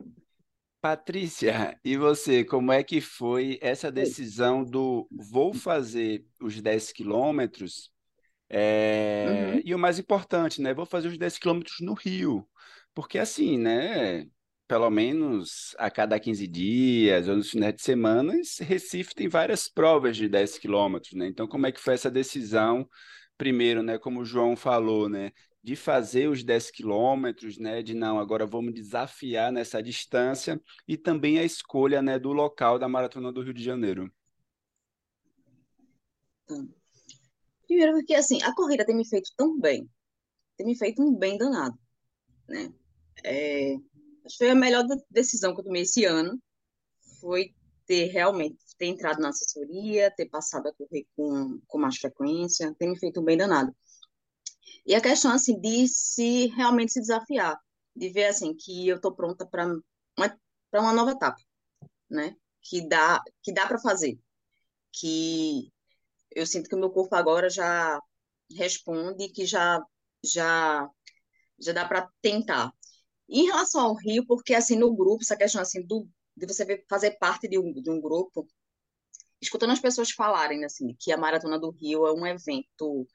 Patrícia, 0.81 1.79
e 1.85 1.97
você, 1.97 2.45
como 2.45 2.73
é 2.73 2.83
que 2.83 3.01
foi 3.01 3.57
essa 3.63 3.91
decisão 3.91 4.65
do 4.65 5.09
vou 5.17 5.55
fazer 5.55 6.27
os 6.41 6.61
10 6.61 6.91
quilômetros? 6.93 7.91
é, 8.51 9.61
Uhum. 9.61 9.63
e 9.65 9.75
o 9.75 9.79
mais 9.79 9.99
importante, 9.99 10.61
né? 10.63 10.75
Vou 10.75 10.87
fazer 10.87 11.09
os 11.09 11.19
10 11.19 11.39
quilômetros 11.39 11.79
no 11.81 11.95
Rio. 11.95 12.49
Porque 12.95 13.19
assim, 13.19 13.59
né? 13.59 14.27
Pelo 14.73 14.89
menos 14.89 15.77
a 15.79 15.91
cada 15.91 16.19
15 16.19 16.47
dias 16.47 17.29
ou 17.29 17.37
nos 17.37 17.51
finais 17.51 17.75
de 17.75 17.83
semana, 17.83 18.33
Recife 18.59 19.15
tem 19.15 19.29
várias 19.29 19.69
provas 19.69 20.17
de 20.17 20.27
10 20.27 20.57
quilômetros, 20.57 21.13
né? 21.13 21.27
Então, 21.27 21.47
como 21.47 21.67
é 21.67 21.73
que 21.73 21.79
foi 21.79 21.93
essa 21.93 22.11
decisão? 22.11 22.89
Primeiro, 23.37 23.83
né? 23.83 23.99
Como 23.99 24.23
o 24.23 24.25
João 24.25 24.57
falou, 24.57 25.11
né? 25.11 25.31
De 25.63 25.77
fazer 25.77 26.27
os 26.31 26.43
10 26.43 26.71
quilômetros, 26.71 27.59
né? 27.59 27.83
De 27.83 27.93
não, 27.93 28.19
agora 28.19 28.47
vamos 28.47 28.73
desafiar 28.73 29.53
nessa 29.53 29.83
distância 29.83 30.59
e 30.89 30.97
também 30.97 31.39
a 31.39 31.45
escolha, 31.45 32.01
né? 32.01 32.19
Do 32.19 32.33
local 32.33 32.79
da 32.79 32.89
Maratona 32.89 33.31
do 33.31 33.43
Rio 33.43 33.53
de 33.53 33.63
Janeiro. 33.63 34.11
Primeiro 37.67 37.93
porque, 37.93 38.15
assim, 38.15 38.43
a 38.43 38.55
corrida 38.55 38.87
tem 38.87 38.97
me 38.97 39.07
feito 39.07 39.33
tão 39.37 39.61
bem, 39.61 39.87
tem 40.57 40.67
me 40.67 40.79
feito 40.79 41.03
um 41.03 41.15
bem 41.15 41.37
danado, 41.37 41.79
né? 42.49 42.73
É, 43.23 43.77
acho 44.25 44.37
que 44.39 44.45
foi 44.45 44.51
a 44.51 44.55
melhor 44.55 44.85
de- 44.87 45.03
decisão 45.11 45.55
que 45.55 45.61
eu 45.61 45.65
tomei 45.65 45.83
esse 45.83 46.05
ano, 46.05 46.41
foi 47.21 47.55
ter 47.87 48.07
realmente, 48.13 48.59
ter 48.79 48.87
entrado 48.87 49.21
na 49.21 49.31
assessoria, 49.31 50.13
ter 50.17 50.29
passado 50.29 50.69
a 50.69 50.75
correr 50.75 51.07
com, 51.17 51.61
com 51.67 51.79
mais 51.79 51.99
frequência, 51.99 52.75
tem 52.79 52.91
me 52.91 52.99
feito 52.99 53.21
um 53.21 53.25
bem 53.25 53.37
danado. 53.39 53.75
E 54.87 54.95
a 54.95 55.01
questão, 55.01 55.33
assim, 55.33 55.61
de 55.61 55.87
se 55.89 56.47
realmente 56.49 56.93
se 56.93 57.01
desafiar, 57.01 57.57
de 57.95 58.09
ver, 58.11 58.27
assim, 58.27 58.55
que 58.55 58.89
eu 58.89 59.01
tô 59.01 59.15
pronta 59.15 59.47
para 59.47 59.67
uma, 59.67 60.39
uma 60.75 60.93
nova 60.93 61.13
etapa, 61.13 61.37
né? 62.11 62.37
Que 62.63 62.89
dá, 62.89 63.23
que 63.43 63.53
dá 63.53 63.67
para 63.67 63.79
fazer, 63.81 64.19
que 64.93 65.71
eu 66.33 66.47
sinto 66.47 66.69
que 66.69 66.77
o 66.77 66.81
meu 66.81 66.91
corpo 66.91 67.15
agora 67.17 67.51
já 67.51 68.01
responde, 68.57 69.31
que 69.31 69.47
já, 69.47 69.81
já, 70.25 70.89
já 71.61 71.73
dá 71.73 71.87
para 71.87 72.11
tentar. 72.23 72.73
Em 73.29 73.47
relação 73.47 73.81
ao 73.81 73.95
Rio, 73.95 74.27
porque 74.27 74.55
assim 74.55 74.77
no 74.77 74.95
grupo, 74.95 75.23
essa 75.23 75.37
questão 75.37 75.61
assim 75.61 75.83
do 75.87 76.09
de 76.37 76.47
você 76.47 76.85
fazer 76.89 77.19
parte 77.19 77.47
de 77.47 77.59
um, 77.59 77.73
de 77.75 77.91
um 77.91 78.01
grupo, 78.01 78.47
escutando 79.41 79.73
as 79.73 79.81
pessoas 79.81 80.11
falarem 80.11 80.65
assim 80.65 80.97
que 80.99 81.13
a 81.13 81.17
Maratona 81.17 81.59
do 81.59 81.71
Rio 81.71 82.07
é 82.07 82.13
um 82.13 82.27
evento 82.27 83.07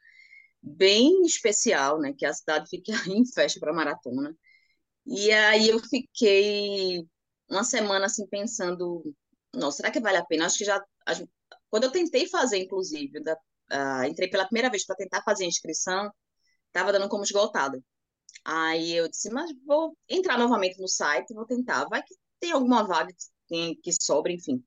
bem 0.61 1.23
especial, 1.23 1.99
né? 1.99 2.13
Que 2.13 2.25
a 2.25 2.33
cidade 2.33 2.69
fica 2.69 2.91
em 3.09 3.25
festa 3.25 3.59
para 3.59 3.73
maratona. 3.73 4.35
E 5.05 5.31
aí 5.31 5.69
eu 5.69 5.79
fiquei 5.79 7.07
uma 7.49 7.63
semana 7.63 8.05
assim 8.07 8.27
pensando, 8.27 9.03
nossa, 9.53 9.77
será 9.77 9.91
que 9.91 9.99
vale 9.99 10.17
a 10.17 10.25
pena? 10.25 10.45
Acho 10.45 10.57
que 10.59 10.65
já 10.65 10.83
quando 11.69 11.85
eu 11.85 11.91
tentei 11.91 12.27
fazer, 12.27 12.57
inclusive, 12.57 13.21
da, 13.21 13.33
uh, 13.33 14.03
entrei 14.05 14.29
pela 14.29 14.45
primeira 14.45 14.69
vez 14.69 14.85
para 14.85 14.95
tentar 14.95 15.21
fazer 15.23 15.45
a 15.45 15.47
inscrição, 15.47 16.11
estava 16.67 16.91
dando 16.91 17.09
como 17.09 17.23
esgotada. 17.23 17.81
Aí 18.45 18.93
eu 18.95 19.09
disse, 19.09 19.29
mas 19.29 19.51
vou 19.65 19.97
entrar 20.09 20.37
novamente 20.37 20.79
no 20.79 20.87
site, 20.87 21.33
vou 21.33 21.45
tentar, 21.45 21.85
vai 21.85 22.01
que 22.03 22.15
tem 22.39 22.51
alguma 22.51 22.83
vaga 22.83 23.13
que, 23.47 23.75
que 23.77 23.91
sobra, 24.01 24.31
enfim. 24.31 24.63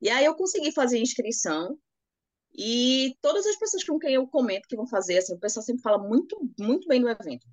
E 0.00 0.08
aí 0.08 0.24
eu 0.24 0.34
consegui 0.34 0.72
fazer 0.72 0.98
a 0.98 1.02
inscrição 1.02 1.78
e 2.54 3.16
todas 3.20 3.46
as 3.46 3.56
pessoas 3.56 3.84
com 3.84 3.98
quem 3.98 4.14
eu 4.14 4.26
comento 4.26 4.68
que 4.68 4.76
vão 4.76 4.86
fazer, 4.86 5.18
assim, 5.18 5.34
o 5.34 5.38
pessoal 5.38 5.64
sempre 5.64 5.82
fala 5.82 5.98
muito, 5.98 6.36
muito 6.58 6.88
bem 6.88 7.00
do 7.00 7.08
evento. 7.08 7.46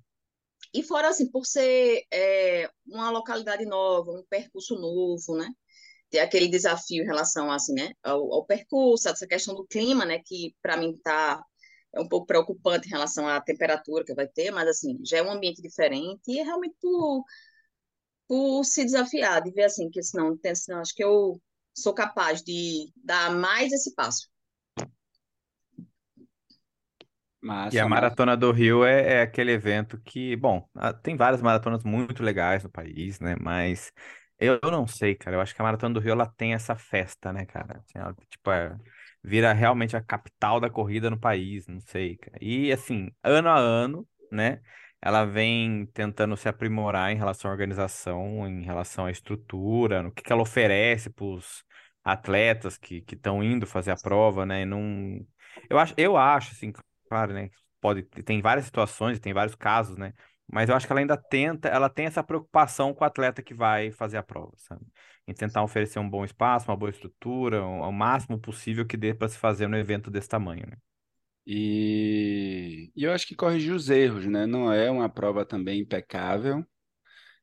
E 0.74 0.82
fora, 0.82 1.08
assim, 1.08 1.30
por 1.30 1.46
ser 1.46 2.04
é, 2.12 2.70
uma 2.86 3.10
localidade 3.10 3.64
nova, 3.64 4.10
um 4.12 4.24
percurso 4.28 4.74
novo, 4.76 5.36
né? 5.36 5.48
Ter 6.10 6.18
aquele 6.20 6.48
desafio 6.48 7.02
em 7.02 7.06
relação, 7.06 7.50
assim, 7.50 7.74
né? 7.74 7.92
Ao, 8.02 8.32
ao 8.34 8.44
percurso, 8.46 9.08
essa 9.08 9.26
questão 9.26 9.54
do 9.54 9.66
clima, 9.66 10.04
né? 10.04 10.20
Que 10.24 10.54
para 10.60 10.76
mim 10.76 10.96
tá 11.02 11.42
é 11.94 12.00
um 12.00 12.08
pouco 12.08 12.26
preocupante 12.26 12.86
em 12.86 12.90
relação 12.90 13.26
à 13.26 13.40
temperatura 13.40 14.04
que 14.04 14.14
vai 14.14 14.26
ter, 14.26 14.50
mas, 14.50 14.68
assim, 14.68 14.98
já 15.04 15.18
é 15.18 15.22
um 15.22 15.30
ambiente 15.30 15.62
diferente 15.62 16.22
e 16.28 16.38
é 16.38 16.42
realmente 16.42 16.76
por, 16.80 17.24
por 18.26 18.64
se 18.64 18.84
desafiar, 18.84 19.42
de 19.42 19.50
ver, 19.50 19.64
assim, 19.64 19.88
que 19.90 20.02
senão, 20.02 20.38
senão 20.54 20.80
acho 20.80 20.94
que 20.94 21.04
eu 21.04 21.40
sou 21.74 21.94
capaz 21.94 22.42
de 22.42 22.92
dar 22.96 23.30
mais 23.30 23.72
esse 23.72 23.94
passo. 23.94 24.28
Massa, 27.40 27.76
e 27.76 27.78
a 27.78 27.88
Maratona 27.88 28.36
do 28.36 28.50
Rio 28.50 28.84
é, 28.84 29.14
é, 29.14 29.22
aquele 29.22 29.52
evento 29.52 30.00
que, 30.00 30.34
bom, 30.36 30.68
tem 31.02 31.16
várias 31.16 31.40
maratonas 31.40 31.84
muito 31.84 32.22
legais 32.22 32.64
no 32.64 32.70
país, 32.70 33.20
né? 33.20 33.36
Mas 33.40 33.92
eu, 34.38 34.58
eu 34.62 34.70
não 34.70 34.86
sei, 34.86 35.14
cara. 35.14 35.36
Eu 35.36 35.40
acho 35.40 35.54
que 35.54 35.62
a 35.62 35.64
Maratona 35.64 35.94
do 35.94 36.00
Rio 36.00 36.12
ela 36.12 36.26
tem 36.26 36.52
essa 36.52 36.74
festa, 36.74 37.32
né, 37.32 37.46
cara? 37.46 37.78
Assim, 37.78 37.98
ela, 37.98 38.14
tipo, 38.28 38.50
é, 38.50 38.76
vira 39.22 39.52
realmente 39.52 39.96
a 39.96 40.02
capital 40.02 40.60
da 40.60 40.70
corrida 40.70 41.10
no 41.10 41.18
país, 41.18 41.66
não 41.66 41.80
sei. 41.80 42.18
E 42.40 42.72
assim, 42.72 43.10
ano 43.22 43.48
a 43.48 43.58
ano, 43.58 44.06
né? 44.30 44.60
Ela 45.00 45.24
vem 45.24 45.86
tentando 45.86 46.36
se 46.36 46.48
aprimorar 46.48 47.12
em 47.12 47.16
relação 47.16 47.50
à 47.50 47.54
organização, 47.54 48.48
em 48.48 48.62
relação 48.64 49.06
à 49.06 49.10
estrutura, 49.10 50.02
no 50.02 50.12
que, 50.12 50.22
que 50.22 50.32
ela 50.32 50.42
oferece 50.42 51.08
para 51.10 51.24
os 51.24 51.64
atletas 52.02 52.76
que 52.76 53.04
estão 53.12 53.42
indo 53.42 53.66
fazer 53.66 53.92
a 53.92 53.96
prova, 53.96 54.44
né? 54.46 54.62
E 54.62 54.64
não... 54.64 55.24
Eu 55.70 55.78
acho, 55.78 55.94
eu 55.96 56.16
acho, 56.16 56.52
assim, 56.52 56.72
claro, 57.08 57.32
né? 57.32 57.50
Pode, 57.80 58.02
tem 58.02 58.40
várias 58.40 58.66
situações, 58.66 59.20
tem 59.20 59.32
vários 59.32 59.54
casos, 59.54 59.96
né? 59.96 60.12
Mas 60.50 60.68
eu 60.68 60.74
acho 60.74 60.86
que 60.86 60.92
ela 60.92 61.00
ainda 61.00 61.16
tenta, 61.16 61.68
ela 61.68 61.90
tem 61.90 62.06
essa 62.06 62.22
preocupação 62.24 62.94
com 62.94 63.04
o 63.04 63.06
atleta 63.06 63.42
que 63.42 63.54
vai 63.54 63.90
fazer 63.92 64.16
a 64.16 64.22
prova, 64.22 64.52
sabe? 64.56 64.84
Em 65.28 65.34
tentar 65.34 65.62
oferecer 65.62 65.98
um 65.98 66.08
bom 66.08 66.24
espaço, 66.24 66.70
uma 66.70 66.76
boa 66.76 66.90
estrutura, 66.90 67.62
o 67.64 67.92
máximo 67.92 68.38
possível 68.40 68.86
que 68.86 68.96
dê 68.96 69.14
para 69.14 69.28
se 69.28 69.38
fazer 69.38 69.68
no 69.68 69.76
evento 69.76 70.10
desse 70.10 70.28
tamanho, 70.28 70.66
né? 70.66 70.76
E, 71.46 72.90
e 72.94 73.04
eu 73.04 73.12
acho 73.12 73.26
que 73.26 73.34
corrigir 73.34 73.72
os 73.74 73.90
erros, 73.90 74.26
né? 74.26 74.46
Não 74.46 74.72
é 74.72 74.90
uma 74.90 75.08
prova 75.08 75.44
também 75.44 75.80
impecável. 75.80 76.64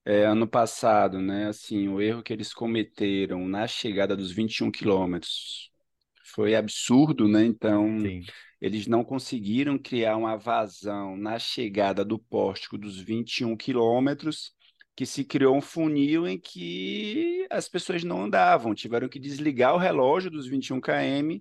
É, 0.06 0.26
ano 0.26 0.48
passado, 0.48 1.21
né? 1.21 1.48
Assim, 1.48 1.88
o 1.88 2.02
erro 2.02 2.24
que 2.24 2.34
eles 2.34 2.54
cometeram 2.54 3.48
na 3.48 3.67
chegada 3.67 4.15
dos 4.15 4.32
21 4.32 4.71
quilômetros 4.71 5.71
foi 6.26 6.56
absurdo, 6.56 7.28
né? 7.28 7.45
Então, 7.45 8.00
Sim. 8.00 8.26
eles 8.62 8.88
não 8.88 9.04
conseguiram 9.04 9.78
criar 9.78 10.17
uma 10.17 10.38
vazão 10.38 11.17
na 11.17 11.39
chegada 11.39 12.06
do 12.06 12.17
pórtico 12.19 12.78
dos 12.78 13.00
21 13.00 13.56
quilômetros, 13.58 14.55
que 14.96 15.06
se 15.06 15.24
criou 15.26 15.56
um 15.56 15.62
funil 15.62 16.28
em 16.28 16.40
que 16.40 17.46
as 17.50 17.68
pessoas 17.68 18.04
não 18.04 18.24
andavam, 18.24 18.74
tiveram 18.74 19.10
que 19.10 19.20
desligar 19.20 19.76
o 19.76 19.78
relógio 19.78 20.32
dos 20.32 20.48
21 20.48 20.80
km, 20.80 21.40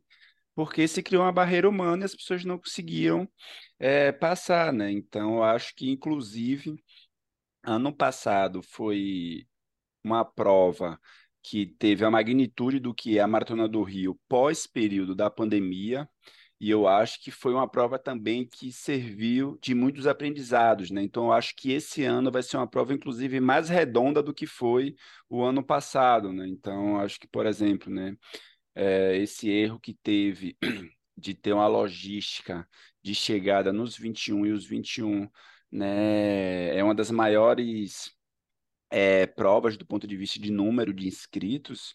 porque 0.55 0.87
se 0.89 1.03
criou 1.03 1.23
uma 1.25 1.33
barreira 1.33 1.69
humana 1.69 2.05
e 2.05 2.07
as 2.07 2.15
pessoas 2.15 2.45
não 2.45 2.59
conseguiam 2.59 3.29
é, 3.79 4.13
passar, 4.13 4.73
né? 4.73 4.91
Então, 4.91 5.37
eu 5.37 5.43
acho 5.45 5.75
que, 5.75 5.91
inclusive, 5.91 6.77
ano 7.63 7.93
passado 7.95 8.63
foi 8.63 9.47
uma 10.03 10.25
prova 10.25 10.99
que 11.43 11.67
teve 11.67 12.05
a 12.05 12.11
magnitude 12.11 12.81
do 12.81 12.95
que 12.95 13.19
é 13.19 13.23
a 13.23 13.27
Maratona 13.27 13.69
do 13.69 13.83
Rio 13.83 14.19
pós-período 14.29 15.15
da 15.15 15.31
pandemia, 15.31 16.09
e 16.65 16.71
eu 16.71 16.89
acho 16.89 17.21
que 17.21 17.31
foi 17.31 17.53
uma 17.53 17.69
prova 17.69 17.99
também 17.99 18.47
que 18.47 18.73
serviu 18.73 19.59
de 19.61 19.75
muitos 19.75 20.07
aprendizados, 20.07 20.91
né? 20.91 21.03
Então, 21.03 21.27
eu 21.27 21.33
acho 21.35 21.55
que 21.55 21.71
esse 21.73 22.05
ano 22.05 22.33
vai 22.33 22.43
ser 22.43 22.57
uma 22.57 22.67
prova, 22.67 22.95
inclusive, 22.95 23.39
mais 23.39 23.69
redonda 23.69 24.23
do 24.23 24.33
que 24.33 24.47
foi 24.47 24.97
o 25.29 25.43
ano 25.43 25.63
passado, 25.63 26.33
né? 26.33 26.49
Então, 26.49 26.99
acho 26.99 27.21
que, 27.21 27.29
por 27.29 27.45
exemplo, 27.45 27.93
né, 27.93 28.17
é, 28.75 29.15
esse 29.19 29.51
erro 29.51 29.79
que 29.79 29.93
teve 29.93 30.57
de 31.19 31.35
ter 31.35 31.53
uma 31.53 31.67
logística 31.67 32.67
de 33.03 33.15
chegada 33.15 33.71
nos 33.71 33.95
21 33.99 34.47
e 34.47 34.53
os 34.53 34.65
21, 34.65 35.29
né, 35.71 36.75
é 36.75 36.83
uma 36.83 36.95
das 36.95 37.11
maiores 37.11 38.11
é, 38.91 39.27
provas 39.27 39.77
do 39.77 39.85
ponto 39.85 40.07
de 40.07 40.17
vista 40.17 40.41
de 40.41 40.51
número 40.51 40.95
de 40.95 41.07
inscritos, 41.07 41.95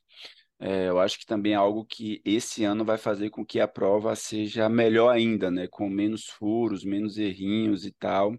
é, 0.59 0.89
eu 0.89 0.99
acho 0.99 1.17
que 1.17 1.25
também 1.25 1.53
é 1.53 1.55
algo 1.55 1.85
que 1.85 2.21
esse 2.25 2.65
ano 2.65 2.83
vai 2.83 2.97
fazer 2.97 3.29
com 3.29 3.45
que 3.45 3.61
a 3.61 3.67
prova 3.67 4.13
seja 4.15 4.67
melhor 4.67 5.09
ainda, 5.09 5.49
né? 5.49 5.67
Com 5.67 5.89
menos 5.89 6.25
furos, 6.25 6.83
menos 6.83 7.17
errinhos 7.17 7.85
e 7.85 7.91
tal. 7.93 8.33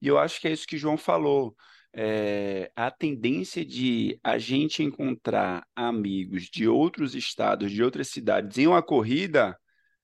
E 0.00 0.08
eu 0.08 0.18
acho 0.18 0.40
que 0.40 0.48
é 0.48 0.52
isso 0.52 0.66
que 0.66 0.78
João 0.78 0.96
falou. 0.96 1.54
É, 1.92 2.70
a 2.76 2.90
tendência 2.90 3.64
de 3.64 4.18
a 4.24 4.38
gente 4.38 4.82
encontrar 4.82 5.66
amigos 5.74 6.44
de 6.44 6.68
outros 6.68 7.14
estados, 7.14 7.70
de 7.70 7.82
outras 7.82 8.08
cidades 8.08 8.58
em 8.58 8.66
uma 8.66 8.82
corrida, 8.82 9.56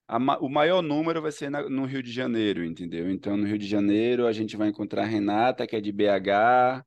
a, 0.08 0.18
o 0.40 0.48
maior 0.48 0.82
número 0.82 1.22
vai 1.22 1.32
ser 1.32 1.50
na, 1.50 1.68
no 1.68 1.84
Rio 1.86 2.02
de 2.02 2.12
Janeiro, 2.12 2.64
entendeu? 2.64 3.10
Então, 3.10 3.36
no 3.36 3.46
Rio 3.46 3.58
de 3.58 3.66
Janeiro, 3.66 4.26
a 4.26 4.32
gente 4.32 4.56
vai 4.56 4.68
encontrar 4.68 5.04
Renata, 5.04 5.66
que 5.66 5.76
é 5.76 5.80
de 5.80 5.92
BH, 5.92 6.84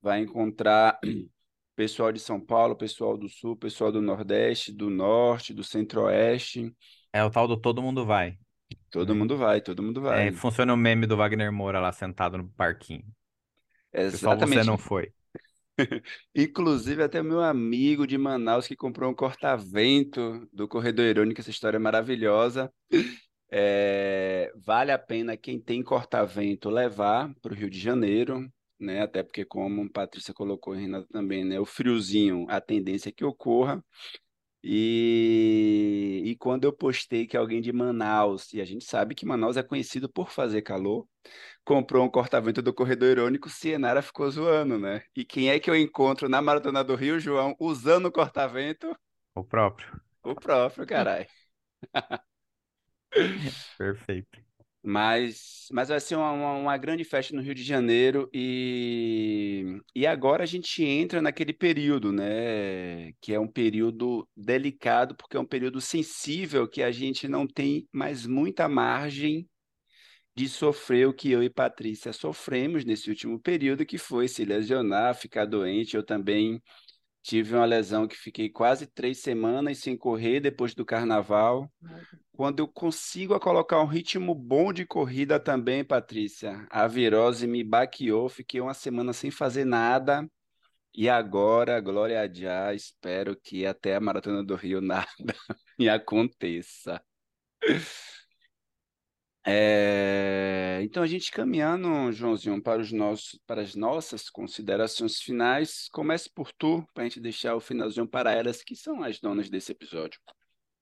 vai 0.00 0.20
encontrar 0.20 0.98
pessoal 1.78 2.10
de 2.10 2.18
São 2.18 2.40
Paulo, 2.40 2.74
pessoal 2.74 3.16
do 3.16 3.28
Sul, 3.28 3.56
pessoal 3.56 3.92
do 3.92 4.02
Nordeste, 4.02 4.72
do 4.72 4.90
Norte, 4.90 5.54
do 5.54 5.62
Centro-Oeste. 5.62 6.74
É 7.12 7.22
o 7.22 7.30
tal 7.30 7.46
do 7.46 7.56
todo 7.56 7.80
mundo 7.80 8.04
vai. 8.04 8.36
Todo 8.90 9.14
mundo 9.14 9.36
vai, 9.36 9.60
todo 9.60 9.80
mundo 9.80 10.00
vai. 10.00 10.26
É, 10.26 10.32
funciona 10.32 10.74
o 10.74 10.76
meme 10.76 11.06
do 11.06 11.16
Wagner 11.16 11.52
Moura 11.52 11.78
lá 11.78 11.92
sentado 11.92 12.36
no 12.36 12.48
parquinho. 12.48 13.04
Exatamente. 13.92 14.56
Só 14.56 14.62
você 14.62 14.68
não 14.68 14.76
foi. 14.76 15.12
Inclusive, 16.34 17.00
até 17.00 17.22
meu 17.22 17.40
amigo 17.40 18.08
de 18.08 18.18
Manaus 18.18 18.66
que 18.66 18.74
comprou 18.74 19.12
um 19.12 19.14
corta-vento 19.14 20.48
do 20.52 20.66
Corredor 20.66 21.04
Irônico, 21.04 21.40
essa 21.40 21.50
história 21.50 21.76
é 21.76 21.78
maravilhosa. 21.78 22.72
É, 23.52 24.50
vale 24.56 24.90
a 24.90 24.98
pena 24.98 25.36
quem 25.36 25.60
tem 25.60 25.80
corta-vento 25.84 26.70
levar 26.70 27.32
para 27.40 27.52
o 27.52 27.56
Rio 27.56 27.70
de 27.70 27.78
Janeiro 27.78 28.50
né? 28.80 29.02
Até 29.02 29.22
porque, 29.22 29.44
como 29.44 29.82
a 29.84 29.90
Patrícia 29.90 30.34
colocou 30.34 30.74
Renata 30.74 31.06
também, 31.12 31.44
né? 31.44 31.58
O 31.60 31.64
friozinho, 31.66 32.46
a 32.48 32.60
tendência 32.60 33.08
é 33.10 33.12
que 33.12 33.24
ocorra. 33.24 33.84
E, 34.62 36.22
e 36.26 36.36
quando 36.36 36.64
eu 36.64 36.72
postei 36.72 37.26
que 37.26 37.36
alguém 37.36 37.60
de 37.60 37.72
Manaus, 37.72 38.52
e 38.52 38.60
a 38.60 38.64
gente 38.64 38.84
sabe 38.84 39.14
que 39.14 39.24
Manaus 39.24 39.56
é 39.56 39.62
conhecido 39.62 40.08
por 40.08 40.30
fazer 40.30 40.62
calor, 40.62 41.06
comprou 41.64 42.04
um 42.04 42.10
corta-vento 42.10 42.62
do 42.62 42.74
corredor 42.74 43.10
irônico, 43.10 43.48
Cienara 43.50 44.02
ficou 44.02 44.30
zoando, 44.30 44.78
né? 44.78 45.02
E 45.16 45.24
quem 45.24 45.50
é 45.50 45.60
que 45.60 45.70
eu 45.70 45.76
encontro 45.76 46.28
na 46.28 46.42
Maratona 46.42 46.84
do 46.84 46.96
Rio, 46.96 47.20
João, 47.20 47.56
usando 47.60 48.06
o 48.06 48.12
corta-vento? 48.12 48.94
O 49.34 49.42
próprio. 49.42 50.00
O 50.22 50.34
próprio, 50.34 50.86
caralho. 50.86 51.26
Perfeito. 53.76 54.47
Mas, 54.90 55.68
mas 55.70 55.90
vai 55.90 56.00
ser 56.00 56.16
uma, 56.16 56.32
uma, 56.32 56.52
uma, 56.54 56.76
grande 56.78 57.04
festa 57.04 57.36
no 57.36 57.42
Rio 57.42 57.54
de 57.54 57.62
Janeiro 57.62 58.26
e, 58.32 59.82
e 59.94 60.06
agora 60.06 60.44
a 60.44 60.46
gente 60.46 60.82
entra 60.82 61.20
naquele 61.20 61.52
período, 61.52 62.10
né? 62.10 63.12
Que 63.20 63.34
é 63.34 63.38
um 63.38 63.46
período 63.46 64.26
delicado, 64.34 65.14
porque 65.14 65.36
é 65.36 65.40
um 65.40 65.44
período 65.44 65.78
sensível 65.78 66.66
que 66.66 66.82
a 66.82 66.90
gente 66.90 67.28
não 67.28 67.46
tem 67.46 67.86
mais 67.92 68.24
muita 68.24 68.66
margem 68.66 69.46
de 70.34 70.48
sofrer 70.48 71.06
o 71.06 71.12
que 71.12 71.30
eu 71.30 71.42
e 71.42 71.50
Patrícia 71.50 72.10
sofremos 72.14 72.82
nesse 72.82 73.10
último 73.10 73.38
período, 73.38 73.84
que 73.84 73.98
foi 73.98 74.26
se 74.26 74.42
lesionar, 74.42 75.14
ficar 75.14 75.44
doente. 75.44 75.96
Eu 75.96 76.02
também 76.02 76.62
tive 77.28 77.54
uma 77.54 77.66
lesão 77.66 78.08
que 78.08 78.16
fiquei 78.16 78.48
quase 78.48 78.86
três 78.86 79.18
semanas 79.18 79.78
sem 79.78 79.96
correr 79.96 80.40
depois 80.40 80.74
do 80.74 80.84
carnaval 80.84 81.70
quando 82.32 82.60
eu 82.60 82.68
consigo 82.68 83.38
colocar 83.40 83.82
um 83.82 83.86
ritmo 83.86 84.32
bom 84.32 84.72
de 84.72 84.86
corrida 84.86 85.40
também, 85.40 85.84
Patrícia, 85.84 86.66
a 86.70 86.86
virose 86.86 87.48
me 87.48 87.64
baqueou, 87.64 88.28
fiquei 88.28 88.60
uma 88.60 88.74
semana 88.74 89.12
sem 89.12 89.28
fazer 89.28 89.64
nada. 89.64 90.24
E 90.94 91.08
agora, 91.08 91.80
glória 91.80 92.22
a 92.22 92.28
Deus, 92.28 92.84
espero 92.84 93.36
que 93.36 93.66
até 93.66 93.96
a 93.96 94.00
Maratona 94.00 94.44
do 94.44 94.54
Rio 94.54 94.80
nada 94.80 95.08
me 95.76 95.88
aconteça. 95.88 97.02
É, 99.50 100.80
Então, 100.82 101.02
a 101.02 101.06
gente 101.06 101.30
caminhando, 101.32 102.12
Joãozinho, 102.12 102.62
para 102.62 102.80
os 102.82 102.92
nossos, 102.92 103.40
para 103.46 103.62
as 103.62 103.74
nossas 103.74 104.28
considerações 104.30 105.20
finais. 105.20 105.88
Comece 105.92 106.30
por 106.34 106.52
tu, 106.52 106.86
para 106.94 107.04
a 107.04 107.06
gente 107.08 107.20
deixar 107.20 107.54
o 107.56 107.60
finalzinho 107.60 108.06
para 108.06 108.32
elas, 108.32 108.62
que 108.62 108.76
são 108.76 109.02
as 109.02 109.18
donas 109.20 109.48
desse 109.50 109.72
episódio. 109.72 110.20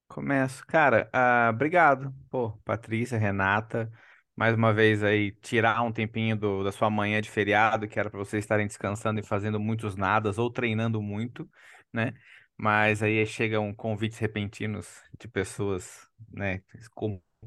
Começo. 0.08 0.64
Cara, 0.66 1.08
ah, 1.12 1.50
obrigado. 1.52 2.14
Pô, 2.30 2.52
Patrícia, 2.64 3.18
Renata, 3.18 3.90
mais 4.36 4.54
uma 4.54 4.72
vez 4.72 5.02
aí, 5.02 5.32
tirar 5.42 5.82
um 5.82 5.92
tempinho 5.92 6.36
do- 6.36 6.62
da 6.64 6.70
sua 6.72 6.88
manhã 6.88 7.20
de 7.20 7.28
feriado, 7.30 7.88
que 7.88 7.98
era 7.98 8.08
para 8.10 8.18
vocês 8.18 8.44
estarem 8.44 8.66
descansando 8.66 9.20
e 9.20 9.22
fazendo 9.26 9.58
muitos 9.60 9.96
nadas 9.96 10.38
ou 10.38 10.50
treinando 10.50 11.02
muito, 11.02 11.48
né? 11.92 12.12
Mas 12.56 13.02
aí 13.02 13.24
chegam 13.26 13.74
convites 13.74 14.18
repentinos 14.18 15.02
de 15.18 15.28
pessoas, 15.28 16.08
né, 16.32 16.62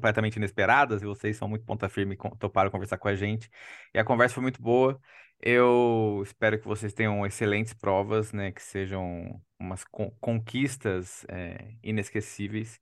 completamente 0.00 0.36
inesperadas, 0.36 1.02
e 1.02 1.06
vocês 1.06 1.36
são 1.36 1.48
muito 1.48 1.64
ponta 1.64 1.88
firme 1.88 2.14
e 2.14 2.38
toparam 2.38 2.70
conversar 2.70 2.98
com 2.98 3.08
a 3.08 3.14
gente. 3.14 3.50
E 3.94 3.98
a 3.98 4.04
conversa 4.04 4.34
foi 4.34 4.42
muito 4.42 4.60
boa. 4.62 5.00
Eu 5.40 6.20
espero 6.24 6.58
que 6.60 6.66
vocês 6.66 6.92
tenham 6.92 7.24
excelentes 7.26 7.72
provas, 7.74 8.32
né, 8.32 8.52
que 8.52 8.62
sejam 8.62 9.40
umas 9.58 9.84
con- 9.84 10.10
conquistas, 10.20 11.24
é, 11.28 11.74
inesquecíveis. 11.82 12.80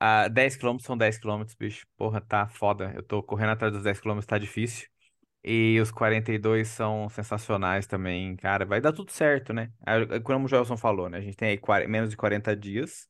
Ah, 0.00 0.28
10 0.28 0.56
quilômetros 0.56 0.86
são 0.86 0.96
10 0.98 1.18
quilômetros, 1.18 1.54
bicho. 1.56 1.86
Porra, 1.96 2.20
tá 2.20 2.48
foda. 2.48 2.92
Eu 2.94 3.02
tô 3.02 3.22
correndo 3.22 3.50
atrás 3.52 3.72
dos 3.72 3.82
10 3.84 4.00
quilômetros, 4.00 4.26
tá 4.26 4.38
difícil. 4.38 4.88
E 5.44 5.78
os 5.80 5.90
42 5.92 6.68
são 6.68 7.08
sensacionais 7.08 7.86
também, 7.86 8.36
cara. 8.36 8.66
Vai 8.66 8.80
dar 8.80 8.92
tudo 8.92 9.12
certo, 9.12 9.52
né? 9.52 9.72
Como 10.24 10.46
o 10.46 10.48
Joelson 10.48 10.76
falou, 10.76 11.08
né? 11.08 11.18
A 11.18 11.20
gente 11.20 11.36
tem 11.36 11.50
aí 11.50 11.58
40 11.58 11.90
menos 11.90 12.10
de 12.10 12.16
40 12.16 12.56
dias 12.56 13.08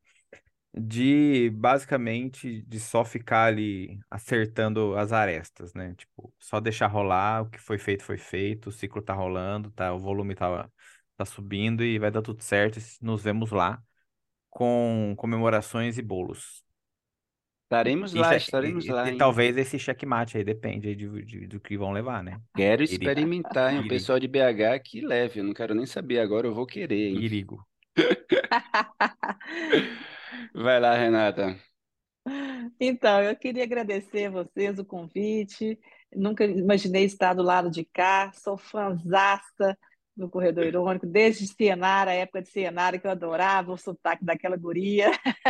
de, 0.77 1.51
basicamente, 1.51 2.63
de 2.63 2.81
só 2.81 3.05
ficar 3.05 3.47
ali 3.47 3.99
acertando 4.11 4.97
as 4.97 5.13
arestas, 5.13 5.73
né? 5.75 5.95
Tipo, 5.95 6.33
só 6.39 6.61
deixar 6.61 6.87
rolar, 6.89 7.43
o 7.43 7.51
que 7.51 7.59
foi 7.59 7.79
feito 7.79 8.05
foi 8.05 8.19
feito, 8.19 8.69
o 8.69 8.73
ciclo 8.73 9.03
tá 9.03 9.15
rolando, 9.15 9.71
tá, 9.73 9.93
o 9.95 9.99
volume 9.99 10.35
tá, 10.35 10.71
tá 11.17 11.25
subindo 11.25 11.83
e 11.85 11.99
vai 11.99 12.11
dar 12.11 12.23
tudo 12.23 12.43
certo. 12.43 12.79
Nos 13.01 13.23
vemos 13.23 13.51
lá 13.53 13.83
com 14.51 15.15
comemorações 15.19 15.99
e 15.99 16.03
bolos. 16.03 16.65
Estaremos 17.65 18.13
E, 18.13 18.21
lá, 18.23 18.35
estaremos 18.37 18.89
e- 18.89 18.97
lá, 18.97 19.09
e 19.09 19.13
hein? 19.13 19.23
talvez 19.23 19.57
esse 19.57 19.79
checkmate 19.79 20.37
aí 20.39 20.45
depende 20.45 20.89
aí 20.89 20.97
de, 20.97 21.25
de- 21.25 21.47
do 21.47 21.61
que 21.61 21.77
vão 21.77 21.93
levar, 21.93 22.23
né? 22.23 22.41
Quero 22.57 22.83
experimentar, 22.83 23.73
hein? 23.73 23.79
O 23.79 23.85
pessoal 23.85 24.19
de 24.19 24.27
BH 24.29 24.79
que 24.81 25.01
leve, 25.01 25.39
eu 25.41 25.45
não 25.45 25.55
quero 25.55 25.75
nem 25.75 25.87
saber 25.87 26.19
agora, 26.19 26.47
eu 26.47 26.55
vou 26.55 26.67
querer, 26.67 27.09
hein? 27.09 27.25
Irigo. 27.25 27.57
Vai 30.55 30.81
lá, 30.81 30.95
Renata. 30.97 31.57
Então, 32.81 33.23
eu 33.23 33.37
queria 33.37 33.65
agradecer 33.65 34.27
a 34.27 34.31
vocês 34.31 34.79
o 34.79 34.85
convite. 34.85 35.79
Nunca 36.15 36.45
imaginei 36.45 37.05
estar 37.05 37.35
do 37.35 37.43
lado 37.43 37.71
de 37.71 37.85
cá. 37.85 38.33
Sou 38.35 38.57
fãzaça 38.57 39.77
do 40.17 40.29
Corredor 40.31 40.65
Irônico, 40.65 41.07
desde 41.07 41.47
Cianara, 41.47 42.11
a 42.11 42.15
época 42.15 42.43
de 42.43 42.49
Cianara, 42.49 42.99
que 42.99 43.07
eu 43.07 43.11
adorava 43.11 43.73
o 43.73 43.77
sotaque 43.77 44.25
daquela 44.25 44.57
guria. 44.57 45.11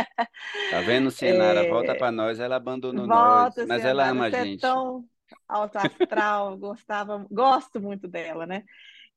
Tá 0.69 0.81
vendo, 0.81 1.09
Cienara? 1.11 1.63
Volta 1.63 1.93
É, 1.93 1.95
pra 1.95 2.11
nós, 2.11 2.39
ela 2.39 2.57
abandonou 2.57 3.07
nós, 3.07 3.51
Volta, 3.51 3.65
mas 3.65 3.85
ela 3.85 4.03
Cianara, 4.03 4.11
ama 4.11 4.25
a 4.25 4.29
é 4.29 4.31
gente. 4.31 4.59
tão 4.59 5.05
alto 5.47 5.77
astral, 5.77 6.57
gostava, 6.57 7.25
gosto 7.31 7.79
muito 7.81 8.07
dela, 8.07 8.45
né? 8.45 8.63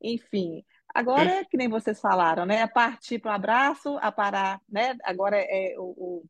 Enfim, 0.02 0.64
agora 0.94 1.30
é 1.30 1.44
que 1.44 1.56
nem 1.56 1.68
vocês 1.68 2.00
falaram, 2.00 2.46
né? 2.46 2.62
A 2.62 2.68
partir 2.68 3.18
para 3.18 3.32
o 3.32 3.34
abraço, 3.34 3.98
a 4.00 4.12
parar, 4.12 4.60
né? 4.68 4.96
Agora 5.04 5.36
é 5.38 5.74
o, 5.78 5.84
o- 6.22 6.24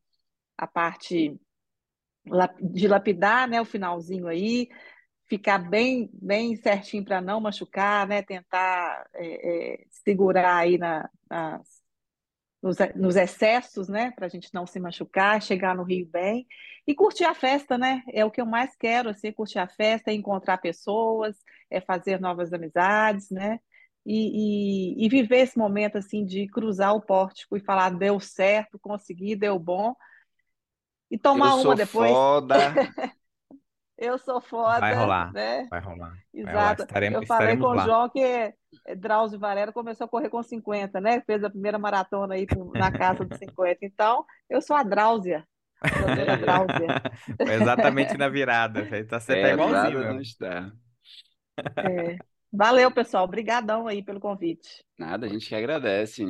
a 0.58 0.66
parte 0.66 1.38
de 2.60 2.86
lapidar, 2.88 3.48
né? 3.48 3.60
O 3.60 3.64
finalzinho 3.64 4.26
aí, 4.28 4.68
ficar 5.28 5.58
bem, 5.58 6.10
bem 6.14 6.56
certinho 6.56 7.04
para 7.04 7.20
não 7.20 7.40
machucar, 7.40 8.06
né? 8.06 8.22
Tentar 8.22 9.06
é, 9.14 9.74
é, 9.82 9.86
segurar 9.90 10.56
aí 10.58 10.78
na, 10.78 11.08
nas- 11.30 11.82
nos, 12.62 12.76
nos 12.96 13.16
excessos, 13.16 13.88
né? 13.88 14.10
Para 14.12 14.26
a 14.26 14.28
gente 14.28 14.52
não 14.54 14.66
se 14.66 14.80
machucar, 14.80 15.40
chegar 15.42 15.74
no 15.74 15.82
Rio 15.84 16.06
bem 16.06 16.46
e 16.86 16.94
curtir 16.94 17.24
a 17.24 17.34
festa, 17.34 17.78
né? 17.78 18.02
É 18.12 18.24
o 18.24 18.30
que 18.30 18.40
eu 18.40 18.46
mais 18.46 18.76
quero, 18.76 19.10
assim, 19.10 19.32
curtir 19.32 19.58
a 19.58 19.68
festa, 19.68 20.10
é 20.10 20.14
encontrar 20.14 20.58
pessoas, 20.58 21.36
é 21.70 21.80
fazer 21.80 22.20
novas 22.20 22.52
amizades, 22.52 23.30
né? 23.30 23.60
E, 24.10 24.94
e, 25.02 25.06
e 25.06 25.08
viver 25.08 25.38
esse 25.40 25.58
momento 25.58 25.98
assim 25.98 26.24
de 26.24 26.48
cruzar 26.48 26.94
o 26.96 27.00
pórtico 27.02 27.56
e 27.56 27.60
falar 27.60 27.90
deu 27.90 28.18
certo, 28.20 28.78
consegui, 28.80 29.36
deu 29.36 29.58
bom 29.58 29.94
e 31.10 31.18
Eu 31.34 31.42
tomar 31.42 31.54
uma 31.56 31.62
sou 31.62 31.74
depois. 31.74 32.10
foda. 32.12 32.56
Eu 33.96 34.18
sou 34.18 34.40
Vai 34.78 34.94
foda, 34.94 34.94
rolar, 34.94 35.32
né? 35.32 35.70
vai 35.70 35.80
rolar, 35.80 36.24
vai 36.42 36.52
rolar. 36.52 36.74
Exato. 36.74 36.82
Estaremos, 36.82 37.20
Eu 37.20 37.22
falei 37.22 37.56
estaremos 37.56 37.58
com 37.58 37.68
o 37.68 37.74
lá. 37.74 37.84
João 37.84 38.08
que 38.08 38.20
é, 38.22 38.54
Drauzio 38.96 39.38
Varela 39.38 39.72
começou 39.72 40.06
a 40.06 40.08
correr 40.08 40.30
com 40.30 40.42
50, 40.42 41.00
né? 41.00 41.20
Fez 41.22 41.44
a 41.44 41.50
primeira 41.50 41.78
maratona 41.78 42.34
aí 42.34 42.46
na 42.74 42.92
casa 42.92 43.24
dos 43.24 43.38
50. 43.38 43.78
Então, 43.84 44.24
eu 44.48 44.62
sou 44.62 44.76
a 44.76 44.82
Dráuzia. 44.82 45.46
Foi 47.44 47.54
exatamente 47.54 48.16
na 48.16 48.28
virada. 48.28 48.86
Tá, 49.08 49.20
você 49.20 49.36
tá 49.36 49.48
É, 49.48 49.50
igualzinho 49.50 49.98
Prada 49.98 50.04
mesmo. 50.04 50.14
não 50.14 50.20
está. 50.20 50.72
É. 51.82 52.20
Valeu, 52.52 52.90
pessoal. 52.92 53.24
Obrigadão 53.24 53.86
aí 53.86 54.02
pelo 54.02 54.20
convite. 54.20 54.84
Nada, 54.98 55.26
a 55.26 55.28
gente 55.28 55.48
que 55.48 55.54
agradece. 55.54 56.24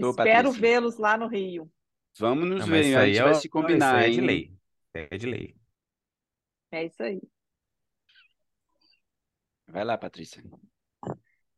Ô, 0.00 0.10
Espero 0.10 0.52
vê-los 0.52 0.96
lá 0.98 1.16
no 1.16 1.26
Rio. 1.26 1.70
vamos 2.18 2.48
nos 2.48 2.66
Não, 2.66 2.72
ver, 2.72 2.96
a 2.96 3.02
aí 3.02 3.10
gente 3.12 3.20
é, 3.20 3.24
vai 3.24 3.32
o- 3.32 3.34
se 3.34 3.48
combinar, 3.48 3.96
aí 3.96 4.06
é 4.06 4.10
de 4.10 4.20
hein? 4.20 4.26
lei. 4.26 4.52
É 4.94 5.16
de 5.18 5.26
lei. 5.26 5.56
É 6.70 6.84
isso 6.86 7.02
aí. 7.02 7.20
Vai 9.66 9.84
lá, 9.84 9.96
Patrícia. 9.98 10.42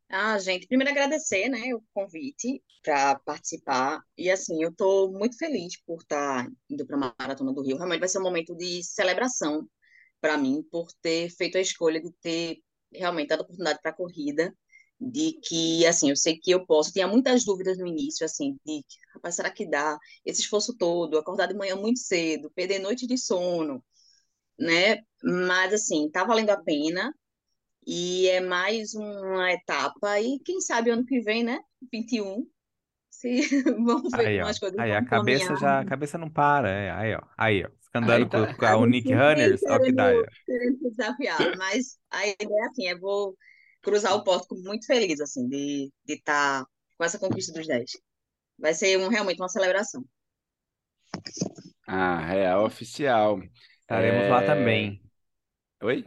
Ah, 0.09 0.39
gente, 0.39 0.67
primeiro 0.67 0.91
agradecer, 0.91 1.49
né, 1.49 1.73
o 1.75 1.83
convite 1.95 2.63
para 2.83 3.15
participar. 3.21 4.03
E 4.19 4.29
assim, 4.31 4.63
eu 4.63 4.71
estou 4.71 5.13
muito 5.13 5.37
feliz 5.39 5.81
por 5.85 6.01
estar 6.03 6.49
indo 6.69 6.85
para 6.87 6.97
a 6.97 7.15
Maratona 7.21 7.53
do 7.53 7.63
Rio. 7.63 7.77
Realmente 7.77 8.01
vai 8.01 8.09
ser 8.09 8.19
um 8.19 8.23
momento 8.23 8.57
de 8.57 8.83
celebração 8.83 9.69
para 10.21 10.37
mim, 10.37 10.63
por 10.71 10.89
ter 11.01 11.31
feito 11.31 11.57
a 11.59 11.61
escolha 11.61 12.01
de 12.01 12.13
ter 12.21 12.59
realmente 12.93 13.29
dado 13.29 13.43
oportunidade 13.43 13.81
para 13.83 13.91
a 13.91 13.95
corrida, 13.95 14.55
de 15.01 15.33
que, 15.43 15.87
assim, 15.87 16.11
eu 16.11 16.17
sei 16.17 16.39
que 16.39 16.51
eu 16.51 16.67
posso. 16.67 16.93
Tinha 16.93 17.07
muitas 17.09 17.45
dúvidas 17.45 17.79
no 17.79 17.87
início, 17.87 18.25
assim, 18.25 18.59
de, 18.65 18.85
rapaz, 19.15 19.37
será 19.37 19.51
que 19.51 19.69
dá? 19.69 19.99
Esse 20.25 20.43
esforço 20.43 20.77
todo, 20.77 21.19
acordar 21.19 21.47
de 21.47 21.55
manhã 21.55 21.77
muito 21.77 22.01
cedo, 22.01 22.51
perder 22.55 22.79
noite 22.81 23.07
de 23.07 23.17
sono, 23.19 23.83
né? 24.59 24.99
Mas, 25.23 25.73
assim, 25.75 26.11
tá 26.11 26.25
valendo 26.25 26.51
a 26.51 26.63
pena. 26.63 27.15
E 27.87 28.29
é 28.29 28.41
mais 28.41 28.95
uma 28.95 29.53
etapa. 29.53 30.21
E 30.21 30.39
quem 30.41 30.61
sabe 30.61 30.91
ano 30.91 31.05
que 31.05 31.21
vem, 31.21 31.43
né? 31.45 31.61
21. 31.93 32.47
Se 33.11 33.41
vamos 33.85 34.15
ver 34.15 34.27
Aí, 34.27 34.33
como 34.33 34.47
ó. 34.47 34.49
as 34.49 34.59
coisas 34.59 34.79
Aí, 34.79 34.91
vão 34.91 34.99
a 34.99 35.05
cabeça 35.05 35.57
caminhar. 35.57 35.57
já, 35.57 35.81
a 35.81 35.85
cabeça 35.85 36.19
não 36.19 36.31
para. 36.31 36.69
É. 36.71 36.91
Aí, 36.91 37.15
ó. 37.15 37.21
Aí, 37.37 37.65
ó. 37.65 37.71
Fica 37.93 37.99
andando 38.01 38.29
com, 38.29 38.47
tá. 38.47 38.55
com 38.55 38.67
A 38.67 38.75
a 38.75 38.77
sempre 38.79 39.15
Runners, 39.15 39.63
ó 39.69 39.79
que 39.81 39.93
dá 39.93 40.11
desafiar. 40.83 41.57
Mas 41.57 41.99
a 42.11 42.27
ideia 42.27 42.49
é 42.63 42.67
assim, 42.67 42.87
eu 42.89 43.01
vou 43.01 43.37
cruzar 43.83 44.15
o 44.15 44.25
pórtico 44.25 44.57
muito 44.57 44.87
feliz, 44.87 45.21
assim, 45.21 45.49
de 45.49 45.91
estar 46.07 46.61
de 46.61 46.65
tá 46.65 46.67
com 46.97 47.05
essa 47.05 47.19
conquista 47.19 47.53
dos 47.53 47.67
10. 47.67 47.91
Vai 48.59 48.75
ser 48.75 48.99
um, 48.99 49.09
realmente 49.09 49.41
uma 49.41 49.49
celebração. 49.49 50.05
Ah, 51.87 52.21
real 52.25 52.65
oficial. 52.65 53.41
Estaremos 53.81 54.29
lá 54.29 54.43
É... 54.43 54.47
também. 54.47 55.03
Oi? 55.83 56.05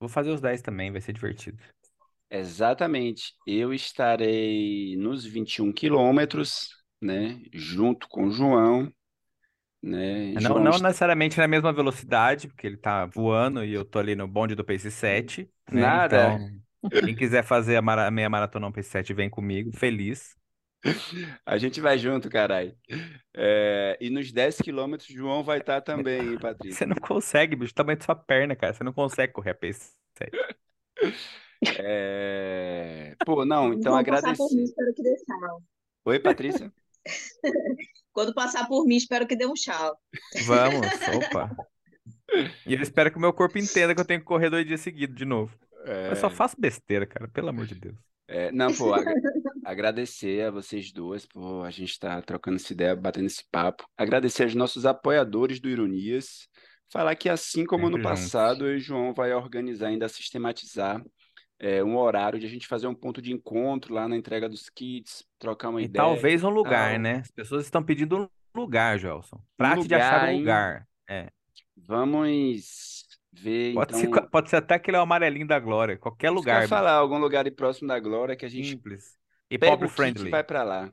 Vou 0.00 0.08
fazer 0.08 0.30
os 0.30 0.40
10 0.40 0.62
também, 0.62 0.92
vai 0.92 1.00
ser 1.00 1.12
divertido. 1.12 1.62
Exatamente. 2.30 3.34
Eu 3.46 3.72
estarei 3.72 4.96
nos 4.96 5.24
21 5.24 5.72
quilômetros, 5.72 6.68
né? 7.00 7.40
Junto 7.52 8.08
com 8.08 8.24
o 8.26 8.30
João, 8.30 8.92
né? 9.84 10.36
Não, 10.36 10.58
João 10.58 10.58
não 10.58 10.78
est- 10.78 10.86
necessariamente 10.88 11.38
na 11.38 11.46
mesma 11.46 11.72
velocidade, 11.72 12.48
porque 12.48 12.66
ele 12.66 12.76
tá 12.76 13.06
voando 13.06 13.64
e 13.64 13.72
eu 13.72 13.84
tô 13.84 13.98
ali 14.00 14.16
no 14.16 14.26
bonde 14.26 14.54
do 14.56 14.64
Pace 14.64 14.90
7, 14.90 15.48
né? 15.70 15.94
Nada. 15.94 15.94
Então, 15.94 16.60
quem 17.02 17.14
quiser 17.14 17.44
fazer 17.44 17.76
a 17.76 17.82
mara- 17.82 18.10
meia 18.10 18.28
maratona 18.28 18.66
no 18.66 18.72
Pace 18.72 18.88
7, 18.90 19.14
vem 19.14 19.30
comigo, 19.30 19.70
feliz. 19.76 20.36
A 21.46 21.58
gente 21.58 21.80
vai 21.80 21.98
junto, 21.98 22.28
caralho. 22.30 22.76
É, 23.34 23.96
E 24.00 24.10
nos 24.10 24.32
10 24.32 24.60
quilômetros, 24.60 25.08
João 25.08 25.42
vai 25.44 25.58
estar 25.58 25.80
também, 25.80 26.30
hein, 26.32 26.38
Você 26.68 26.86
Patrícia? 26.86 26.86
não 26.86 26.96
consegue, 26.96 27.56
bicho, 27.56 27.72
o 27.72 27.74
tamanho 27.74 27.98
da 27.98 28.04
sua 28.04 28.14
perna, 28.16 28.56
cara. 28.56 28.72
Você 28.74 28.84
não 28.84 28.92
consegue 28.92 29.32
correr 29.32 29.50
a 29.50 29.54
Pace 29.54 29.92
7. 30.16 30.38
É, 31.76 33.16
Pô, 33.24 33.44
não, 33.44 33.72
então 33.72 33.94
mim, 34.50 34.72
tchau. 34.74 35.62
Oi, 36.04 36.18
Patrícia? 36.20 36.72
Quando 38.12 38.34
passar 38.34 38.66
por 38.68 38.86
mim, 38.86 38.96
espero 38.96 39.26
que 39.26 39.36
dê 39.36 39.46
um 39.46 39.54
tchau. 39.54 39.98
Vamos, 40.34 41.00
opa. 41.06 41.56
E 42.64 42.74
eu 42.74 42.80
espero 42.82 43.10
que 43.10 43.18
o 43.18 43.20
meu 43.20 43.32
corpo 43.32 43.58
entenda 43.58 43.94
que 43.94 44.00
eu 44.00 44.04
tenho 44.04 44.20
que 44.20 44.26
correr 44.26 44.50
dois 44.50 44.66
dias 44.66 44.80
seguidos 44.80 45.16
de 45.16 45.24
novo. 45.24 45.58
Eu 46.08 46.16
só 46.16 46.28
É, 46.28 46.30
faço 46.30 46.56
besteira, 46.58 47.06
cara, 47.06 47.28
pelo 47.28 47.48
amor 47.48 47.66
de 47.66 47.74
Deus. 47.74 47.96
é, 48.28 48.50
não, 48.52 48.74
pô, 48.74 48.94
agra- 48.94 49.14
agradecer 49.64 50.46
a 50.46 50.50
vocês 50.50 50.92
duas 50.92 51.26
por 51.26 51.64
a 51.64 51.70
gente 51.70 51.90
estar 51.90 52.22
trocando 52.24 52.56
essa 52.56 52.72
ideia, 52.72 52.96
batendo 52.96 53.26
esse 53.26 53.44
papo. 53.50 53.86
Agradecer 53.96 54.44
aos 54.44 54.54
nossos 54.54 54.86
apoiadores 54.86 55.60
do 55.60 55.68
Ironias. 55.68 56.48
Falar 56.90 57.16
que 57.16 57.28
assim 57.28 57.64
como 57.66 57.86
ano 57.86 57.98
juntos. 57.98 58.00
passado, 58.00 58.62
o 58.64 58.78
João 58.78 59.12
vai 59.14 59.32
organizar, 59.34 59.88
ainda 59.88 60.08
sistematizar 60.08 61.02
é, 61.58 61.82
um 61.82 61.96
horário 61.96 62.38
de 62.38 62.46
a 62.46 62.48
gente 62.48 62.66
fazer 62.66 62.86
um 62.86 62.94
ponto 62.94 63.22
de 63.22 63.32
encontro 63.32 63.94
lá 63.94 64.08
na 64.08 64.16
entrega 64.16 64.48
dos 64.48 64.68
kits, 64.68 65.24
trocar 65.38 65.70
uma 65.70 65.80
E 65.80 65.84
ideia 65.84 66.04
talvez 66.04 66.42
um 66.44 66.50
lugar, 66.50 66.98
né? 66.98 67.16
As 67.16 67.30
pessoas 67.30 67.64
estão 67.64 67.82
pedindo 67.82 68.18
um 68.18 68.28
lugar, 68.60 68.98
Gelson. 68.98 69.36
Um 69.36 69.40
Trate 69.56 69.88
de 69.88 69.94
achar 69.94 70.28
um 70.28 70.38
lugar. 70.38 70.86
É. 71.08 71.28
Vamos 71.76 73.04
ver, 73.32 73.74
Pode 73.74 73.96
ser, 73.96 74.06
então. 74.06 74.28
pode 74.30 74.50
ser 74.50 74.56
até 74.56 74.74
aquele 74.74 74.96
amarelinho 74.96 75.46
da 75.46 75.58
Glória. 75.58 75.98
Qualquer 75.98 76.28
Isso 76.28 76.34
lugar, 76.34 76.56
bicho. 76.60 76.68
falar, 76.68 76.92
algum 76.92 77.18
lugar 77.18 77.50
próximo 77.52 77.88
da 77.88 77.98
Glória 77.98 78.36
que 78.36 78.44
a 78.44 78.48
gente 78.48 78.68
Simples. 78.68 79.16
E 79.50 79.58
pega 79.58 79.72
pobre 79.72 79.88
friendly. 79.88 80.30
vai 80.30 80.42
para 80.42 80.62
lá. 80.62 80.92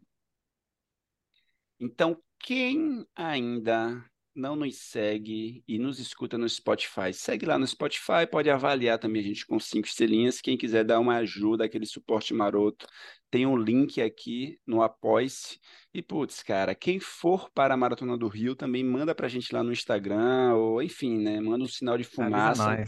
Então, 1.80 2.22
quem 2.39 3.05
ainda 3.16 4.03
não 4.36 4.55
nos 4.55 4.77
segue 4.77 5.63
e 5.67 5.77
nos 5.77 5.99
escuta 5.99 6.38
no 6.38 6.47
Spotify, 6.47 7.13
segue 7.13 7.45
lá 7.45 7.57
no 7.57 7.67
Spotify, 7.67 8.25
pode 8.29 8.49
avaliar 8.49 8.97
também 8.97 9.21
a 9.21 9.25
gente 9.25 9.45
com 9.45 9.59
cinco 9.59 9.88
estrelinhas. 9.88 10.41
Quem 10.41 10.57
quiser 10.57 10.84
dar 10.84 10.99
uma 10.99 11.17
ajuda, 11.17 11.65
aquele 11.65 11.86
suporte 11.86 12.34
maroto, 12.34 12.88
tem 13.29 13.45
um 13.45 13.57
link 13.57 14.01
aqui 14.01 14.57
no 14.65 14.82
Apoia-se. 14.82 15.59
E, 15.93 16.01
putz, 16.01 16.41
cara, 16.41 16.73
quem 16.73 16.99
for 16.99 17.49
para 17.51 17.73
a 17.73 17.77
Maratona 17.77 18.17
do 18.17 18.27
Rio 18.27 18.55
também 18.55 18.84
manda 18.84 19.13
para 19.13 19.25
a 19.25 19.29
gente 19.29 19.53
lá 19.53 19.63
no 19.63 19.71
Instagram, 19.71 20.53
ou 20.55 20.82
enfim, 20.82 21.17
né? 21.19 21.39
Manda 21.39 21.63
um 21.63 21.67
sinal 21.67 21.97
de 21.97 22.03
fumaça. 22.03 22.63
A 22.63 22.86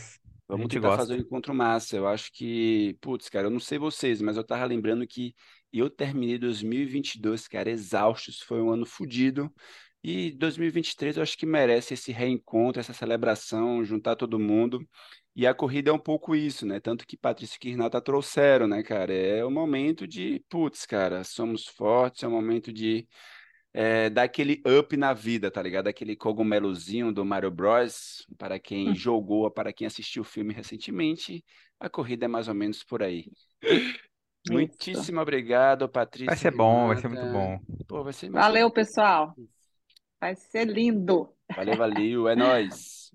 Vamos 0.47 0.67
tentar 0.67 0.91
fazer 0.91 1.13
um 1.13 1.17
gosta. 1.17 1.27
encontro 1.27 1.53
massa. 1.53 1.95
Eu 1.95 2.07
acho 2.07 2.31
que, 2.31 2.97
putz, 3.01 3.29
cara, 3.29 3.47
eu 3.47 3.51
não 3.51 3.59
sei 3.59 3.77
vocês, 3.77 4.21
mas 4.21 4.37
eu 4.37 4.43
tava 4.43 4.65
lembrando 4.65 5.07
que 5.07 5.33
eu 5.71 5.89
terminei 5.89 6.37
2022, 6.37 7.47
cara, 7.47 7.69
exausto. 7.69 8.29
Isso 8.29 8.45
foi 8.45 8.61
um 8.61 8.69
ano 8.69 8.85
fodido. 8.85 9.51
E 10.03 10.31
2023 10.31 11.15
eu 11.15 11.23
acho 11.23 11.37
que 11.37 11.45
merece 11.45 11.93
esse 11.93 12.11
reencontro, 12.11 12.79
essa 12.79 12.91
celebração, 12.93 13.83
juntar 13.85 14.17
todo 14.17 14.37
mundo. 14.37 14.85
E 15.35 15.47
a 15.47 15.53
corrida 15.53 15.89
é 15.89 15.93
um 15.93 15.99
pouco 15.99 16.35
isso, 16.35 16.65
né? 16.65 16.79
Tanto 16.79 17.07
que 17.07 17.15
Patrício 17.15 17.57
e 17.63 17.69
Renata 17.69 18.01
trouxeram, 18.01 18.67
né, 18.67 18.83
cara? 18.83 19.13
É 19.13 19.45
o 19.45 19.49
momento 19.49 20.05
de, 20.05 20.43
putz, 20.49 20.85
cara, 20.85 21.23
somos 21.23 21.65
fortes, 21.65 22.21
é 22.23 22.27
o 22.27 22.31
momento 22.31 22.71
de 22.71 23.07
é, 23.73 24.09
dar 24.09 24.23
aquele 24.23 24.61
up 24.67 24.95
na 24.97 25.13
vida, 25.13 25.49
tá 25.49 25.61
ligado? 25.61 25.87
Aquele 25.87 26.15
cogumelozinho 26.15 27.11
do 27.11 27.23
Mario 27.25 27.49
Bros. 27.49 28.27
Para 28.37 28.59
quem 28.59 28.93
jogou, 28.93 29.49
para 29.49 29.71
quem 29.71 29.87
assistiu 29.87 30.21
o 30.21 30.25
filme 30.25 30.53
recentemente, 30.53 31.43
a 31.79 31.89
corrida 31.89 32.25
é 32.25 32.27
mais 32.27 32.47
ou 32.47 32.53
menos 32.53 32.83
por 32.83 33.01
aí. 33.01 33.31
Muitíssimo 34.49 35.21
obrigado, 35.21 35.81
Vai 35.81 35.89
Patrícia 35.89 36.33
e 36.33 36.37
ser 36.37 36.51
bom, 36.51 36.87
vai 36.87 36.97
ser 36.97 37.07
muito 37.07 37.31
bom. 37.31 37.59
Pô, 37.87 38.03
vai 38.03 38.11
ser, 38.11 38.29
vai 38.29 38.43
Valeu, 38.43 38.69
pessoal. 38.69 39.33
Vai 40.23 40.37
ser 40.37 40.63
lindo. 40.63 41.27
Valeu, 41.53 41.75
valeu, 41.75 42.29
é 42.29 42.35
nóis. 42.37 43.11